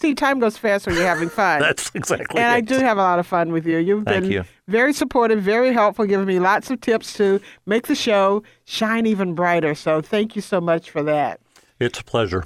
See, 0.00 0.14
time 0.14 0.38
goes 0.38 0.56
fast 0.56 0.86
when 0.86 0.94
you're 0.94 1.04
having 1.04 1.28
fun. 1.28 1.60
That's 1.60 1.90
exactly 1.92 2.40
and 2.40 2.52
I 2.52 2.60
do 2.60 2.78
have 2.78 2.98
a 2.98 3.02
lot 3.02 3.18
of 3.18 3.26
fun 3.26 3.50
with 3.50 3.66
you. 3.66 3.78
You've 3.78 4.04
Thank 4.04 4.22
been 4.22 4.30
you. 4.30 4.44
very 4.68 4.92
supportive, 4.92 5.42
very 5.42 5.72
helpful, 5.72 6.06
giving 6.06 6.24
me 6.26 6.38
lots 6.38 6.70
of 6.70 6.80
tips 6.80 7.14
to 7.14 7.40
make 7.66 7.88
the 7.88 7.96
show 7.96 8.44
shine 8.64 9.06
even 9.06 9.34
brighter. 9.34 9.74
So 9.74 10.00
thank 10.00 10.36
you 10.36 10.42
so 10.42 10.60
much 10.60 10.88
for 10.88 11.02
that. 11.02 11.40
It's 11.80 11.98
a 11.98 12.04
pleasure. 12.04 12.44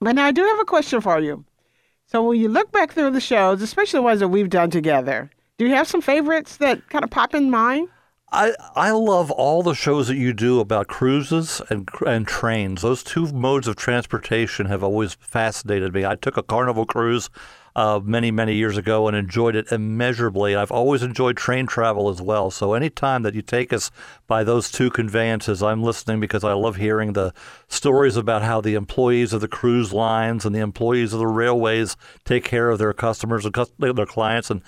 But 0.00 0.16
now 0.16 0.26
I 0.26 0.32
do 0.32 0.44
have 0.44 0.60
a 0.60 0.66
question 0.66 1.00
for 1.00 1.18
you. 1.18 1.46
So 2.04 2.22
when 2.28 2.38
you 2.38 2.50
look 2.50 2.70
back 2.72 2.92
through 2.92 3.12
the 3.12 3.20
shows, 3.22 3.62
especially 3.62 3.98
the 3.98 4.02
ones 4.02 4.20
that 4.20 4.28
we've 4.28 4.50
done 4.50 4.68
together, 4.68 5.30
do 5.56 5.66
you 5.66 5.74
have 5.74 5.88
some 5.88 6.02
favorites 6.02 6.58
that 6.58 6.86
kind 6.90 7.04
of 7.04 7.10
pop 7.10 7.34
in 7.34 7.50
mind? 7.50 7.88
I, 8.32 8.52
I 8.76 8.92
love 8.92 9.30
all 9.32 9.62
the 9.62 9.74
shows 9.74 10.06
that 10.06 10.16
you 10.16 10.32
do 10.32 10.60
about 10.60 10.86
cruises 10.86 11.60
and 11.68 11.88
and 12.06 12.28
trains. 12.28 12.82
Those 12.82 13.02
two 13.02 13.26
modes 13.32 13.66
of 13.66 13.74
transportation 13.74 14.66
have 14.66 14.84
always 14.84 15.14
fascinated 15.14 15.92
me. 15.92 16.04
I 16.04 16.14
took 16.14 16.36
a 16.36 16.42
Carnival 16.42 16.86
cruise 16.86 17.28
uh, 17.74 18.00
many 18.02 18.30
many 18.30 18.54
years 18.54 18.76
ago 18.76 19.08
and 19.08 19.16
enjoyed 19.16 19.56
it 19.56 19.72
immeasurably. 19.72 20.54
I've 20.54 20.70
always 20.70 21.02
enjoyed 21.02 21.36
train 21.36 21.66
travel 21.66 22.08
as 22.08 22.22
well. 22.22 22.52
So 22.52 22.74
any 22.74 22.88
time 22.88 23.24
that 23.24 23.34
you 23.34 23.42
take 23.42 23.72
us 23.72 23.90
by 24.28 24.44
those 24.44 24.70
two 24.70 24.90
conveyances, 24.90 25.60
I'm 25.60 25.82
listening 25.82 26.20
because 26.20 26.44
I 26.44 26.52
love 26.52 26.76
hearing 26.76 27.14
the 27.14 27.32
stories 27.66 28.16
about 28.16 28.42
how 28.42 28.60
the 28.60 28.74
employees 28.74 29.32
of 29.32 29.40
the 29.40 29.48
cruise 29.48 29.92
lines 29.92 30.44
and 30.44 30.54
the 30.54 30.60
employees 30.60 31.12
of 31.12 31.18
the 31.18 31.26
railways 31.26 31.96
take 32.24 32.44
care 32.44 32.70
of 32.70 32.78
their 32.78 32.92
customers 32.92 33.44
and 33.44 33.54
their 33.78 34.06
clients 34.06 34.50
and 34.52 34.62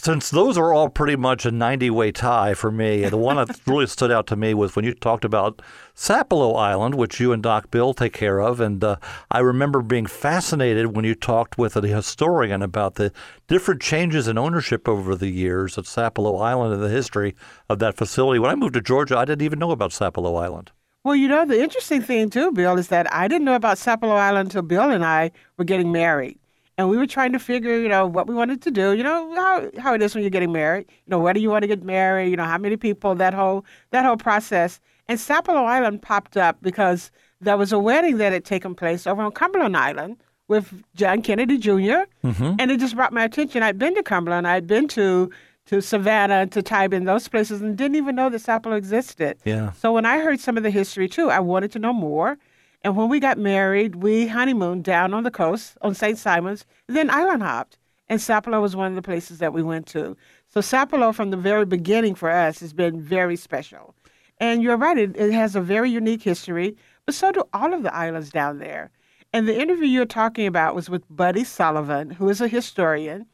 since 0.00 0.30
those 0.30 0.56
are 0.56 0.72
all 0.72 0.88
pretty 0.88 1.16
much 1.16 1.44
a 1.44 1.50
90 1.50 1.90
way 1.90 2.12
tie 2.12 2.54
for 2.54 2.70
me, 2.70 3.08
the 3.08 3.16
one 3.16 3.36
that 3.36 3.60
really 3.66 3.86
stood 3.86 4.12
out 4.12 4.26
to 4.28 4.36
me 4.36 4.54
was 4.54 4.76
when 4.76 4.84
you 4.84 4.94
talked 4.94 5.24
about 5.24 5.60
Sapelo 5.94 6.56
Island, 6.56 6.94
which 6.94 7.18
you 7.18 7.32
and 7.32 7.42
Doc 7.42 7.70
Bill 7.70 7.92
take 7.92 8.12
care 8.12 8.40
of. 8.40 8.60
And 8.60 8.82
uh, 8.84 8.96
I 9.30 9.40
remember 9.40 9.82
being 9.82 10.06
fascinated 10.06 10.94
when 10.94 11.04
you 11.04 11.14
talked 11.14 11.58
with 11.58 11.76
a 11.76 11.86
historian 11.86 12.62
about 12.62 12.94
the 12.94 13.12
different 13.48 13.82
changes 13.82 14.28
in 14.28 14.38
ownership 14.38 14.88
over 14.88 15.16
the 15.16 15.28
years 15.28 15.76
at 15.76 15.84
Sapelo 15.84 16.40
Island 16.40 16.72
and 16.72 16.82
the 16.82 16.88
history 16.88 17.34
of 17.68 17.80
that 17.80 17.96
facility. 17.96 18.38
When 18.38 18.50
I 18.50 18.54
moved 18.54 18.74
to 18.74 18.80
Georgia, 18.80 19.18
I 19.18 19.24
didn't 19.24 19.42
even 19.42 19.58
know 19.58 19.72
about 19.72 19.90
Sapelo 19.90 20.40
Island. 20.40 20.70
Well, 21.02 21.16
you 21.16 21.26
know, 21.26 21.44
the 21.44 21.60
interesting 21.60 22.02
thing 22.02 22.30
too, 22.30 22.52
Bill, 22.52 22.76
is 22.76 22.88
that 22.88 23.12
I 23.12 23.28
didn't 23.28 23.46
know 23.46 23.54
about 23.54 23.78
Sapelo 23.78 24.12
Island 24.12 24.48
until 24.48 24.62
Bill 24.62 24.90
and 24.90 25.04
I 25.04 25.32
were 25.56 25.64
getting 25.64 25.90
married. 25.90 26.38
And 26.78 26.88
we 26.88 26.96
were 26.96 27.08
trying 27.08 27.32
to 27.32 27.40
figure, 27.40 27.76
you 27.76 27.88
know, 27.88 28.06
what 28.06 28.28
we 28.28 28.34
wanted 28.34 28.62
to 28.62 28.70
do. 28.70 28.92
You 28.92 29.02
know 29.02 29.34
how, 29.34 29.70
how 29.78 29.94
it 29.94 30.00
is 30.00 30.14
when 30.14 30.22
you're 30.22 30.30
getting 30.30 30.52
married. 30.52 30.86
You 30.88 31.10
know, 31.10 31.18
where 31.18 31.34
do 31.34 31.40
you 31.40 31.50
want 31.50 31.64
to 31.64 31.66
get 31.66 31.82
married? 31.82 32.30
You 32.30 32.36
know, 32.36 32.44
how 32.44 32.56
many 32.56 32.76
people? 32.76 33.16
That 33.16 33.34
whole 33.34 33.64
that 33.90 34.04
whole 34.04 34.16
process. 34.16 34.80
And 35.08 35.18
Sapelo 35.18 35.64
Island 35.66 36.02
popped 36.02 36.36
up 36.36 36.58
because 36.62 37.10
there 37.40 37.56
was 37.56 37.72
a 37.72 37.78
wedding 37.78 38.18
that 38.18 38.32
had 38.32 38.44
taken 38.44 38.74
place 38.74 39.06
over 39.06 39.20
on 39.22 39.32
Cumberland 39.32 39.76
Island 39.76 40.18
with 40.46 40.82
John 40.94 41.20
Kennedy 41.20 41.58
junior 41.58 42.06
mm-hmm. 42.24 42.54
and 42.58 42.70
it 42.70 42.80
just 42.80 42.96
brought 42.96 43.12
my 43.12 43.24
attention. 43.24 43.62
I'd 43.62 43.78
been 43.78 43.94
to 43.96 44.02
Cumberland. 44.02 44.46
I'd 44.46 44.66
been 44.66 44.88
to 44.88 45.30
to 45.66 45.82
Savannah, 45.82 46.46
to 46.46 46.62
Tybee, 46.62 46.98
those 47.00 47.28
places, 47.28 47.60
and 47.60 47.76
didn't 47.76 47.96
even 47.96 48.16
know 48.16 48.30
that 48.30 48.40
Sapelo 48.40 48.74
existed. 48.74 49.36
Yeah. 49.44 49.72
So 49.72 49.92
when 49.92 50.06
I 50.06 50.20
heard 50.20 50.40
some 50.40 50.56
of 50.56 50.62
the 50.62 50.70
history 50.70 51.08
too, 51.08 51.28
I 51.28 51.40
wanted 51.40 51.72
to 51.72 51.78
know 51.78 51.92
more. 51.92 52.38
And 52.82 52.96
when 52.96 53.08
we 53.08 53.20
got 53.20 53.38
married, 53.38 53.96
we 53.96 54.28
honeymooned 54.28 54.84
down 54.84 55.12
on 55.12 55.24
the 55.24 55.30
coast 55.30 55.76
on 55.82 55.94
St. 55.94 56.16
Simon's, 56.16 56.64
then 56.86 57.10
island 57.10 57.42
hopped. 57.42 57.78
And 58.08 58.20
Sapelo 58.20 58.62
was 58.62 58.76
one 58.76 58.88
of 58.88 58.94
the 58.94 59.02
places 59.02 59.38
that 59.38 59.52
we 59.52 59.62
went 59.62 59.86
to. 59.88 60.16
So 60.46 60.60
Sapelo, 60.60 61.14
from 61.14 61.30
the 61.30 61.36
very 61.36 61.66
beginning 61.66 62.14
for 62.14 62.30
us, 62.30 62.60
has 62.60 62.72
been 62.72 63.02
very 63.02 63.36
special. 63.36 63.94
And 64.38 64.62
you're 64.62 64.76
right, 64.76 64.96
it, 64.96 65.16
it 65.16 65.32
has 65.32 65.56
a 65.56 65.60
very 65.60 65.90
unique 65.90 66.22
history, 66.22 66.76
but 67.04 67.14
so 67.14 67.32
do 67.32 67.44
all 67.52 67.74
of 67.74 67.82
the 67.82 67.94
islands 67.94 68.30
down 68.30 68.58
there. 68.58 68.90
And 69.32 69.46
the 69.46 69.60
interview 69.60 69.86
you're 69.86 70.06
talking 70.06 70.46
about 70.46 70.74
was 70.74 70.88
with 70.88 71.04
Buddy 71.10 71.44
Sullivan, 71.44 72.10
who 72.10 72.28
is 72.30 72.40
a 72.40 72.48
historian. 72.48 73.26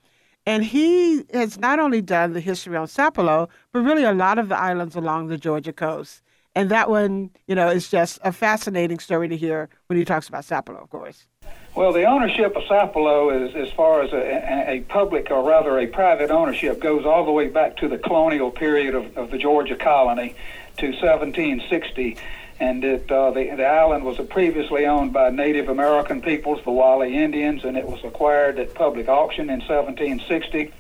And 0.46 0.64
he 0.64 1.24
has 1.33 1.59
not 1.59 1.78
only 1.78 2.02
done 2.02 2.33
the 2.33 2.40
history 2.40 2.76
on 2.76 2.87
Sapelo, 2.87 3.48
but 3.72 3.80
really 3.80 4.04
a 4.04 4.12
lot 4.12 4.38
of 4.38 4.48
the 4.48 4.59
islands 4.59 4.96
along 4.96 5.28
the 5.28 5.38
Georgia 5.38 5.72
coast. 5.72 6.22
And 6.54 6.70
that 6.70 6.88
one, 6.88 7.30
you 7.46 7.54
know, 7.54 7.68
is 7.68 7.90
just 7.90 8.20
a 8.22 8.32
fascinating 8.32 9.00
story 9.00 9.28
to 9.28 9.36
hear 9.36 9.68
when 9.88 9.98
he 9.98 10.04
talks 10.04 10.28
about 10.28 10.44
Sapelo, 10.44 10.82
of 10.82 10.90
course. 10.90 11.26
Well, 11.74 11.92
the 11.92 12.04
ownership 12.04 12.54
of 12.54 12.62
Sapelo, 12.64 13.48
is, 13.48 13.56
as 13.56 13.72
far 13.74 14.02
as 14.02 14.12
a, 14.12 14.70
a 14.70 14.80
public 14.82 15.32
or 15.32 15.42
rather 15.42 15.76
a 15.80 15.88
private 15.88 16.30
ownership, 16.30 16.80
goes 16.80 17.04
all 17.04 17.24
the 17.24 17.32
way 17.32 17.48
back 17.48 17.76
to 17.78 17.88
the 17.88 17.98
colonial 17.98 18.52
period 18.52 18.94
of, 18.94 19.16
of 19.18 19.30
the 19.32 19.38
Georgia 19.38 19.74
colony 19.74 20.36
to 20.76 20.86
1760. 20.86 22.16
And 22.60 22.84
it, 22.84 23.10
uh, 23.10 23.32
the, 23.32 23.54
the 23.56 23.66
island 23.66 24.04
was 24.04 24.18
previously 24.28 24.86
owned 24.86 25.12
by 25.12 25.30
Native 25.30 25.68
American 25.68 26.22
peoples, 26.22 26.60
the 26.64 26.70
Guale 26.70 27.02
Indians, 27.12 27.64
and 27.64 27.76
it 27.76 27.86
was 27.86 28.02
acquired 28.04 28.58
at 28.58 28.74
public 28.74 29.08
auction 29.08 29.50
in 29.50 29.60
1760. 29.60 30.72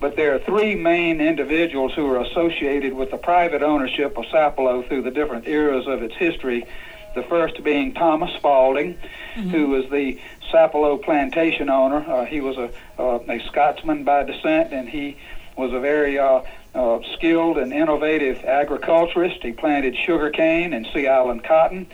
But 0.00 0.16
there 0.16 0.34
are 0.34 0.38
three 0.38 0.74
main 0.74 1.20
individuals 1.20 1.92
who 1.94 2.06
are 2.10 2.20
associated 2.20 2.94
with 2.94 3.10
the 3.10 3.18
private 3.18 3.62
ownership 3.62 4.16
of 4.16 4.24
Sapelo 4.24 4.86
through 4.88 5.02
the 5.02 5.10
different 5.10 5.46
eras 5.46 5.86
of 5.86 6.02
its 6.02 6.16
history. 6.16 6.66
The 7.14 7.22
first 7.24 7.62
being 7.62 7.92
Thomas 7.92 8.30
Spalding, 8.36 8.96
who 9.34 9.68
was 9.68 9.88
the 9.90 10.18
Sapelo 10.50 11.02
plantation 11.02 11.68
owner. 11.68 12.04
Uh, 12.08 12.24
he 12.24 12.40
was 12.40 12.56
a, 12.56 12.70
uh, 12.98 13.18
a 13.28 13.40
Scotsman 13.48 14.04
by 14.04 14.24
descent, 14.24 14.72
and 14.72 14.88
he 14.88 15.16
was 15.56 15.72
a 15.72 15.80
very 15.80 16.18
uh, 16.18 16.42
uh, 16.74 17.00
skilled 17.14 17.58
and 17.58 17.72
innovative 17.72 18.44
agriculturist. 18.44 19.42
He 19.42 19.52
planted 19.52 19.96
sugar 19.96 20.30
cane 20.30 20.72
and 20.72 20.86
Sea 20.94 21.08
Island 21.08 21.44
cotton. 21.44 21.86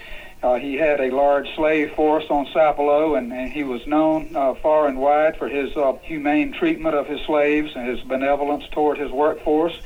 Uh, 0.43 0.57
he 0.57 0.75
had 0.75 1.01
a 1.01 1.11
large 1.11 1.49
slave 1.57 1.93
force 1.95 2.25
on 2.29 2.47
Sapelo, 2.47 3.17
and, 3.17 3.33
and 3.33 3.51
he 3.51 3.65
was 3.65 3.85
known 3.87 4.37
uh, 4.37 4.55
far 4.55 4.87
and 4.87 4.99
wide 4.99 5.37
for 5.39 5.49
his 5.49 5.75
uh, 5.77 5.95
humane 6.03 6.53
treatment 6.53 6.95
of 6.95 7.07
his 7.07 7.21
slaves 7.23 7.73
and 7.75 7.89
his 7.89 8.01
benevolence 8.03 8.65
toward 8.71 8.99
his 8.99 9.11
workforce, 9.11 9.77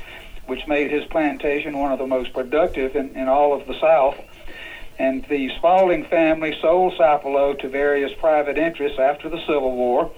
which 0.47 0.67
made 0.67 0.91
his 0.91 1.05
plantation 1.05 1.77
one 1.77 1.91
of 1.91 1.99
the 1.99 2.05
most 2.05 2.33
productive 2.33 2.95
in, 2.95 3.15
in 3.15 3.27
all 3.29 3.59
of 3.59 3.65
the 3.65 3.79
South. 3.79 4.19
And 4.99 5.25
the 5.29 5.49
Spalding 5.57 6.05
family 6.05 6.55
sold 6.61 6.93
Sapelo 6.93 7.57
to 7.59 7.69
various 7.69 8.11
private 8.19 8.57
interests 8.57 8.99
after 8.99 9.29
the 9.29 9.39
Civil 9.47 9.75
War. 9.75 10.11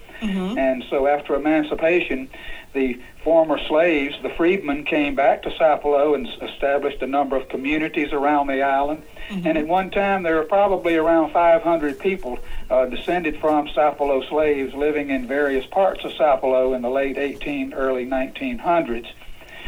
And 0.57 0.83
so 0.89 1.07
after 1.07 1.35
emancipation, 1.35 2.29
the 2.73 2.99
former 3.23 3.59
slaves, 3.67 4.15
the 4.23 4.29
freedmen, 4.29 4.83
came 4.85 5.15
back 5.15 5.43
to 5.43 5.49
Sapelo 5.51 6.15
and 6.15 6.27
s- 6.27 6.33
established 6.53 7.01
a 7.01 7.07
number 7.07 7.35
of 7.35 7.47
communities 7.49 8.11
around 8.13 8.47
the 8.47 8.61
island. 8.61 9.03
And 9.29 9.57
at 9.57 9.67
one 9.67 9.89
time, 9.89 10.23
there 10.23 10.35
were 10.35 10.43
probably 10.43 10.95
around 10.95 11.31
500 11.31 11.97
people 11.99 12.39
uh, 12.69 12.85
descended 12.85 13.37
from 13.39 13.67
Sapelo 13.67 14.27
slaves 14.29 14.73
living 14.73 15.09
in 15.09 15.27
various 15.27 15.65
parts 15.65 16.03
of 16.03 16.11
Sapelo 16.11 16.75
in 16.75 16.81
the 16.81 16.89
late 16.89 17.17
18, 17.17 17.73
early 17.73 18.05
1900s. 18.05 19.07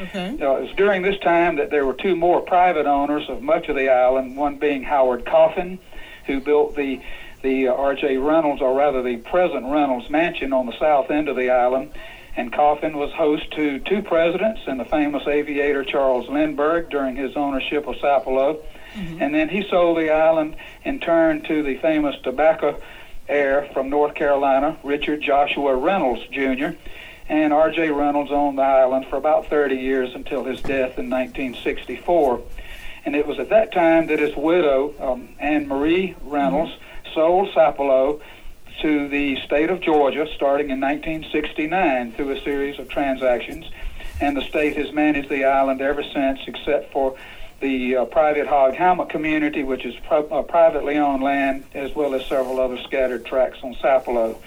Okay. 0.01 0.37
Uh, 0.41 0.57
it 0.57 0.61
was 0.63 0.71
during 0.75 1.03
this 1.03 1.17
time 1.19 1.55
that 1.55 1.69
there 1.69 1.85
were 1.85 1.93
two 1.93 2.15
more 2.15 2.41
private 2.41 2.85
owners 2.85 3.29
of 3.29 3.41
much 3.41 3.69
of 3.69 3.75
the 3.75 3.89
island, 3.89 4.35
one 4.35 4.57
being 4.57 4.83
Howard 4.83 5.25
Coffin, 5.25 5.79
who 6.25 6.41
built 6.41 6.75
the 6.75 6.99
the 7.45 7.67
uh, 7.67 7.73
R.J. 7.73 8.17
Reynolds, 8.17 8.61
or 8.61 8.75
rather 8.75 9.03
the 9.03 9.17
present 9.17 9.65
Reynolds 9.67 10.09
Mansion 10.09 10.51
on 10.51 10.65
the 10.65 10.77
south 10.79 11.11
end 11.11 11.29
of 11.29 11.37
the 11.37 11.51
island. 11.51 11.91
And 12.35 12.51
Coffin 12.51 12.97
was 12.97 13.13
host 13.13 13.49
to 13.51 13.79
two 13.79 14.01
presidents 14.01 14.61
and 14.67 14.77
the 14.77 14.85
famous 14.85 15.25
aviator 15.25 15.85
Charles 15.85 16.27
Lindbergh 16.27 16.89
during 16.89 17.15
his 17.15 17.37
ownership 17.37 17.87
of 17.87 17.95
Sapelo. 17.95 18.61
Mm-hmm. 18.95 19.21
And 19.21 19.33
then 19.33 19.47
he 19.47 19.65
sold 19.69 19.97
the 19.97 20.09
island 20.11 20.57
and 20.83 21.01
turned 21.01 21.45
to 21.45 21.63
the 21.63 21.77
famous 21.77 22.15
tobacco 22.23 22.81
heir 23.29 23.69
from 23.73 23.89
North 23.89 24.15
Carolina, 24.15 24.77
Richard 24.83 25.21
Joshua 25.21 25.75
Reynolds 25.75 26.27
Jr. 26.31 26.75
And 27.29 27.53
R.J. 27.53 27.89
Reynolds 27.91 28.31
owned 28.31 28.57
the 28.57 28.63
island 28.63 29.05
for 29.09 29.15
about 29.17 29.47
30 29.47 29.75
years 29.75 30.13
until 30.13 30.43
his 30.43 30.61
death 30.61 30.99
in 30.99 31.09
1964. 31.09 32.41
And 33.05 33.15
it 33.15 33.25
was 33.27 33.39
at 33.39 33.49
that 33.49 33.71
time 33.71 34.07
that 34.07 34.19
his 34.19 34.35
widow, 34.35 34.93
um, 34.99 35.29
Annemarie 35.41 36.15
Reynolds, 36.23 36.71
mm-hmm. 36.71 36.84
Sold 37.15 37.49
Sapelo 37.53 38.21
to 38.81 39.07
the 39.07 39.41
state 39.45 39.69
of 39.69 39.79
Georgia 39.81 40.27
starting 40.35 40.69
in 40.69 40.79
1969 40.81 42.11
through 42.11 42.31
a 42.31 42.41
series 42.41 42.77
of 42.77 42.89
transactions. 42.89 43.65
And 44.21 44.37
the 44.37 44.41
state 44.43 44.77
has 44.77 44.91
managed 44.93 45.29
the 45.29 45.45
island 45.45 45.81
ever 45.81 46.03
since, 46.03 46.39
except 46.45 46.91
for 46.91 47.17
the 47.61 47.95
uh, 47.95 48.05
private 48.05 48.47
hog 48.47 48.75
hammock 48.75 49.09
community, 49.09 49.63
which 49.63 49.85
is 49.85 49.95
pro- 50.07 50.27
uh, 50.27 50.43
privately 50.43 50.97
owned 50.97 51.23
land, 51.23 51.63
as 51.73 51.95
well 51.95 52.13
as 52.13 52.25
several 52.27 52.59
other 52.59 52.77
scattered 52.83 53.25
tracts 53.25 53.59
on 53.63 53.73
Sapelo. 53.75 54.37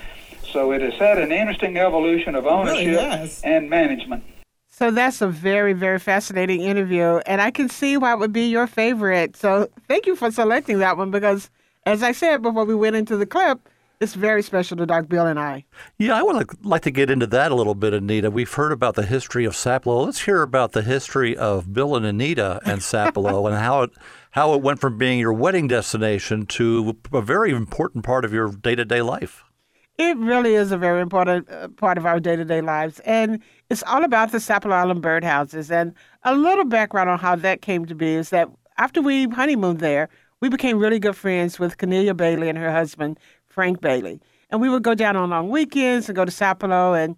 So 0.53 0.73
it 0.73 0.81
has 0.81 0.95
had 0.95 1.19
an 1.19 1.33
interesting 1.33 1.77
evolution 1.77 2.35
of 2.35 2.47
ownership 2.47 2.87
really 2.87 3.31
and 3.45 3.69
management. 3.69 4.25
So 4.71 4.91
that's 4.91 5.21
a 5.21 5.29
very, 5.29 5.73
very 5.73 5.99
fascinating 5.99 6.62
interview, 6.62 7.21
and 7.27 7.41
I 7.41 7.51
can 7.51 7.69
see 7.69 7.97
why 7.97 8.12
it 8.12 8.19
would 8.21 8.33
be 8.33 8.49
your 8.49 8.66
favorite. 8.66 9.37
So 9.37 9.69
thank 9.89 10.07
you 10.07 10.14
for 10.14 10.31
selecting 10.31 10.79
that 10.79 10.97
one 10.97 11.11
because, 11.11 11.51
as 11.87 12.03
I 12.03 12.12
said 12.12 12.43
before 12.43 12.64
we 12.64 12.74
went 12.74 12.97
into 12.97 13.16
the 13.16 13.26
clip, 13.26 13.68
it's 14.01 14.14
very 14.14 14.43
special 14.43 14.76
to 14.76 14.87
Doc 14.87 15.09
Bill 15.09 15.26
and 15.26 15.41
I. 15.41 15.64
Yeah, 15.99 16.14
I 16.14 16.22
would 16.22 16.64
like 16.64 16.83
to 16.83 16.91
get 16.91 17.11
into 17.11 17.26
that 17.29 17.51
a 17.51 17.55
little 17.55 17.74
bit, 17.74 17.93
Annita. 17.93 18.31
We've 18.31 18.53
heard 18.53 18.70
about 18.70 18.95
the 18.95 19.05
history 19.05 19.45
of 19.45 19.55
Sapelo. 19.55 20.05
Let's 20.05 20.20
hear 20.20 20.43
about 20.43 20.72
the 20.72 20.83
history 20.83 21.37
of 21.37 21.72
Bill 21.72 21.97
and 21.97 22.07
Annita 22.07 22.61
and 22.64 22.81
Sapelo 22.81 23.47
and 23.49 23.57
how 23.57 23.83
it 23.83 23.91
how 24.33 24.55
it 24.55 24.62
went 24.62 24.81
from 24.81 24.99
being 24.99 25.18
your 25.18 25.33
wedding 25.33 25.66
destination 25.66 26.47
to 26.47 26.97
a 27.12 27.22
very 27.22 27.51
important 27.51 28.05
part 28.05 28.24
of 28.24 28.33
your 28.33 28.53
day 28.53 28.76
to 28.76 28.85
day 28.85 29.03
life. 29.03 29.43
It 29.97 30.16
really 30.18 30.55
is 30.55 30.70
a 30.70 30.79
very 30.79 31.01
important 31.01 31.51
uh, 31.51 31.66
part 31.68 31.99
of 31.99 32.07
our 32.07 32.20
day 32.20 32.37
to 32.37 32.45
day 32.45 32.61
lives, 32.61 33.01
and 33.01 33.43
it's 33.68 33.83
all 33.83 34.05
about 34.05 34.31
the 34.31 34.39
Sapelo 34.39 34.72
Island 34.72 35.03
birdhouses. 35.03 35.72
And 35.72 35.93
a 36.22 36.37
little 36.37 36.64
background 36.64 37.11
on 37.11 37.18
how 37.18 37.35
that 37.35 37.62
came 37.62 37.85
to 37.87 37.97
be 37.97 38.14
is 38.14 38.31
that 38.31 38.49
after 38.76 39.03
we 39.03 39.29
honeymooned 39.29 39.81
there, 39.81 40.09
we 40.41 40.49
became 40.49 40.78
really 40.78 40.99
good 40.99 41.16
friends 41.16 41.59
with 41.59 41.78
Cornelia 41.78 42.14
Bailey 42.14 42.49
and 42.49 42.59
her 42.59 42.70
husband 42.70 43.18
Frank 43.47 43.80
Bailey. 43.80 44.20
And 44.51 44.61
we 44.61 44.68
would 44.68 44.82
go 44.82 44.95
down 44.95 45.16
on 45.16 45.30
long 45.30 45.51
weekends 45.51 46.09
and 46.09 46.16
go 46.16 46.24
to 46.24 46.30
Sapelo. 46.30 46.97
And 47.03 47.16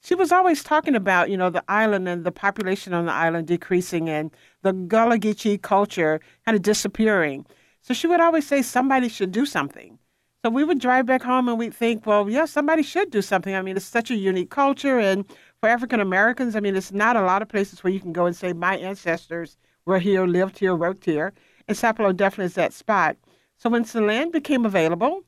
she 0.00 0.14
was 0.14 0.32
always 0.32 0.64
talking 0.64 0.94
about, 0.94 1.30
you 1.30 1.36
know, 1.36 1.50
the 1.50 1.62
island 1.68 2.08
and 2.08 2.24
the 2.24 2.32
population 2.32 2.94
on 2.94 3.06
the 3.06 3.12
island 3.12 3.46
decreasing 3.46 4.08
and 4.08 4.30
the 4.62 4.72
Gullah 4.72 5.18
Geechee 5.18 5.60
culture 5.60 6.20
kind 6.44 6.56
of 6.56 6.62
disappearing. 6.62 7.46
So 7.82 7.94
she 7.94 8.06
would 8.06 8.20
always 8.20 8.46
say 8.46 8.62
somebody 8.62 9.08
should 9.08 9.32
do 9.32 9.44
something. 9.44 9.98
So 10.44 10.50
we 10.50 10.64
would 10.64 10.80
drive 10.80 11.06
back 11.06 11.22
home 11.22 11.48
and 11.48 11.56
we'd 11.56 11.74
think, 11.74 12.04
well, 12.04 12.28
yeah, 12.28 12.46
somebody 12.46 12.82
should 12.82 13.12
do 13.12 13.22
something. 13.22 13.54
I 13.54 13.62
mean, 13.62 13.76
it's 13.76 13.86
such 13.86 14.10
a 14.10 14.16
unique 14.16 14.50
culture. 14.50 14.98
And 14.98 15.24
for 15.60 15.68
African 15.68 16.00
Americans, 16.00 16.56
I 16.56 16.60
mean, 16.60 16.74
it's 16.74 16.90
not 16.90 17.14
a 17.14 17.22
lot 17.22 17.42
of 17.42 17.48
places 17.48 17.84
where 17.84 17.92
you 17.92 18.00
can 18.00 18.12
go 18.12 18.26
and 18.26 18.34
say, 18.34 18.52
my 18.52 18.76
ancestors 18.76 19.56
were 19.84 20.00
here, 20.00 20.26
lived 20.26 20.58
here, 20.58 20.74
worked 20.74 21.04
here. 21.04 21.32
And 21.72 21.78
Sapelo 21.78 22.14
definitely 22.14 22.46
is 22.46 22.54
that 22.54 22.74
spot. 22.74 23.16
So 23.56 23.70
when 23.70 23.82
the 23.82 24.02
land 24.02 24.32
became 24.32 24.66
available, 24.66 25.22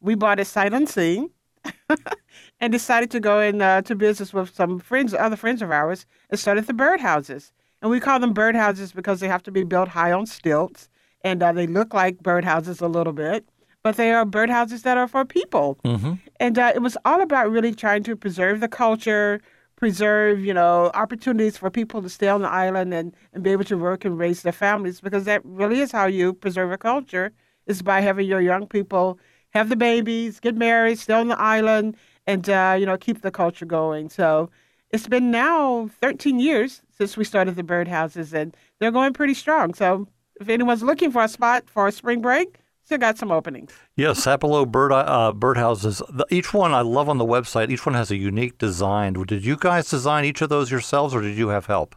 we 0.00 0.14
bought 0.14 0.38
it 0.38 0.44
sight 0.44 0.72
unseen 0.72 1.30
and 2.60 2.70
decided 2.70 3.10
to 3.10 3.18
go 3.18 3.40
into 3.40 3.64
uh, 3.64 3.80
business 3.96 4.32
with 4.32 4.54
some 4.54 4.78
friends, 4.78 5.12
other 5.12 5.34
friends 5.34 5.60
of 5.60 5.72
ours, 5.72 6.06
and 6.30 6.38
started 6.38 6.68
the 6.68 6.72
birdhouses. 6.72 7.50
And 7.82 7.90
we 7.90 7.98
call 7.98 8.20
them 8.20 8.32
birdhouses 8.32 8.94
because 8.94 9.18
they 9.18 9.26
have 9.26 9.42
to 9.42 9.50
be 9.50 9.64
built 9.64 9.88
high 9.88 10.12
on 10.12 10.26
stilts, 10.26 10.88
and 11.22 11.42
uh, 11.42 11.50
they 11.50 11.66
look 11.66 11.92
like 11.92 12.22
birdhouses 12.22 12.80
a 12.80 12.86
little 12.86 13.12
bit, 13.12 13.48
but 13.82 13.96
they 13.96 14.12
are 14.12 14.24
birdhouses 14.24 14.82
that 14.82 14.96
are 14.96 15.08
for 15.08 15.24
people. 15.24 15.78
Mm-hmm. 15.84 16.12
And 16.38 16.58
uh, 16.60 16.72
it 16.74 16.80
was 16.80 16.96
all 17.04 17.20
about 17.20 17.50
really 17.50 17.74
trying 17.74 18.04
to 18.04 18.14
preserve 18.14 18.60
the 18.60 18.68
culture, 18.68 19.40
preserve, 19.78 20.44
you 20.44 20.52
know, 20.52 20.90
opportunities 20.94 21.56
for 21.56 21.70
people 21.70 22.02
to 22.02 22.08
stay 22.08 22.28
on 22.28 22.42
the 22.42 22.50
island 22.50 22.92
and, 22.92 23.14
and 23.32 23.44
be 23.44 23.50
able 23.50 23.64
to 23.64 23.78
work 23.78 24.04
and 24.04 24.18
raise 24.18 24.42
their 24.42 24.52
families, 24.52 25.00
because 25.00 25.24
that 25.24 25.40
really 25.44 25.80
is 25.80 25.92
how 25.92 26.06
you 26.06 26.34
preserve 26.34 26.72
a 26.72 26.78
culture, 26.78 27.32
is 27.66 27.80
by 27.80 28.00
having 28.00 28.26
your 28.26 28.40
young 28.40 28.66
people 28.66 29.18
have 29.50 29.68
the 29.68 29.76
babies, 29.76 30.40
get 30.40 30.56
married, 30.56 30.98
stay 30.98 31.14
on 31.14 31.28
the 31.28 31.40
island, 31.40 31.96
and 32.26 32.50
uh, 32.50 32.76
you 32.78 32.86
know 32.86 32.96
keep 32.96 33.22
the 33.22 33.30
culture 33.30 33.64
going. 33.64 34.10
So 34.10 34.50
it's 34.90 35.06
been 35.06 35.30
now 35.30 35.88
13 36.00 36.40
years 36.40 36.82
since 36.96 37.16
we 37.16 37.24
started 37.24 37.56
the 37.56 37.62
birdhouses, 37.62 38.32
and 38.32 38.56
they're 38.78 38.90
going 38.90 39.12
pretty 39.12 39.34
strong. 39.34 39.74
So 39.74 40.08
if 40.40 40.48
anyone's 40.48 40.82
looking 40.82 41.12
for 41.12 41.22
a 41.22 41.28
spot 41.28 41.70
for 41.70 41.86
a 41.86 41.92
spring 41.92 42.20
break, 42.20 42.58
still 42.88 42.96
got 42.96 43.18
some 43.18 43.30
openings. 43.30 43.70
Yes, 43.96 44.24
Sapelo 44.24 44.66
bird 44.66 44.92
uh, 44.92 45.34
birdhouses. 45.36 46.00
each 46.30 46.54
one 46.54 46.72
I 46.72 46.80
love 46.80 47.10
on 47.10 47.18
the 47.18 47.26
website. 47.26 47.70
Each 47.70 47.84
one 47.84 47.94
has 47.94 48.10
a 48.10 48.16
unique 48.16 48.56
design. 48.56 49.12
Did 49.12 49.44
you 49.44 49.58
guys 49.58 49.90
design 49.90 50.24
each 50.24 50.40
of 50.40 50.48
those 50.48 50.70
yourselves, 50.70 51.14
or 51.14 51.20
did 51.20 51.36
you 51.36 51.48
have 51.48 51.66
help? 51.66 51.94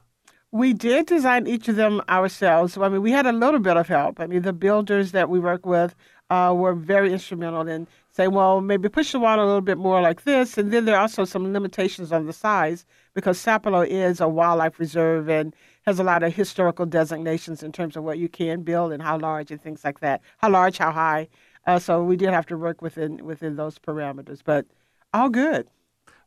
We 0.52 0.74
did 0.74 1.06
design 1.06 1.48
each 1.48 1.70
of 1.70 1.78
them 1.78 2.02
ourselves. 2.10 2.78
I 2.78 2.89
mean, 2.89 3.02
we 3.02 3.12
had 3.12 3.26
a 3.26 3.32
little 3.32 3.62
bit 3.62 3.78
of 3.78 3.88
help. 3.88 4.20
I 4.20 4.28
mean, 4.28 4.42
the 4.42 4.52
builders 4.52 5.14
that 5.14 5.30
we 5.30 5.39
work 5.39 5.66
with 5.66 5.96
uh, 6.30 6.54
were 6.54 6.74
very 6.74 7.14
instrumental 7.14 7.66
in 7.70 7.88
saying, 8.12 8.32
well, 8.32 8.60
maybe 8.60 8.89
push 8.89 9.14
the 9.14 9.20
water 9.20 9.42
a 9.42 9.46
little 9.46 9.62
bit 9.62 9.78
more 9.78 10.02
like 10.02 10.26
this. 10.26 10.58
And 10.58 10.74
then 10.74 10.84
there 10.84 10.96
are 10.98 11.04
also 11.04 11.24
some 11.24 11.54
limitations 11.54 12.12
on 12.12 12.26
the 12.26 12.34
size 12.34 12.86
because 13.14 13.38
Sapelo 13.38 13.88
is 13.88 14.20
a 14.20 14.28
wildlife 14.28 14.78
reserve 14.78 15.30
and 15.30 15.56
has 15.86 16.00
a 16.00 16.04
lot 16.04 16.24
of 16.24 16.34
historical 16.36 16.86
designations 16.86 17.64
in 17.64 17.72
terms 17.72 17.96
of 17.96 18.04
what 18.04 18.18
you 18.18 18.30
can 18.30 18.62
build 18.62 18.92
and 18.92 19.02
how 19.02 19.18
large 19.18 19.52
and 19.52 19.62
things 19.62 19.84
like 19.84 20.00
that. 20.00 20.22
How 20.38 20.50
large, 20.50 20.78
how 20.78 20.92
high. 20.92 21.28
Uh, 21.66 21.80
so 21.80 22.04
we 22.04 22.18
did 22.18 22.30
have 22.30 22.46
to 22.48 22.58
work 22.58 22.82
within 22.82 23.26
within 23.26 23.56
those 23.56 23.78
parameters, 23.78 24.42
but 24.44 24.66
all 25.14 25.30
good. 25.30 25.68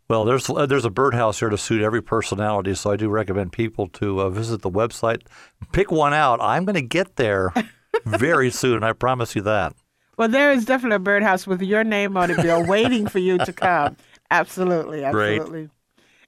Well, 0.09 0.25
there's 0.25 0.49
uh, 0.51 0.67
there's 0.67 0.85
a 0.85 0.91
birdhouse 0.91 1.41
here 1.41 1.49
to 1.49 1.59
suit 1.59 1.83
every 1.83 2.03
personality, 2.03 2.75
so 2.75 2.91
I 2.91 2.97
do 2.97 3.09
recommend 3.09 3.53
people 3.53 3.89
to 3.89 4.21
uh, 4.21 4.31
visit 4.31 4.63
the 4.63 4.71
website, 4.71 5.23
pick 5.73 5.91
one 5.91 6.13
out. 6.13 6.41
I'm 6.41 6.65
going 6.65 6.75
to 6.75 6.83
get 6.83 7.17
there 7.17 7.53
very 8.05 8.51
soon. 8.51 8.85
I 8.85 8.93
promise 8.93 9.35
you 9.35 9.43
that. 9.43 9.75
Well, 10.17 10.29
there 10.29 10.53
is 10.53 10.65
definitely 10.65 10.97
a 10.97 11.01
birdhouse 11.01 11.47
with 11.47 11.63
your 11.63 11.83
name 11.83 12.17
on 12.17 12.31
it, 12.31 12.37
Bill, 12.37 12.65
waiting 12.65 13.09
for 13.09 13.19
you 13.19 13.39
to 13.39 13.53
come. 13.53 13.97
Absolutely, 14.31 15.05
absolutely. 15.05 15.63
Great. 15.63 15.71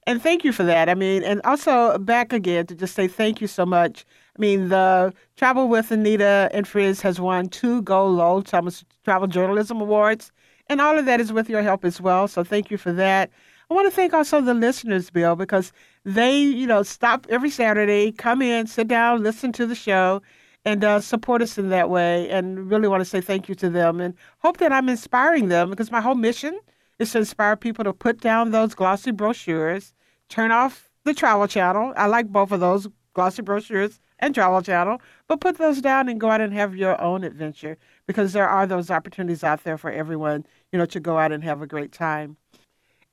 And 0.07 0.23
thank 0.23 0.45
you 0.45 0.53
for 0.53 0.63
that. 0.63 0.89
I 0.89 0.95
mean, 0.95 1.25
and 1.25 1.41
also 1.45 1.99
back 1.99 2.33
again 2.33 2.67
to 2.67 2.75
just 2.77 2.95
say 2.95 3.09
thank 3.09 3.41
you 3.41 3.49
so 3.49 3.67
much. 3.67 4.05
I 4.37 4.41
mean, 4.41 4.69
the 4.69 5.13
Travel 5.37 5.69
with 5.69 5.89
Annita 5.91 6.49
and 6.53 6.67
Friends 6.69 7.01
has 7.01 7.21
won 7.21 7.49
two 7.49 7.83
Gold 7.83 8.17
Lowell 8.17 8.43
Thomas 8.43 8.85
Travel 9.05 9.27
Journalism 9.27 9.81
Awards, 9.81 10.31
and 10.69 10.81
all 10.81 10.97
of 10.97 11.07
that 11.07 11.21
is 11.21 11.33
with 11.33 11.49
your 11.51 11.63
help 11.63 11.85
as 11.85 12.01
well. 12.01 12.29
So 12.29 12.45
thank 12.45 12.71
you 12.71 12.79
for 12.79 12.93
that. 12.93 13.31
I 13.69 13.75
want 13.75 13.89
to 13.89 13.95
thank 13.95 14.15
also 14.15 14.41
the 14.41 14.55
listeners, 14.55 15.11
Bill, 15.11 15.35
because 15.35 15.73
they, 16.05 16.39
you 16.39 16.69
know, 16.69 16.85
stop 16.85 17.27
every 17.29 17.51
Saturday, 17.51 18.13
come 18.13 18.41
in, 18.41 18.69
sit 18.69 18.87
down, 18.87 19.25
listen 19.25 19.51
to 19.55 19.67
the 19.67 19.75
show, 19.75 20.23
and 20.65 20.85
uh, 20.85 21.01
support 21.01 21.43
us 21.43 21.59
in 21.59 21.71
that 21.71 21.91
way. 21.91 22.31
And 22.31 22.71
really 22.71 22.87
want 22.87 23.01
to 23.01 23.05
say 23.05 23.21
thank 23.21 23.49
you 23.49 23.57
to 23.57 23.69
them 23.69 24.01
and 24.01 24.15
hope 24.39 24.59
that 24.59 24.71
I'm 24.71 24.89
inspiring 24.89 25.49
them 25.49 25.71
because 25.71 25.91
my 25.91 26.01
whole 26.01 26.15
mission 26.15 26.61
is 26.99 27.13
to 27.13 27.19
inspire 27.19 27.57
people 27.57 27.85
to 27.85 27.93
put 27.93 28.21
down 28.21 28.51
those 28.51 28.75
glossy 28.75 29.11
brochures, 29.11 29.95
turn 30.29 30.51
off 30.51 30.91
the 31.05 31.15
travel 31.15 31.47
channel. 31.47 31.93
I 31.97 32.07
like 32.07 32.29
both 32.29 32.53
of 32.53 32.61
those 32.61 32.89
glossy 33.15 33.43
brochures 33.43 34.01
and 34.19 34.35
travel 34.35 34.63
channel, 34.63 35.01
but 35.29 35.41
put 35.41 35.59
those 35.59 35.81
down 35.81 36.09
and 36.09 36.21
go 36.21 36.31
out 36.31 36.41
and 36.41 36.53
have 36.53 36.75
your 36.75 37.01
own 37.01 37.23
adventure 37.25 37.77
because 38.07 38.33
there 38.33 38.49
are 38.49 38.67
those 38.67 38.91
opportunities 38.91 39.45
out 39.45 39.65
there 39.65 39.77
for 39.77 39.91
everyone, 39.91 40.47
you 40.73 40.79
know, 40.79 40.87
to 40.87 41.01
go 41.01 41.19
out 41.19 41.33
and 41.33 41.45
have 41.45 41.61
a 41.61 41.67
great 41.67 41.93
time. 41.93 42.37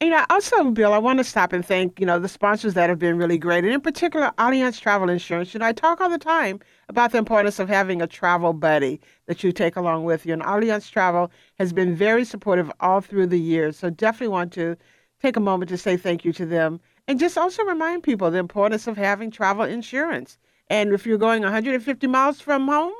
You 0.03 0.09
know, 0.09 0.25
also, 0.29 0.69
Bill, 0.71 0.91
I 0.91 0.97
want 0.97 1.19
to 1.19 1.23
stop 1.23 1.53
and 1.53 1.65
thank, 1.65 1.97
you 1.97 2.05
know, 2.05 2.19
the 2.19 2.27
sponsors 2.27 2.73
that 2.73 2.89
have 2.89 2.99
been 2.99 3.17
really 3.17 3.37
great, 3.37 3.63
and 3.63 3.73
in 3.73 3.79
particular, 3.79 4.33
Allianz 4.37 4.81
Travel 4.81 5.07
Insurance. 5.07 5.53
You 5.53 5.61
know, 5.61 5.65
I 5.65 5.71
talk 5.71 6.01
all 6.01 6.09
the 6.09 6.17
time 6.17 6.59
about 6.89 7.13
the 7.13 7.19
importance 7.19 7.57
of 7.57 7.69
having 7.69 8.01
a 8.01 8.07
travel 8.07 8.51
buddy 8.51 8.99
that 9.27 9.45
you 9.45 9.53
take 9.53 9.77
along 9.77 10.03
with 10.03 10.25
you, 10.25 10.33
and 10.33 10.41
Allianz 10.41 10.91
Travel 10.91 11.31
has 11.57 11.71
been 11.71 11.95
very 11.95 12.25
supportive 12.25 12.69
all 12.81 12.99
through 12.99 13.27
the 13.27 13.39
years. 13.39 13.77
So 13.77 13.89
definitely 13.89 14.27
want 14.27 14.51
to 14.53 14.75
take 15.21 15.37
a 15.37 15.39
moment 15.39 15.69
to 15.69 15.77
say 15.77 15.95
thank 15.95 16.25
you 16.25 16.33
to 16.33 16.45
them, 16.45 16.81
and 17.07 17.17
just 17.17 17.37
also 17.37 17.63
remind 17.63 18.03
people 18.03 18.29
the 18.29 18.39
importance 18.39 18.87
of 18.87 18.97
having 18.97 19.31
travel 19.31 19.63
insurance. 19.63 20.37
And 20.69 20.91
if 20.91 21.05
you're 21.05 21.17
going 21.17 21.43
150 21.43 22.07
miles 22.07 22.41
from 22.41 22.67
home, 22.67 22.91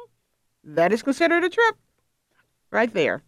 that 0.64 0.94
is 0.94 1.04
considered 1.04 1.44
a 1.44 1.50
trip 1.50 1.76
right 2.72 2.94
there. 2.94 3.24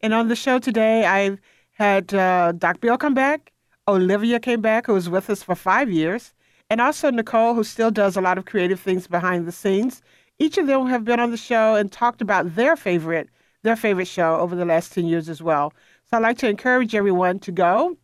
And 0.00 0.14
on 0.14 0.28
the 0.28 0.36
show 0.36 0.58
today, 0.58 1.04
I've 1.04 1.38
had 1.74 2.12
uh, 2.14 2.52
Doc 2.52 2.80
Bill 2.80 2.96
come 2.96 3.14
back. 3.14 3.52
Olivia 3.86 4.40
came 4.40 4.60
back, 4.60 4.86
who 4.86 4.94
was 4.94 5.08
with 5.08 5.28
us 5.28 5.42
for 5.42 5.54
five 5.54 5.90
years, 5.90 6.32
and 6.70 6.80
also 6.80 7.10
Nichole, 7.10 7.54
who 7.54 7.62
still 7.64 7.90
does 7.90 8.16
a 8.16 8.20
lot 8.20 8.38
of 8.38 8.46
creative 8.46 8.80
things 8.80 9.06
behind 9.06 9.46
the 9.46 9.52
scenes. 9.52 10.02
Each 10.38 10.56
of 10.58 10.66
them 10.66 10.86
have 10.86 11.04
been 11.04 11.20
on 11.20 11.30
the 11.30 11.36
show 11.36 11.74
and 11.74 11.92
talked 11.92 12.22
about 12.22 12.54
their 12.54 12.76
favorite 12.76 13.28
their 13.64 13.76
favorite 13.76 14.06
show 14.06 14.36
over 14.36 14.54
the 14.54 14.64
last 14.64 14.92
10 14.92 15.06
years 15.06 15.28
as 15.28 15.42
well. 15.42 15.72
So 16.08 16.18
I'd 16.18 16.22
like 16.22 16.38
to 16.38 16.48
encourage 16.48 16.94
everyone 16.94 17.38
to 17.40 17.50
go 17.50 17.96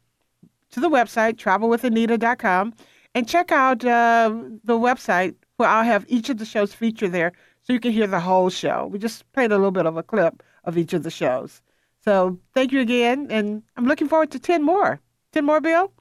to 0.70 0.80
the 0.80 0.88
website, 0.88 1.34
travelwithannita.com, 1.34 2.74
and 3.14 3.28
check 3.28 3.52
out 3.52 3.84
uh, 3.84 4.34
the 4.64 4.78
website 4.78 5.34
where 5.58 5.68
I'll 5.68 5.84
have 5.84 6.06
each 6.08 6.30
of 6.30 6.38
the 6.38 6.46
shows 6.46 6.72
featured 6.72 7.12
there 7.12 7.32
so 7.62 7.74
you 7.74 7.80
can 7.80 7.92
hear 7.92 8.06
the 8.06 8.20
whole 8.20 8.48
show. 8.48 8.88
We 8.90 8.98
just 8.98 9.30
played 9.32 9.52
a 9.52 9.56
little 9.56 9.70
bit 9.70 9.84
of 9.84 9.98
a 9.98 10.02
clip 10.02 10.42
of 10.64 10.78
each 10.78 10.94
of 10.94 11.02
the 11.02 11.10
shows. 11.10 11.60
So 12.04 12.38
thank 12.54 12.72
you 12.72 12.80
again, 12.80 13.26
and 13.30 13.62
I'm 13.76 13.86
looking 13.86 14.08
forward 14.08 14.30
to 14.32 14.38
10 14.38 14.62
more. 14.62 15.00
10 15.32 15.44
more, 15.44 15.60
Bill? 15.60 15.92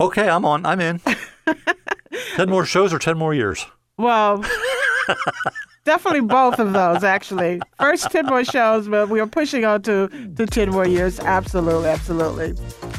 Okay, 0.00 0.28
I'm 0.28 0.44
on. 0.44 0.66
I'm 0.66 0.80
in. 0.80 1.00
10 2.36 2.50
more 2.50 2.64
shows 2.66 2.92
or 2.92 2.98
10 2.98 3.16
more 3.16 3.32
years? 3.32 3.66
Well, 3.96 4.44
definitely 5.84 6.20
both 6.20 6.58
of 6.58 6.72
those, 6.72 7.04
actually. 7.04 7.60
First 7.78 8.10
10 8.10 8.26
more 8.26 8.44
shows, 8.44 8.88
but 8.88 9.08
we 9.08 9.20
are 9.20 9.26
pushing 9.26 9.64
on 9.64 9.82
to, 9.82 10.08
to 10.36 10.46
10 10.46 10.70
more 10.70 10.86
years. 10.86 11.20
Absolutely, 11.20 11.88
absolutely. 11.88 12.54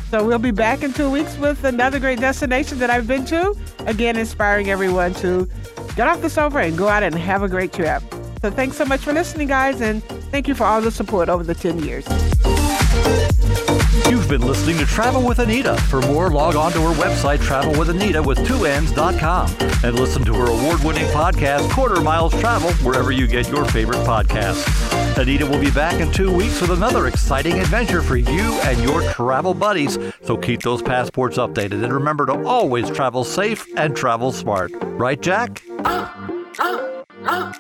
So 0.09 0.25
we'll 0.25 0.39
be 0.39 0.51
back 0.51 0.83
in 0.83 0.93
two 0.93 1.09
weeks 1.09 1.37
with 1.37 1.63
another 1.63 1.99
great 1.99 2.19
destination 2.19 2.79
that 2.79 2.89
I've 2.89 3.07
been 3.07 3.25
to. 3.25 3.55
Again, 3.79 4.17
inspiring 4.17 4.69
everyone 4.69 5.13
to 5.15 5.47
get 5.95 6.07
off 6.07 6.21
the 6.21 6.29
sofa 6.29 6.59
and 6.59 6.77
go 6.77 6.87
out 6.87 7.03
and 7.03 7.13
have 7.15 7.43
a 7.43 7.49
great 7.49 7.73
trip. 7.73 8.01
So 8.41 8.51
thanks 8.51 8.77
so 8.77 8.85
much 8.85 9.01
for 9.01 9.13
listening, 9.13 9.47
guys, 9.47 9.81
and 9.81 10.03
thank 10.31 10.47
you 10.47 10.55
for 10.55 10.65
all 10.65 10.81
the 10.81 10.91
support 10.91 11.29
over 11.29 11.43
the 11.43 11.55
10 11.55 11.79
years. 11.79 12.05
You've 14.09 14.29
been 14.29 14.41
listening 14.41 14.77
to 14.77 14.85
Travel 14.85 15.25
with 15.25 15.39
Annita. 15.39 15.79
For 15.81 16.01
more, 16.01 16.29
log 16.29 16.55
on 16.55 16.71
to 16.73 16.81
her 16.81 16.93
website, 16.93 17.39
travelwithannita 17.39 18.25
with 18.25 18.45
two 18.45 18.65
N's.com, 18.65 19.49
and 19.83 19.99
listen 19.99 20.23
to 20.25 20.33
her 20.33 20.45
award 20.45 20.83
winning 20.83 21.05
podcast, 21.07 21.69
Quarter 21.71 22.01
Miles 22.01 22.33
Travel, 22.39 22.71
wherever 22.85 23.11
you 23.11 23.25
get 23.27 23.49
your 23.49 23.65
favorite 23.65 24.05
podcasts. 24.05 24.63
Annita 25.15 25.49
will 25.49 25.59
be 25.59 25.71
back 25.71 25.99
in 26.01 26.11
two 26.11 26.31
weeks 26.31 26.59
with 26.61 26.71
another 26.71 27.07
exciting 27.07 27.59
adventure 27.59 28.01
for 28.01 28.17
you 28.17 28.53
and 28.63 28.81
your 28.83 29.01
travel 29.13 29.53
buddies. 29.53 29.97
So 30.23 30.37
keep 30.37 30.61
those 30.61 30.81
passports 30.81 31.37
updated 31.37 31.83
and 31.83 31.93
remember 31.93 32.25
to 32.27 32.45
always 32.45 32.89
travel 32.89 33.23
safe 33.23 33.65
and 33.77 33.95
travel 33.95 34.31
smart. 34.31 34.71
Right, 34.83 35.21
Jack? 35.21 35.63
Uh, 35.83 36.09
uh. 36.59 37.04
Ah! 37.23 37.51